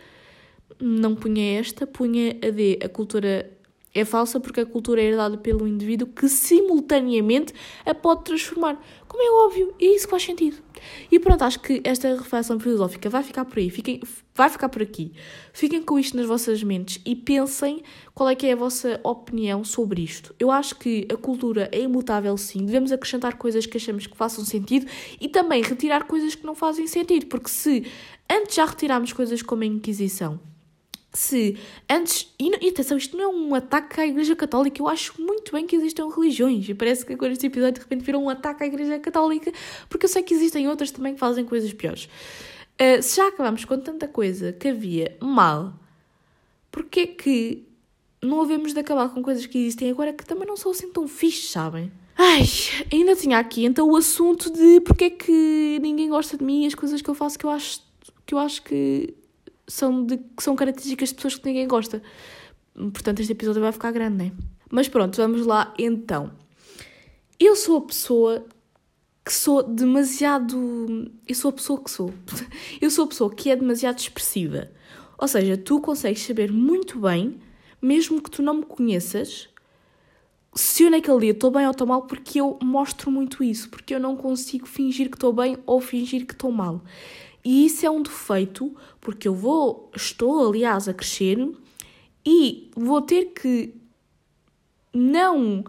Não 0.79 1.15
punha 1.15 1.59
esta, 1.59 1.85
punha 1.85 2.37
a 2.43 2.49
D. 2.49 2.79
A 2.83 2.89
cultura 2.89 3.49
é 3.93 4.05
falsa 4.05 4.39
porque 4.39 4.61
a 4.61 4.65
cultura 4.65 5.01
é 5.01 5.05
herdada 5.05 5.37
pelo 5.37 5.67
indivíduo 5.67 6.07
que 6.07 6.29
simultaneamente 6.29 7.53
a 7.85 7.93
pode 7.93 8.23
transformar. 8.23 8.81
Como 9.07 9.21
é 9.21 9.45
óbvio, 9.45 9.73
é 9.79 9.85
isso 9.85 10.05
que 10.05 10.11
faz 10.11 10.23
sentido. 10.23 10.57
E 11.11 11.19
pronto, 11.19 11.43
acho 11.43 11.59
que 11.59 11.81
esta 11.83 12.07
reflexão 12.15 12.59
filosófica 12.59 13.09
vai 13.09 13.21
ficar 13.21 13.43
por 13.43 13.59
aí, 13.59 13.69
fiquem, 13.69 14.01
vai 14.33 14.49
ficar 14.49 14.69
por 14.69 14.81
aqui. 14.81 15.11
Fiquem 15.51 15.83
com 15.83 15.99
isto 15.99 16.15
nas 16.15 16.25
vossas 16.25 16.63
mentes 16.63 17.01
e 17.05 17.15
pensem 17.15 17.83
qual 18.13 18.29
é 18.29 18.35
que 18.35 18.47
é 18.47 18.53
a 18.53 18.55
vossa 18.55 18.99
opinião 19.03 19.63
sobre 19.63 20.01
isto. 20.01 20.33
Eu 20.39 20.49
acho 20.49 20.75
que 20.75 21.05
a 21.11 21.17
cultura 21.17 21.69
é 21.73 21.81
imutável 21.81 22.35
sim, 22.37 22.65
devemos 22.65 22.91
acrescentar 22.91 23.37
coisas 23.37 23.65
que 23.65 23.77
achamos 23.77 24.07
que 24.07 24.15
façam 24.15 24.45
sentido 24.45 24.85
e 25.19 25.27
também 25.27 25.61
retirar 25.61 26.05
coisas 26.05 26.33
que 26.33 26.45
não 26.45 26.55
fazem 26.55 26.87
sentido, 26.87 27.25
porque 27.25 27.49
se 27.49 27.85
antes 28.29 28.55
já 28.55 28.65
retirámos 28.65 29.11
coisas 29.11 29.41
como 29.41 29.63
a 29.63 29.65
Inquisição, 29.65 30.39
se 31.13 31.57
antes. 31.89 32.33
E, 32.39 32.69
atenção, 32.69 32.97
isto 32.97 33.17
não 33.17 33.23
é 33.23 33.27
um 33.27 33.55
ataque 33.55 33.99
à 33.99 34.07
Igreja 34.07 34.35
Católica. 34.35 34.81
Eu 34.81 34.87
acho 34.87 35.21
muito 35.21 35.51
bem 35.51 35.65
que 35.65 35.75
existam 35.75 36.09
religiões. 36.09 36.67
E 36.67 36.73
parece 36.73 37.05
que 37.05 37.13
agora 37.13 37.31
este 37.31 37.47
episódio 37.47 37.73
de 37.73 37.79
repente 37.81 38.03
virou 38.03 38.23
um 38.23 38.29
ataque 38.29 38.63
à 38.63 38.67
Igreja 38.67 38.99
Católica, 38.99 39.51
porque 39.89 40.05
eu 40.05 40.09
sei 40.09 40.23
que 40.23 40.33
existem 40.33 40.67
outras 40.67 40.91
também 40.91 41.13
que 41.13 41.19
fazem 41.19 41.45
coisas 41.45 41.71
piores. 41.73 42.07
Ah, 42.79 43.01
se 43.01 43.17
já 43.17 43.27
acabámos 43.27 43.63
com 43.65 43.77
tanta 43.77 44.07
coisa 44.07 44.51
que 44.53 44.69
havia 44.69 45.15
mal, 45.21 45.73
porquê 46.71 47.05
que 47.05 47.63
não 48.21 48.41
havemos 48.41 48.73
de 48.73 48.79
acabar 48.79 49.09
com 49.09 49.21
coisas 49.21 49.45
que 49.45 49.57
existem 49.57 49.91
agora 49.91 50.13
que 50.13 50.25
também 50.25 50.47
não 50.47 50.57
são 50.57 50.71
assim 50.71 50.91
tão 50.91 51.07
fixes, 51.07 51.51
sabem? 51.51 51.91
Ai, 52.17 52.43
ainda 52.91 53.15
tinha 53.15 53.37
aqui 53.37 53.65
então 53.65 53.87
o 53.89 53.95
assunto 53.95 54.51
de 54.51 54.81
porque 54.81 55.05
é 55.05 55.09
que 55.09 55.79
ninguém 55.81 56.09
gosta 56.09 56.37
de 56.37 56.43
mim 56.43 56.63
e 56.63 56.67
as 56.67 56.75
coisas 56.75 57.01
que 57.01 57.09
eu 57.09 57.15
faço 57.15 57.37
que 57.37 57.45
eu 57.45 57.49
acho 57.49 57.81
que, 58.25 58.33
eu 58.33 58.39
acho 58.39 58.63
que 58.63 59.13
são, 59.67 60.05
de, 60.05 60.19
são 60.39 60.55
características 60.55 61.09
de 61.09 61.15
pessoas 61.15 61.35
que 61.35 61.45
ninguém 61.45 61.67
gosta. 61.67 62.01
Portanto, 62.73 63.19
este 63.19 63.33
episódio 63.33 63.61
vai 63.61 63.71
ficar 63.71 63.91
grande, 63.91 64.25
né? 64.25 64.31
Mas 64.69 64.87
pronto, 64.87 65.17
vamos 65.17 65.45
lá 65.45 65.73
então. 65.77 66.31
Eu 67.39 67.55
sou 67.55 67.77
a 67.77 67.81
pessoa 67.81 68.45
que 69.25 69.33
sou 69.33 69.63
demasiado. 69.63 71.11
Eu 71.27 71.35
sou 71.35 71.49
a 71.49 71.53
pessoa 71.53 71.83
que 71.83 71.91
sou. 71.91 72.13
Eu 72.81 72.89
sou 72.89 73.05
a 73.05 73.07
pessoa 73.07 73.33
que 73.33 73.49
é 73.49 73.55
demasiado 73.55 73.99
expressiva. 73.99 74.71
Ou 75.17 75.27
seja, 75.27 75.57
tu 75.57 75.79
consegues 75.79 76.23
saber 76.23 76.51
muito 76.51 76.99
bem, 76.99 77.39
mesmo 77.81 78.21
que 78.21 78.31
tu 78.31 78.41
não 78.41 78.55
me 78.55 78.65
conheças, 78.65 79.49
se 80.53 80.83
eu 80.83 80.91
naquele 80.91 81.19
dia 81.19 81.31
estou 81.31 81.51
bem 81.51 81.65
ou 81.65 81.71
estou 81.71 81.87
mal, 81.87 82.01
porque 82.01 82.41
eu 82.41 82.57
mostro 82.61 83.09
muito 83.09 83.43
isso, 83.43 83.69
porque 83.69 83.93
eu 83.93 83.99
não 83.99 84.17
consigo 84.17 84.65
fingir 84.65 85.09
que 85.09 85.15
estou 85.15 85.31
bem 85.31 85.57
ou 85.65 85.79
fingir 85.79 86.25
que 86.25 86.33
estou 86.33 86.51
mal. 86.51 86.81
E 87.43 87.65
isso 87.65 87.85
é 87.85 87.89
um 87.89 88.01
defeito, 88.01 88.75
porque 89.01 89.27
eu 89.27 89.33
vou, 89.33 89.91
estou 89.95 90.47
aliás 90.47 90.87
a 90.87 90.93
crescer 90.93 91.51
e 92.25 92.69
vou 92.75 93.01
ter 93.01 93.33
que 93.33 93.73
não 94.93 95.65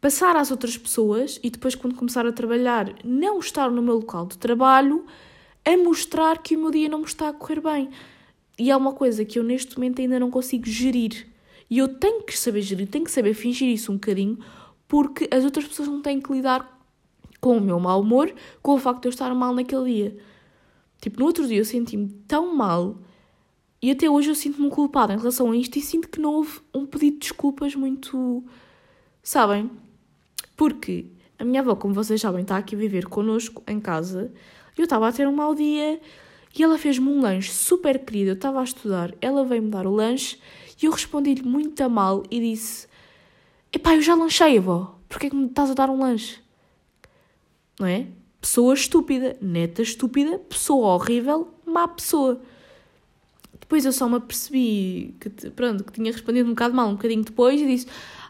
passar 0.00 0.36
às 0.36 0.50
outras 0.50 0.78
pessoas 0.78 1.40
e 1.42 1.50
depois 1.50 1.74
quando 1.74 1.96
começar 1.96 2.24
a 2.24 2.32
trabalhar 2.32 2.94
não 3.04 3.40
estar 3.40 3.70
no 3.70 3.82
meu 3.82 3.96
local 3.96 4.26
de 4.26 4.38
trabalho 4.38 5.04
a 5.64 5.76
mostrar 5.76 6.38
que 6.38 6.56
o 6.56 6.60
meu 6.60 6.70
dia 6.70 6.88
não 6.88 7.00
me 7.00 7.06
está 7.06 7.28
a 7.28 7.32
correr 7.32 7.60
bem. 7.60 7.90
E 8.56 8.70
é 8.70 8.76
uma 8.76 8.92
coisa 8.92 9.24
que 9.24 9.38
eu 9.38 9.42
neste 9.42 9.76
momento 9.76 10.00
ainda 10.00 10.20
não 10.20 10.30
consigo 10.30 10.64
gerir. 10.66 11.26
E 11.68 11.78
eu 11.78 11.88
tenho 11.88 12.22
que 12.22 12.38
saber 12.38 12.62
gerir, 12.62 12.86
tenho 12.86 13.04
que 13.04 13.10
saber 13.10 13.34
fingir 13.34 13.68
isso 13.68 13.90
um 13.90 13.96
bocadinho, 13.96 14.38
porque 14.86 15.28
as 15.32 15.44
outras 15.44 15.66
pessoas 15.66 15.88
não 15.88 16.00
têm 16.00 16.20
que 16.20 16.32
lidar 16.32 16.80
com 17.40 17.58
o 17.58 17.60
meu 17.60 17.80
mau 17.80 18.00
humor, 18.00 18.32
com 18.62 18.74
o 18.74 18.78
facto 18.78 19.02
de 19.02 19.08
eu 19.08 19.10
estar 19.10 19.34
mal 19.34 19.52
naquele 19.52 19.92
dia. 19.92 20.16
Tipo, 21.06 21.20
no 21.20 21.26
outro 21.26 21.46
dia 21.46 21.58
eu 21.58 21.64
senti-me 21.64 22.08
tão 22.26 22.52
mal 22.52 22.98
e 23.80 23.92
até 23.92 24.10
hoje 24.10 24.28
eu 24.28 24.34
sinto-me 24.34 24.68
culpada 24.68 25.14
em 25.14 25.16
relação 25.16 25.52
a 25.52 25.56
isto 25.56 25.78
e 25.78 25.80
sinto 25.80 26.08
que 26.08 26.20
não 26.20 26.34
houve 26.34 26.58
um 26.74 26.84
pedido 26.84 27.12
de 27.12 27.20
desculpas 27.20 27.76
muito. 27.76 28.44
Sabem? 29.22 29.70
Porque 30.56 31.06
a 31.38 31.44
minha 31.44 31.60
avó, 31.60 31.76
como 31.76 31.94
vocês 31.94 32.20
sabem, 32.20 32.42
está 32.42 32.56
aqui 32.56 32.74
a 32.74 32.78
viver 32.78 33.06
connosco 33.06 33.62
em 33.68 33.78
casa 33.78 34.32
e 34.76 34.80
eu 34.80 34.82
estava 34.82 35.06
a 35.06 35.12
ter 35.12 35.28
um 35.28 35.32
mau 35.32 35.54
dia 35.54 36.00
e 36.58 36.60
ela 36.60 36.76
fez-me 36.76 37.08
um 37.08 37.20
lanche 37.20 37.52
super 37.52 38.04
querido. 38.04 38.30
Eu 38.30 38.34
estava 38.34 38.60
a 38.60 38.64
estudar, 38.64 39.14
ela 39.20 39.44
veio-me 39.44 39.70
dar 39.70 39.86
o 39.86 39.94
lanche 39.94 40.40
e 40.82 40.86
eu 40.86 40.90
respondi-lhe 40.90 41.44
muito 41.44 41.80
a 41.84 41.88
mal 41.88 42.24
e 42.28 42.40
disse: 42.40 42.88
Epá, 43.72 43.94
eu 43.94 44.02
já 44.02 44.16
lanchei, 44.16 44.58
avó, 44.58 44.98
porquê 45.08 45.28
é 45.28 45.30
que 45.30 45.36
me 45.36 45.46
estás 45.46 45.70
a 45.70 45.74
dar 45.74 45.88
um 45.88 46.00
lanche? 46.00 46.40
Não 47.78 47.86
é? 47.86 48.08
Pessoa 48.40 48.74
estúpida, 48.74 49.36
neta 49.40 49.82
estúpida, 49.82 50.38
pessoa 50.38 50.94
horrível, 50.94 51.48
má 51.64 51.88
pessoa. 51.88 52.40
Depois 53.58 53.84
eu 53.84 53.92
só 53.92 54.08
me 54.08 54.16
apercebi 54.16 55.14
que, 55.20 55.28
pronto, 55.50 55.82
que 55.82 55.92
tinha 55.92 56.12
respondido 56.12 56.48
um 56.48 56.52
bocado 56.52 56.74
mal, 56.74 56.88
um 56.88 56.92
bocadinho 56.92 57.24
depois, 57.24 57.60
e 57.60 57.66
disse: 57.66 57.86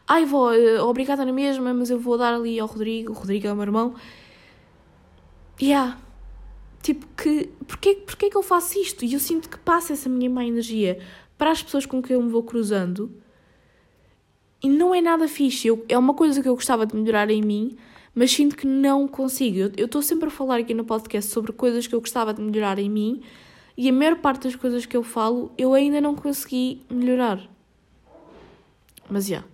ai, 0.06 0.24
vou, 0.24 0.52
eh, 0.52 0.80
obrigada 0.80 1.24
na 1.24 1.32
mesma, 1.32 1.74
mas 1.74 1.90
eu 1.90 1.98
vou 1.98 2.16
dar 2.16 2.34
ali 2.34 2.58
ao 2.58 2.66
Rodrigo, 2.66 3.12
o 3.12 3.14
Rodrigo 3.14 3.46
é 3.46 3.52
o 3.52 3.56
meu 3.56 3.64
irmão. 3.64 3.94
E 5.60 5.66
yeah. 5.66 5.98
Tipo, 6.82 7.06
que, 7.16 7.50
porquê, 7.66 7.94
porquê 7.94 8.30
que 8.30 8.36
eu 8.36 8.42
faço 8.42 8.78
isto? 8.78 9.04
E 9.04 9.12
eu 9.12 9.20
sinto 9.20 9.50
que 9.50 9.58
passa 9.58 9.92
essa 9.92 10.08
minha 10.08 10.30
má 10.30 10.44
energia 10.44 11.00
para 11.36 11.50
as 11.50 11.62
pessoas 11.62 11.84
com 11.84 12.00
quem 12.00 12.14
eu 12.14 12.22
me 12.22 12.30
vou 12.30 12.44
cruzando. 12.44 13.10
E 14.62 14.68
não 14.68 14.94
é 14.94 15.00
nada 15.00 15.26
fixe. 15.26 15.66
Eu, 15.66 15.84
é 15.88 15.98
uma 15.98 16.14
coisa 16.14 16.40
que 16.40 16.48
eu 16.48 16.54
gostava 16.54 16.86
de 16.86 16.94
melhorar 16.94 17.30
em 17.30 17.42
mim, 17.42 17.76
mas 18.16 18.32
sinto 18.32 18.56
que 18.56 18.66
não 18.66 19.06
consigo. 19.06 19.70
Eu 19.76 19.84
estou 19.84 20.00
sempre 20.00 20.28
a 20.28 20.30
falar 20.30 20.56
aqui 20.56 20.72
no 20.72 20.86
podcast 20.86 21.30
sobre 21.30 21.52
coisas 21.52 21.86
que 21.86 21.94
eu 21.94 22.00
gostava 22.00 22.32
de 22.32 22.40
melhorar 22.40 22.78
em 22.78 22.88
mim 22.88 23.20
e 23.76 23.90
a 23.90 23.92
maior 23.92 24.16
parte 24.16 24.44
das 24.44 24.56
coisas 24.56 24.86
que 24.86 24.96
eu 24.96 25.02
falo 25.02 25.52
eu 25.58 25.74
ainda 25.74 26.00
não 26.00 26.16
consegui 26.16 26.80
melhorar. 26.88 27.46
Mas 29.10 29.26
já. 29.26 29.44
Yeah. 29.44 29.48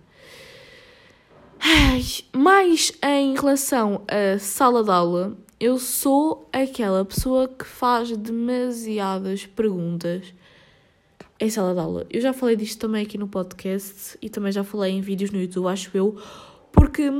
Mais 2.33 2.93
em 3.03 3.35
relação 3.35 4.01
à 4.07 4.39
sala 4.39 4.81
de 4.81 4.91
aula, 4.91 5.37
eu 5.59 5.77
sou 5.77 6.47
aquela 6.53 7.03
pessoa 7.03 7.49
que 7.49 7.65
faz 7.65 8.15
demasiadas 8.15 9.45
perguntas 9.45 10.33
em 11.37 11.49
sala 11.49 11.73
de 11.73 11.79
aula. 11.81 12.07
Eu 12.09 12.21
já 12.21 12.31
falei 12.31 12.55
disto 12.55 12.79
também 12.79 13.03
aqui 13.03 13.17
no 13.17 13.27
podcast 13.27 14.17
e 14.21 14.29
também 14.29 14.53
já 14.53 14.63
falei 14.63 14.93
em 14.93 15.01
vídeos 15.01 15.31
no 15.31 15.41
YouTube, 15.41 15.67
acho 15.67 15.89
eu, 15.93 16.17
porque 16.71 17.11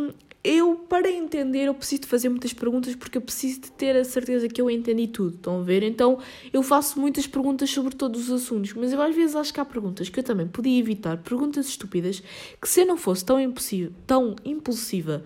eu, 0.43 0.75
para 0.75 1.09
entender, 1.09 1.65
eu 1.65 1.73
preciso 1.73 2.01
de 2.01 2.07
fazer 2.07 2.27
muitas 2.27 2.51
perguntas 2.51 2.95
porque 2.95 3.17
eu 3.17 3.21
preciso 3.21 3.61
de 3.61 3.71
ter 3.71 3.95
a 3.95 4.03
certeza 4.03 4.47
que 4.49 4.61
eu 4.61 4.69
entendi 4.69 5.07
tudo. 5.07 5.35
Estão 5.35 5.61
a 5.61 5.63
ver? 5.63 5.83
Então 5.83 6.19
eu 6.51 6.61
faço 6.61 6.99
muitas 6.99 7.25
perguntas 7.25 7.69
sobre 7.69 7.95
todos 7.95 8.29
os 8.29 8.43
assuntos, 8.43 8.73
mas 8.73 8.91
eu 8.91 9.01
às 9.01 9.15
vezes 9.15 9.35
acho 9.35 9.53
que 9.53 9.59
há 9.59 9.65
perguntas 9.65 10.09
que 10.09 10.19
eu 10.19 10.23
também 10.23 10.47
podia 10.47 10.77
evitar, 10.77 11.17
perguntas 11.17 11.67
estúpidas, 11.67 12.21
que 12.61 12.67
se 12.67 12.81
eu 12.81 12.85
não 12.85 12.97
fosse 12.97 13.23
tão, 13.23 13.39
impossível, 13.39 13.93
tão 14.05 14.35
impulsiva 14.43 15.23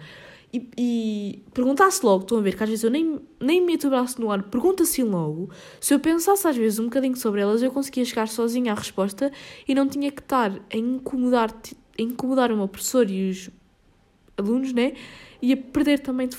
e, 0.53 0.69
e 0.77 1.43
perguntasse 1.53 2.05
logo, 2.05 2.23
estão 2.23 2.37
a 2.37 2.41
ver 2.41 2.55
que 2.55 2.63
às 2.63 2.69
vezes 2.69 2.83
eu 2.83 2.91
nem, 2.91 3.19
nem 3.39 3.63
o 3.63 3.89
braço 3.89 4.21
no 4.21 4.31
ar, 4.31 4.43
pergunto 4.43 4.83
assim 4.83 5.03
logo. 5.03 5.49
Se 5.79 5.93
eu 5.93 5.99
pensasse 5.99 6.47
às 6.47 6.55
vezes 6.55 6.79
um 6.79 6.85
bocadinho 6.85 7.15
sobre 7.15 7.41
elas, 7.41 7.61
eu 7.61 7.71
conseguia 7.71 8.05
chegar 8.05 8.27
sozinha 8.27 8.71
à 8.71 8.75
resposta 8.75 9.31
e 9.67 9.75
não 9.75 9.87
tinha 9.87 10.11
que 10.11 10.21
estar 10.21 10.51
a 10.71 10.77
incomodar, 10.77 11.51
a 11.51 12.01
incomodar 12.01 12.51
o 12.51 12.57
meu 12.57 12.67
professor 12.67 13.09
e 13.09 13.29
os 13.29 13.49
alunos, 14.37 14.73
né? 14.73 14.93
Ia 15.41 15.57
perder 15.57 15.99
também 15.99 16.29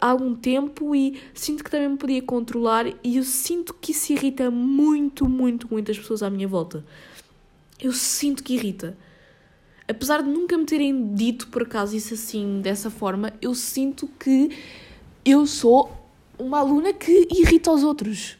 algum 0.00 0.34
tempo 0.34 0.94
e 0.94 1.20
sinto 1.34 1.64
que 1.64 1.70
também 1.70 1.88
me 1.88 1.96
podia 1.96 2.22
controlar 2.22 2.86
e 3.02 3.16
eu 3.16 3.24
sinto 3.24 3.74
que 3.74 3.92
isso 3.92 4.12
irrita 4.12 4.50
muito, 4.50 5.28
muito, 5.28 5.68
muitas 5.70 5.98
pessoas 5.98 6.22
à 6.22 6.30
minha 6.30 6.48
volta. 6.48 6.84
Eu 7.80 7.92
sinto 7.92 8.42
que 8.42 8.54
irrita. 8.54 8.96
Apesar 9.88 10.22
de 10.22 10.28
nunca 10.28 10.56
me 10.56 10.64
terem 10.64 11.14
dito 11.14 11.48
por 11.48 11.62
acaso 11.62 11.96
isso 11.96 12.14
assim, 12.14 12.60
dessa 12.60 12.90
forma, 12.90 13.32
eu 13.42 13.54
sinto 13.54 14.08
que 14.18 14.50
eu 15.24 15.46
sou 15.46 15.90
uma 16.38 16.60
aluna 16.60 16.92
que 16.92 17.28
irrita 17.30 17.72
os 17.72 17.82
outros. 17.82 18.38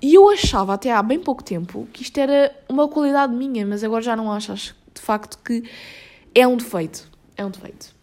E 0.00 0.14
eu 0.14 0.28
achava 0.28 0.74
até 0.74 0.92
há 0.92 1.02
bem 1.02 1.18
pouco 1.18 1.42
tempo 1.42 1.88
que 1.92 2.02
isto 2.02 2.18
era 2.18 2.54
uma 2.68 2.88
qualidade 2.88 3.34
minha, 3.34 3.66
mas 3.66 3.82
agora 3.84 4.02
já 4.02 4.16
não 4.16 4.30
acho. 4.30 4.52
Acho 4.52 4.76
de 4.94 5.00
facto 5.00 5.38
que 5.42 5.64
é 6.34 6.46
um 6.46 6.56
defeito. 6.56 7.10
É 7.36 7.44
um 7.44 7.50
defeito. 7.50 7.93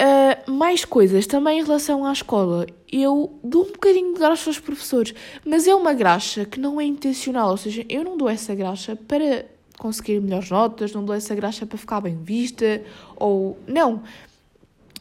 Uh, 0.00 0.48
mais 0.52 0.84
coisas 0.84 1.26
também 1.26 1.58
em 1.58 1.64
relação 1.64 2.04
à 2.06 2.12
escola. 2.12 2.66
Eu 2.90 3.36
dou 3.42 3.64
um 3.64 3.72
bocadinho 3.72 4.14
de 4.14 4.20
graxa 4.20 4.48
aos 4.48 4.60
professores, 4.60 5.12
mas 5.44 5.66
é 5.66 5.74
uma 5.74 5.92
graxa 5.92 6.44
que 6.44 6.60
não 6.60 6.80
é 6.80 6.84
intencional, 6.84 7.50
ou 7.50 7.56
seja, 7.56 7.84
eu 7.88 8.04
não 8.04 8.16
dou 8.16 8.28
essa 8.28 8.54
graxa 8.54 8.94
para 8.94 9.44
conseguir 9.76 10.20
melhores 10.20 10.50
notas, 10.50 10.92
não 10.92 11.04
dou 11.04 11.16
essa 11.16 11.34
graxa 11.34 11.66
para 11.66 11.76
ficar 11.76 12.00
bem 12.00 12.16
vista, 12.22 12.80
ou. 13.16 13.58
Não. 13.66 14.04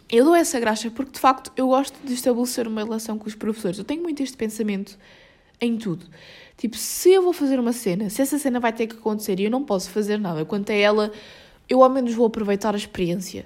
Eu 0.10 0.26
dou 0.26 0.34
essa 0.34 0.60
graxa 0.60 0.90
porque 0.90 1.12
de 1.12 1.20
facto 1.20 1.52
eu 1.56 1.68
gosto 1.68 2.00
de 2.04 2.14
estabelecer 2.14 2.68
uma 2.68 2.84
relação 2.84 3.20
com 3.20 3.28
os 3.28 3.36
professores. 3.36 3.78
Eu 3.78 3.84
tenho 3.84 4.02
muito 4.02 4.24
este 4.24 4.38
pensamento 4.38 4.98
em 5.62 5.78
tudo. 5.78 6.08
Tipo, 6.56 6.76
se 6.76 7.12
eu 7.12 7.22
vou 7.22 7.34
fazer 7.34 7.60
uma 7.60 7.74
cena, 7.74 8.10
se 8.10 8.22
essa 8.22 8.40
cena 8.40 8.60
vai 8.60 8.74
ter 8.74 8.88
que 8.88 8.96
acontecer 8.96 9.40
e 9.40 9.44
eu 9.44 9.52
não 9.52 9.64
posso 9.64 9.92
fazer 9.92 10.18
nada 10.18 10.44
quanto 10.46 10.72
a 10.72 10.76
ela, 10.76 11.12
eu 11.70 11.84
ao 11.84 11.90
menos 11.90 12.14
vou 12.14 12.26
aproveitar 12.26 12.74
a 12.74 12.78
experiência 12.78 13.46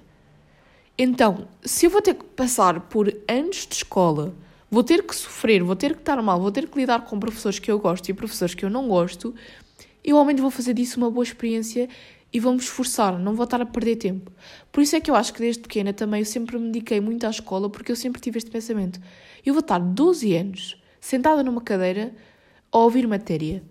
então, 0.98 1.48
se 1.64 1.86
eu 1.86 1.90
vou 1.90 2.02
ter 2.02 2.14
que 2.14 2.24
passar 2.24 2.82
por 2.82 3.14
anos 3.28 3.66
de 3.68 3.76
escola, 3.76 4.34
vou 4.70 4.84
ter 4.84 5.04
que 5.04 5.16
sofrer, 5.16 5.64
vou 5.64 5.76
ter 5.76 5.94
que 5.94 6.02
estar 6.02 6.22
mal, 6.22 6.40
vou 6.40 6.52
ter 6.52 6.68
que 6.68 6.78
lidar 6.78 7.06
com 7.06 7.20
professores 7.20 7.60
que 7.60 7.72
eu 7.72 7.80
gosto 7.80 8.10
e 8.10 8.14
professores 8.14 8.54
que 8.54 8.64
eu 8.64 8.70
não 8.70 8.88
gosto, 8.88 9.34
eu 10.04 10.18
ao 10.18 10.26
menos 10.26 10.42
vou 10.42 10.52
fazer 10.52 10.74
disso 10.74 10.98
uma 10.98 11.10
boa 11.10 11.24
experiência 11.24 11.90
e 12.34 12.40
vou-me 12.40 12.60
esforçar, 12.60 13.20
não 13.20 13.36
vou 13.36 13.44
estar 13.44 13.62
a 13.62 13.66
perder 13.66 13.98
tempo. 13.98 14.32
Por 14.72 14.82
isso 14.82 14.96
é 14.96 15.02
que 15.02 15.12
eu 15.12 15.16
acho 15.16 15.34
que 15.34 15.40
desde 15.40 15.62
pequena 15.62 15.92
também 15.92 16.22
eu 16.22 16.26
sempre 16.26 16.58
me 16.58 16.72
dediquei 16.72 17.02
muito 17.02 17.26
à 17.28 17.30
escola, 17.30 17.70
porque 17.70 17.92
eu 17.92 17.96
sempre 17.96 18.22
tive 18.22 18.38
este 18.38 18.50
pensamento. 18.50 19.00
Eu 19.46 19.54
vou 19.54 19.62
estar 19.62 19.80
12 19.80 20.36
anos 20.36 20.82
sentada 21.00 21.44
numa 21.44 21.62
cadeira 21.62 22.14
a 22.72 22.78
ouvir 22.78 23.08
matéria. 23.08 23.62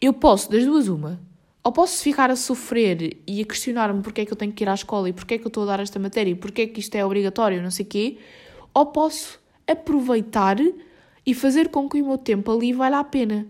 Eu 0.00 0.12
posso, 0.12 0.50
das 0.50 0.64
duas, 0.64 0.88
uma, 0.88 1.20
ou 1.66 1.72
posso 1.72 2.00
ficar 2.00 2.30
a 2.30 2.36
sofrer 2.36 3.20
e 3.26 3.42
a 3.42 3.44
questionar-me 3.44 4.00
porque 4.00 4.20
é 4.20 4.24
que 4.24 4.32
eu 4.32 4.36
tenho 4.36 4.52
que 4.52 4.62
ir 4.62 4.68
à 4.68 4.74
escola 4.74 5.08
e 5.08 5.12
porque 5.12 5.34
é 5.34 5.38
que 5.38 5.44
eu 5.44 5.48
estou 5.48 5.64
a 5.64 5.66
dar 5.66 5.80
esta 5.80 5.98
matéria 5.98 6.30
e 6.30 6.34
porque 6.36 6.62
é 6.62 6.66
que 6.68 6.78
isto 6.78 6.94
é 6.94 7.04
obrigatório, 7.04 7.60
não 7.60 7.72
sei 7.72 7.84
o 7.84 7.88
quê, 7.88 8.18
ou 8.72 8.86
posso 8.86 9.40
aproveitar 9.66 10.58
e 11.26 11.34
fazer 11.34 11.70
com 11.70 11.88
que 11.88 12.00
o 12.00 12.06
meu 12.06 12.18
tempo 12.18 12.52
ali 12.52 12.72
valha 12.72 13.00
a 13.00 13.04
pena. 13.04 13.48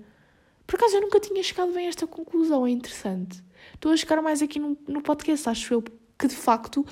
Por 0.66 0.76
acaso 0.76 0.96
eu 0.96 1.02
nunca 1.02 1.20
tinha 1.20 1.42
chegado 1.42 1.74
bem 1.74 1.84
a 1.84 1.88
esta 1.90 2.06
conclusão, 2.06 2.66
é 2.66 2.70
interessante. 2.70 3.44
Estou 3.74 3.92
a 3.92 3.96
chegar 3.98 4.22
mais 4.22 4.40
aqui 4.40 4.58
no, 4.58 4.78
no 4.88 5.02
podcast, 5.02 5.50
acho 5.50 5.74
eu, 5.74 5.84
que 6.18 6.26
de 6.26 6.34
facto 6.34 6.86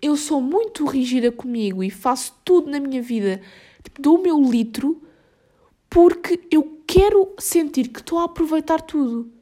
eu 0.00 0.16
sou 0.16 0.40
muito 0.40 0.86
rígida 0.86 1.30
comigo 1.30 1.84
e 1.84 1.90
faço 1.90 2.34
tudo 2.42 2.70
na 2.70 2.80
minha 2.80 3.02
vida, 3.02 3.42
tipo, 3.84 4.00
dou 4.00 4.16
o 4.18 4.22
meu 4.22 4.40
litro, 4.40 5.02
porque 5.90 6.40
eu 6.50 6.80
quero 6.86 7.34
sentir 7.38 7.88
que 7.88 8.00
estou 8.00 8.18
a 8.18 8.24
aproveitar 8.24 8.80
tudo. 8.80 9.36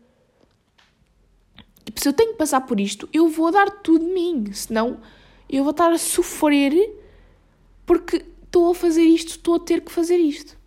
Tipo, 1.97 2.03
se 2.03 2.09
eu 2.09 2.13
tenho 2.13 2.33
que 2.33 2.39
passar 2.39 2.61
por 2.61 2.79
isto, 2.79 3.09
eu 3.11 3.27
vou 3.29 3.51
dar 3.51 3.71
tudo 3.71 4.05
de 4.05 4.13
mim. 4.13 4.53
Senão, 4.53 5.01
eu 5.49 5.65
vou 5.65 5.71
estar 5.71 5.91
a 5.91 5.97
sofrer 5.97 6.75
porque 7.87 8.25
estou 8.45 8.71
a 8.71 8.75
fazer 8.75 9.03
isto, 9.03 9.31
estou 9.31 9.55
a 9.55 9.61
ter 9.61 9.81
que 9.81 9.91
fazer 9.91 10.19
isto. 10.19 10.59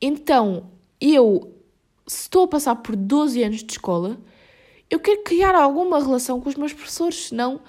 Então, 0.00 0.70
eu, 1.00 1.54
se 2.04 2.22
estou 2.22 2.44
a 2.44 2.48
passar 2.48 2.74
por 2.76 2.96
12 2.96 3.42
anos 3.44 3.62
de 3.62 3.72
escola, 3.72 4.18
eu 4.90 4.98
quero 4.98 5.22
criar 5.22 5.54
alguma 5.54 6.00
relação 6.00 6.40
com 6.40 6.48
os 6.48 6.56
meus 6.56 6.72
professores, 6.72 7.28
senão 7.28 7.60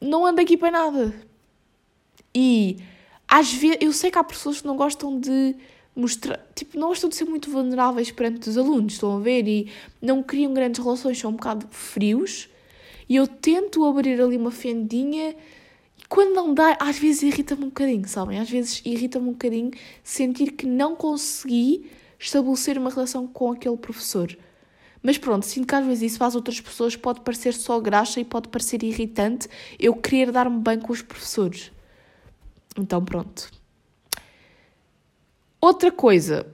não 0.00 0.24
ando 0.24 0.40
aqui 0.40 0.56
para 0.56 0.70
nada. 0.70 1.26
E 2.32 2.78
às 3.26 3.52
vezes 3.52 3.78
eu 3.80 3.92
sei 3.92 4.12
que 4.12 4.18
há 4.18 4.24
pessoas 4.24 4.60
que 4.60 4.66
não 4.66 4.76
gostam 4.76 5.18
de 5.18 5.56
mostrar, 5.94 6.38
tipo, 6.54 6.78
não 6.78 6.88
gostam 6.88 7.10
de 7.10 7.16
ser 7.16 7.24
muito 7.24 7.50
vulneráveis 7.50 8.10
perante 8.10 8.48
os 8.48 8.56
alunos, 8.56 8.94
estão 8.94 9.16
a 9.16 9.20
ver? 9.20 9.46
E 9.46 9.70
não 10.00 10.22
criam 10.22 10.54
grandes 10.54 10.82
relações, 10.82 11.18
são 11.18 11.30
um 11.30 11.34
bocado 11.34 11.66
frios. 11.70 12.48
E 13.08 13.16
eu 13.16 13.26
tento 13.26 13.84
abrir 13.84 14.20
ali 14.20 14.36
uma 14.36 14.50
fendinha 14.50 15.36
e 15.98 16.06
quando 16.08 16.34
não 16.34 16.54
dá, 16.54 16.76
às 16.80 16.98
vezes 16.98 17.22
irrita-me 17.22 17.64
um 17.64 17.68
bocadinho, 17.68 18.08
sabem? 18.08 18.38
Às 18.38 18.50
vezes 18.50 18.82
irrita-me 18.84 19.28
um 19.28 19.32
bocadinho 19.32 19.70
sentir 20.02 20.52
que 20.52 20.66
não 20.66 20.96
consegui 20.96 21.90
estabelecer 22.18 22.78
uma 22.78 22.90
relação 22.90 23.26
com 23.26 23.52
aquele 23.52 23.76
professor. 23.76 24.36
Mas 25.02 25.18
pronto, 25.18 25.44
sinto 25.44 25.66
que 25.66 25.74
às 25.74 25.84
vezes 25.84 26.12
isso 26.12 26.24
as 26.24 26.34
outras 26.34 26.60
pessoas 26.60 26.94
pode 26.94 27.20
parecer 27.22 27.52
só 27.52 27.80
graxa 27.80 28.20
e 28.20 28.24
pode 28.24 28.48
parecer 28.48 28.82
irritante 28.84 29.48
eu 29.78 29.94
querer 29.94 30.30
dar-me 30.30 30.60
bem 30.60 30.78
com 30.78 30.92
os 30.92 31.02
professores. 31.02 31.72
Então 32.78 33.04
pronto. 33.04 33.50
Outra 35.64 35.92
coisa, 35.92 36.44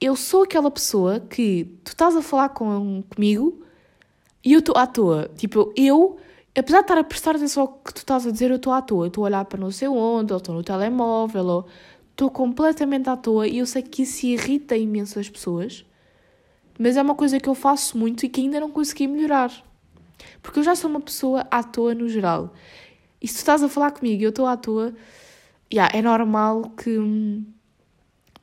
eu 0.00 0.16
sou 0.16 0.42
aquela 0.42 0.68
pessoa 0.68 1.20
que 1.20 1.78
tu 1.84 1.90
estás 1.90 2.16
a 2.16 2.20
falar 2.20 2.48
com, 2.48 3.04
comigo 3.08 3.62
e 4.44 4.52
eu 4.52 4.58
estou 4.58 4.76
à 4.76 4.84
toa. 4.84 5.30
Tipo, 5.36 5.72
eu, 5.76 6.18
apesar 6.58 6.78
de 6.78 6.82
estar 6.82 6.98
a 6.98 7.04
prestar 7.04 7.36
atenção 7.36 7.62
ao 7.62 7.68
que 7.68 7.94
tu 7.94 7.98
estás 7.98 8.26
a 8.26 8.32
dizer, 8.32 8.50
eu 8.50 8.56
estou 8.56 8.72
à 8.72 8.82
toa. 8.82 9.06
Estou 9.06 9.22
a 9.22 9.26
olhar 9.26 9.44
para 9.44 9.60
não 9.60 9.70
sei 9.70 9.86
onde, 9.86 10.32
ou 10.32 10.38
estou 10.38 10.56
no 10.56 10.64
telemóvel, 10.64 11.46
ou 11.46 11.66
estou 12.10 12.28
completamente 12.32 13.08
à 13.08 13.16
toa 13.16 13.46
e 13.46 13.58
eu 13.58 13.66
sei 13.66 13.80
que 13.80 14.02
isso 14.02 14.26
irrita 14.26 14.76
imenso 14.76 15.20
as 15.20 15.28
pessoas, 15.28 15.86
mas 16.76 16.96
é 16.96 17.02
uma 17.02 17.14
coisa 17.14 17.38
que 17.38 17.48
eu 17.48 17.54
faço 17.54 17.96
muito 17.96 18.26
e 18.26 18.28
que 18.28 18.40
ainda 18.40 18.58
não 18.58 18.72
consegui 18.72 19.06
melhorar. 19.06 19.52
Porque 20.42 20.58
eu 20.58 20.64
já 20.64 20.74
sou 20.74 20.90
uma 20.90 21.00
pessoa 21.00 21.46
à 21.48 21.62
toa 21.62 21.94
no 21.94 22.08
geral. 22.08 22.52
E 23.22 23.28
se 23.28 23.34
tu 23.34 23.38
estás 23.38 23.62
a 23.62 23.68
falar 23.68 23.92
comigo 23.92 24.20
e 24.20 24.24
eu 24.24 24.30
estou 24.30 24.46
à 24.46 24.56
toa, 24.56 24.92
yeah, 25.72 25.96
é 25.96 26.02
normal 26.02 26.72
que 26.76 26.98
hum, 26.98 27.44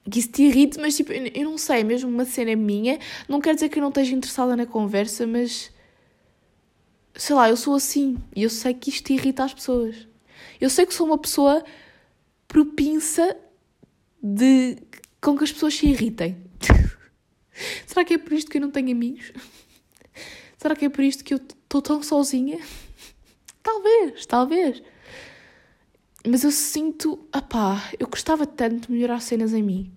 que 0.10 0.20
isso 0.20 0.30
te 0.30 0.44
irrite, 0.44 0.80
mas 0.80 0.96
tipo, 0.96 1.12
eu 1.12 1.44
não 1.44 1.58
sei, 1.58 1.84
mesmo 1.84 2.10
uma 2.10 2.26
cena 2.26 2.56
minha, 2.56 3.00
não 3.28 3.42
quer 3.42 3.56
dizer 3.56 3.70
que 3.70 3.80
eu 3.80 3.82
não 3.82 3.90
esteja 3.90 4.14
interessada 4.14 4.56
na 4.56 4.66
conversa, 4.66 5.26
mas 5.26 5.72
sei 7.16 7.36
lá, 7.36 7.50
eu 7.50 7.58
sou 7.58 7.74
assim 7.74 8.18
e 8.36 8.44
eu 8.44 8.50
sei 8.50 8.74
que 8.74 8.90
isto 8.90 9.10
irrita 9.12 9.44
as 9.44 9.54
pessoas. 9.54 10.08
Eu 10.60 10.70
sei 10.70 10.86
que 10.86 10.94
sou 10.94 11.08
uma 11.08 11.18
pessoa 11.18 11.64
propinsa 12.48 13.36
de 14.22 14.78
com 15.20 15.38
que 15.38 15.44
as 15.44 15.52
pessoas 15.52 15.74
se 15.74 15.88
irritem. 15.88 16.38
Será 17.88 18.06
que 18.06 18.14
é 18.14 18.18
por 18.18 18.34
isto 18.34 18.52
que 18.52 18.58
eu 18.58 18.62
não 18.62 18.72
tenho 18.72 18.92
amigos? 18.92 19.32
Será 20.58 20.76
que 20.76 20.86
é 20.86 20.90
por 20.90 21.04
isto 21.04 21.24
que 21.24 21.34
eu 21.34 21.38
estou 21.38 21.82
tão 21.82 22.04
sozinha. 22.04 22.60
talvez, 23.64 24.26
talvez. 24.26 24.84
Mas 26.28 26.44
eu 26.44 26.52
sinto, 26.52 27.28
apá, 27.32 27.92
eu 28.00 28.08
gostava 28.08 28.48
tanto 28.48 28.88
de 28.88 28.92
melhorar 28.92 29.20
cenas 29.20 29.54
em 29.54 29.62
mim. 29.62 29.92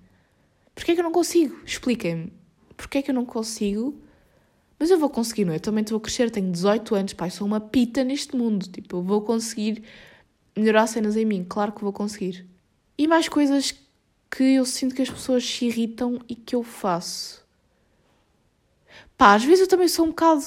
Porquê 0.75 0.93
é 0.93 0.95
que 0.95 1.01
eu 1.01 1.05
não 1.05 1.13
consigo? 1.13 1.59
Expliquem-me. 1.65 2.33
Porquê 2.77 2.99
é 2.99 3.03
que 3.03 3.11
eu 3.11 3.15
não 3.15 3.25
consigo? 3.25 3.99
Mas 4.79 4.91
eu 4.91 4.99
vou 4.99 5.09
conseguir, 5.09 5.45
não 5.45 5.53
é? 5.53 5.57
Eu 5.57 5.61
também 5.61 5.83
estou 5.83 5.97
a 5.97 6.01
crescer, 6.01 6.31
tenho 6.31 6.53
18 6.53 6.95
anos, 6.95 7.13
pai, 7.15 7.31
sou 7.31 7.47
uma 7.47 7.61
pita 7.61 8.05
neste 8.05 8.37
mundo. 8.37 8.69
Tipo, 8.69 8.99
eu 8.99 9.03
vou 9.03 9.23
conseguir 9.23 9.83
melhorar 10.57 10.87
cenas 10.87 11.17
em 11.17 11.25
mim, 11.25 11.45
claro 11.49 11.73
que 11.73 11.83
vou 11.83 11.93
conseguir. 11.93 12.47
E 12.97 13.07
mais 13.07 13.29
coisas 13.29 13.75
que 14.31 14.45
eu 14.45 14.67
sinto 14.67 14.95
que 14.95 15.03
as 15.03 15.11
pessoas 15.11 15.45
se 15.45 15.65
irritam 15.65 16.21
e 16.29 16.35
que 16.35 16.55
eu 16.55 16.63
faço. 16.63 17.45
Pá, 19.17 19.35
às 19.35 19.45
vezes 19.45 19.63
eu 19.63 19.69
também 19.69 19.89
sou 19.89 20.05
um 20.05 20.11
bocado 20.11 20.45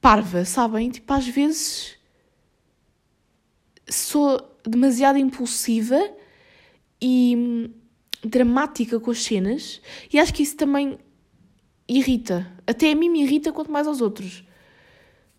parva, 0.00 0.44
sabem? 0.44 0.90
Tipo, 0.90 1.12
às 1.12 1.28
vezes 1.28 1.96
sou 3.88 4.53
demasiado 4.66 5.18
impulsiva 5.18 5.98
e 7.00 7.34
hum, 7.36 7.70
dramática 8.24 8.98
com 8.98 9.10
as 9.10 9.22
cenas 9.22 9.80
e 10.12 10.18
acho 10.18 10.32
que 10.32 10.42
isso 10.42 10.56
também 10.56 10.98
irrita. 11.88 12.50
Até 12.66 12.92
a 12.92 12.94
mim 12.94 13.08
me 13.08 13.22
irrita 13.22 13.52
quanto 13.52 13.70
mais 13.70 13.86
aos 13.86 14.00
outros. 14.00 14.44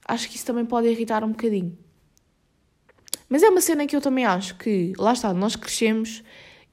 Acho 0.08 0.30
que 0.30 0.36
isso 0.36 0.46
também 0.46 0.66
pode 0.66 0.88
irritar 0.88 1.24
um 1.24 1.30
bocadinho. 1.30 1.78
Mas 3.28 3.42
é 3.42 3.50
uma 3.50 3.62
cena 3.62 3.88
que 3.88 3.96
eu 3.96 4.02
também 4.02 4.24
acho 4.26 4.56
que, 4.58 4.94
lá 4.98 5.14
está, 5.14 5.34
nós 5.34 5.56
crescemos 5.56 6.24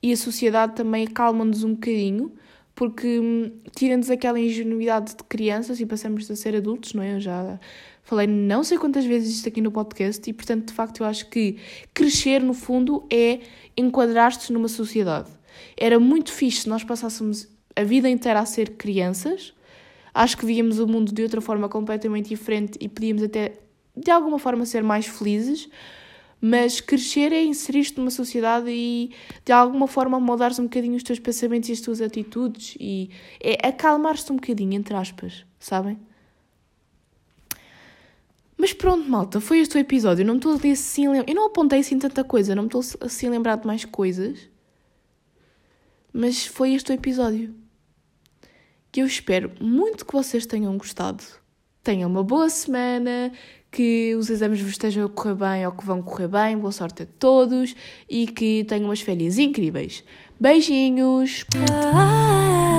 e 0.02 0.12
a 0.12 0.16
sociedade 0.16 0.74
também 0.74 1.06
acalma-nos 1.06 1.64
um 1.64 1.72
bocadinho 1.72 2.32
porque 2.74 3.18
hum, 3.18 3.52
tira-nos 3.76 4.10
aquela 4.10 4.40
ingenuidade 4.40 5.14
de 5.14 5.24
crianças 5.24 5.80
e 5.80 5.86
passamos 5.86 6.30
a 6.30 6.36
ser 6.36 6.56
adultos, 6.56 6.94
não 6.94 7.02
é? 7.02 7.14
Eu 7.16 7.20
já 7.20 7.60
falei 8.02 8.26
não 8.26 8.62
sei 8.64 8.78
quantas 8.78 9.04
vezes 9.04 9.36
isto 9.36 9.48
aqui 9.48 9.60
no 9.60 9.70
podcast 9.70 10.28
e, 10.28 10.32
portanto, 10.32 10.68
de 10.68 10.72
facto, 10.72 11.02
eu 11.02 11.06
acho 11.06 11.28
que 11.28 11.56
crescer, 11.94 12.42
no 12.42 12.54
fundo, 12.54 13.06
é 13.10 13.40
enquadrar-te 13.76 14.52
numa 14.52 14.68
sociedade. 14.68 15.30
Era 15.76 15.98
muito 15.98 16.32
fixe 16.32 16.62
se 16.62 16.68
nós 16.68 16.84
passássemos 16.84 17.48
a 17.74 17.84
vida 17.84 18.08
inteira 18.08 18.40
a 18.40 18.46
ser 18.46 18.70
crianças. 18.70 19.54
Acho 20.14 20.36
que 20.36 20.44
víamos 20.44 20.78
o 20.78 20.86
mundo 20.86 21.12
de 21.12 21.22
outra 21.22 21.40
forma 21.40 21.68
completamente 21.68 22.28
diferente 22.28 22.78
e 22.80 22.88
podíamos 22.88 23.22
até, 23.22 23.58
de 23.96 24.10
alguma 24.10 24.38
forma, 24.38 24.66
ser 24.66 24.82
mais 24.82 25.06
felizes. 25.06 25.68
Mas 26.44 26.80
crescer 26.80 27.32
é 27.32 27.42
inserir-te 27.44 27.96
numa 27.98 28.10
sociedade 28.10 28.68
e 28.68 29.12
de 29.44 29.52
alguma 29.52 29.86
forma 29.86 30.18
moldares 30.18 30.58
um 30.58 30.64
bocadinho 30.64 30.96
os 30.96 31.04
teus 31.04 31.20
pensamentos 31.20 31.68
e 31.68 31.72
as 31.72 31.80
tuas 31.80 32.00
atitudes 32.00 32.76
e 32.80 33.10
é 33.40 33.68
acalmar-te 33.68 34.32
um 34.32 34.36
bocadinho, 34.36 34.74
entre 34.74 34.92
aspas, 34.96 35.44
sabem? 35.60 35.96
Mas 38.62 38.72
pronto, 38.72 39.10
malta, 39.10 39.40
foi 39.40 39.58
este 39.58 39.76
o 39.76 39.80
episódio. 39.80 40.22
Eu 40.22 40.26
não 40.28 40.36
estou 40.36 40.56
assim. 40.70 41.06
Eu 41.06 41.34
não 41.34 41.46
apontei 41.46 41.80
assim 41.80 41.98
tanta 41.98 42.22
coisa, 42.22 42.54
não 42.54 42.62
me 42.62 42.68
estou 42.68 42.80
assim 43.00 43.26
a 43.26 43.30
lembrar 43.30 43.56
de 43.56 43.66
mais 43.66 43.84
coisas. 43.84 44.38
Mas 46.12 46.46
foi 46.46 46.72
este 46.72 46.92
o 46.92 46.94
episódio. 46.94 47.52
Que 48.92 49.02
eu 49.02 49.06
espero 49.06 49.50
muito 49.60 50.06
que 50.06 50.12
vocês 50.12 50.46
tenham 50.46 50.78
gostado. 50.78 51.24
Tenham 51.82 52.08
uma 52.08 52.22
boa 52.22 52.48
semana, 52.48 53.32
que 53.68 54.14
os 54.14 54.30
exames 54.30 54.60
vos 54.60 54.70
estejam 54.70 55.06
a 55.06 55.08
correr 55.08 55.34
bem 55.34 55.66
ou 55.66 55.72
que 55.72 55.84
vão 55.84 56.00
correr 56.00 56.28
bem, 56.28 56.56
boa 56.56 56.70
sorte 56.70 57.02
a 57.02 57.06
todos 57.18 57.74
e 58.08 58.28
que 58.28 58.62
tenham 58.62 58.84
umas 58.84 59.00
férias 59.00 59.38
incríveis. 59.38 60.04
Beijinhos! 60.38 61.44
Ah. 61.72 62.71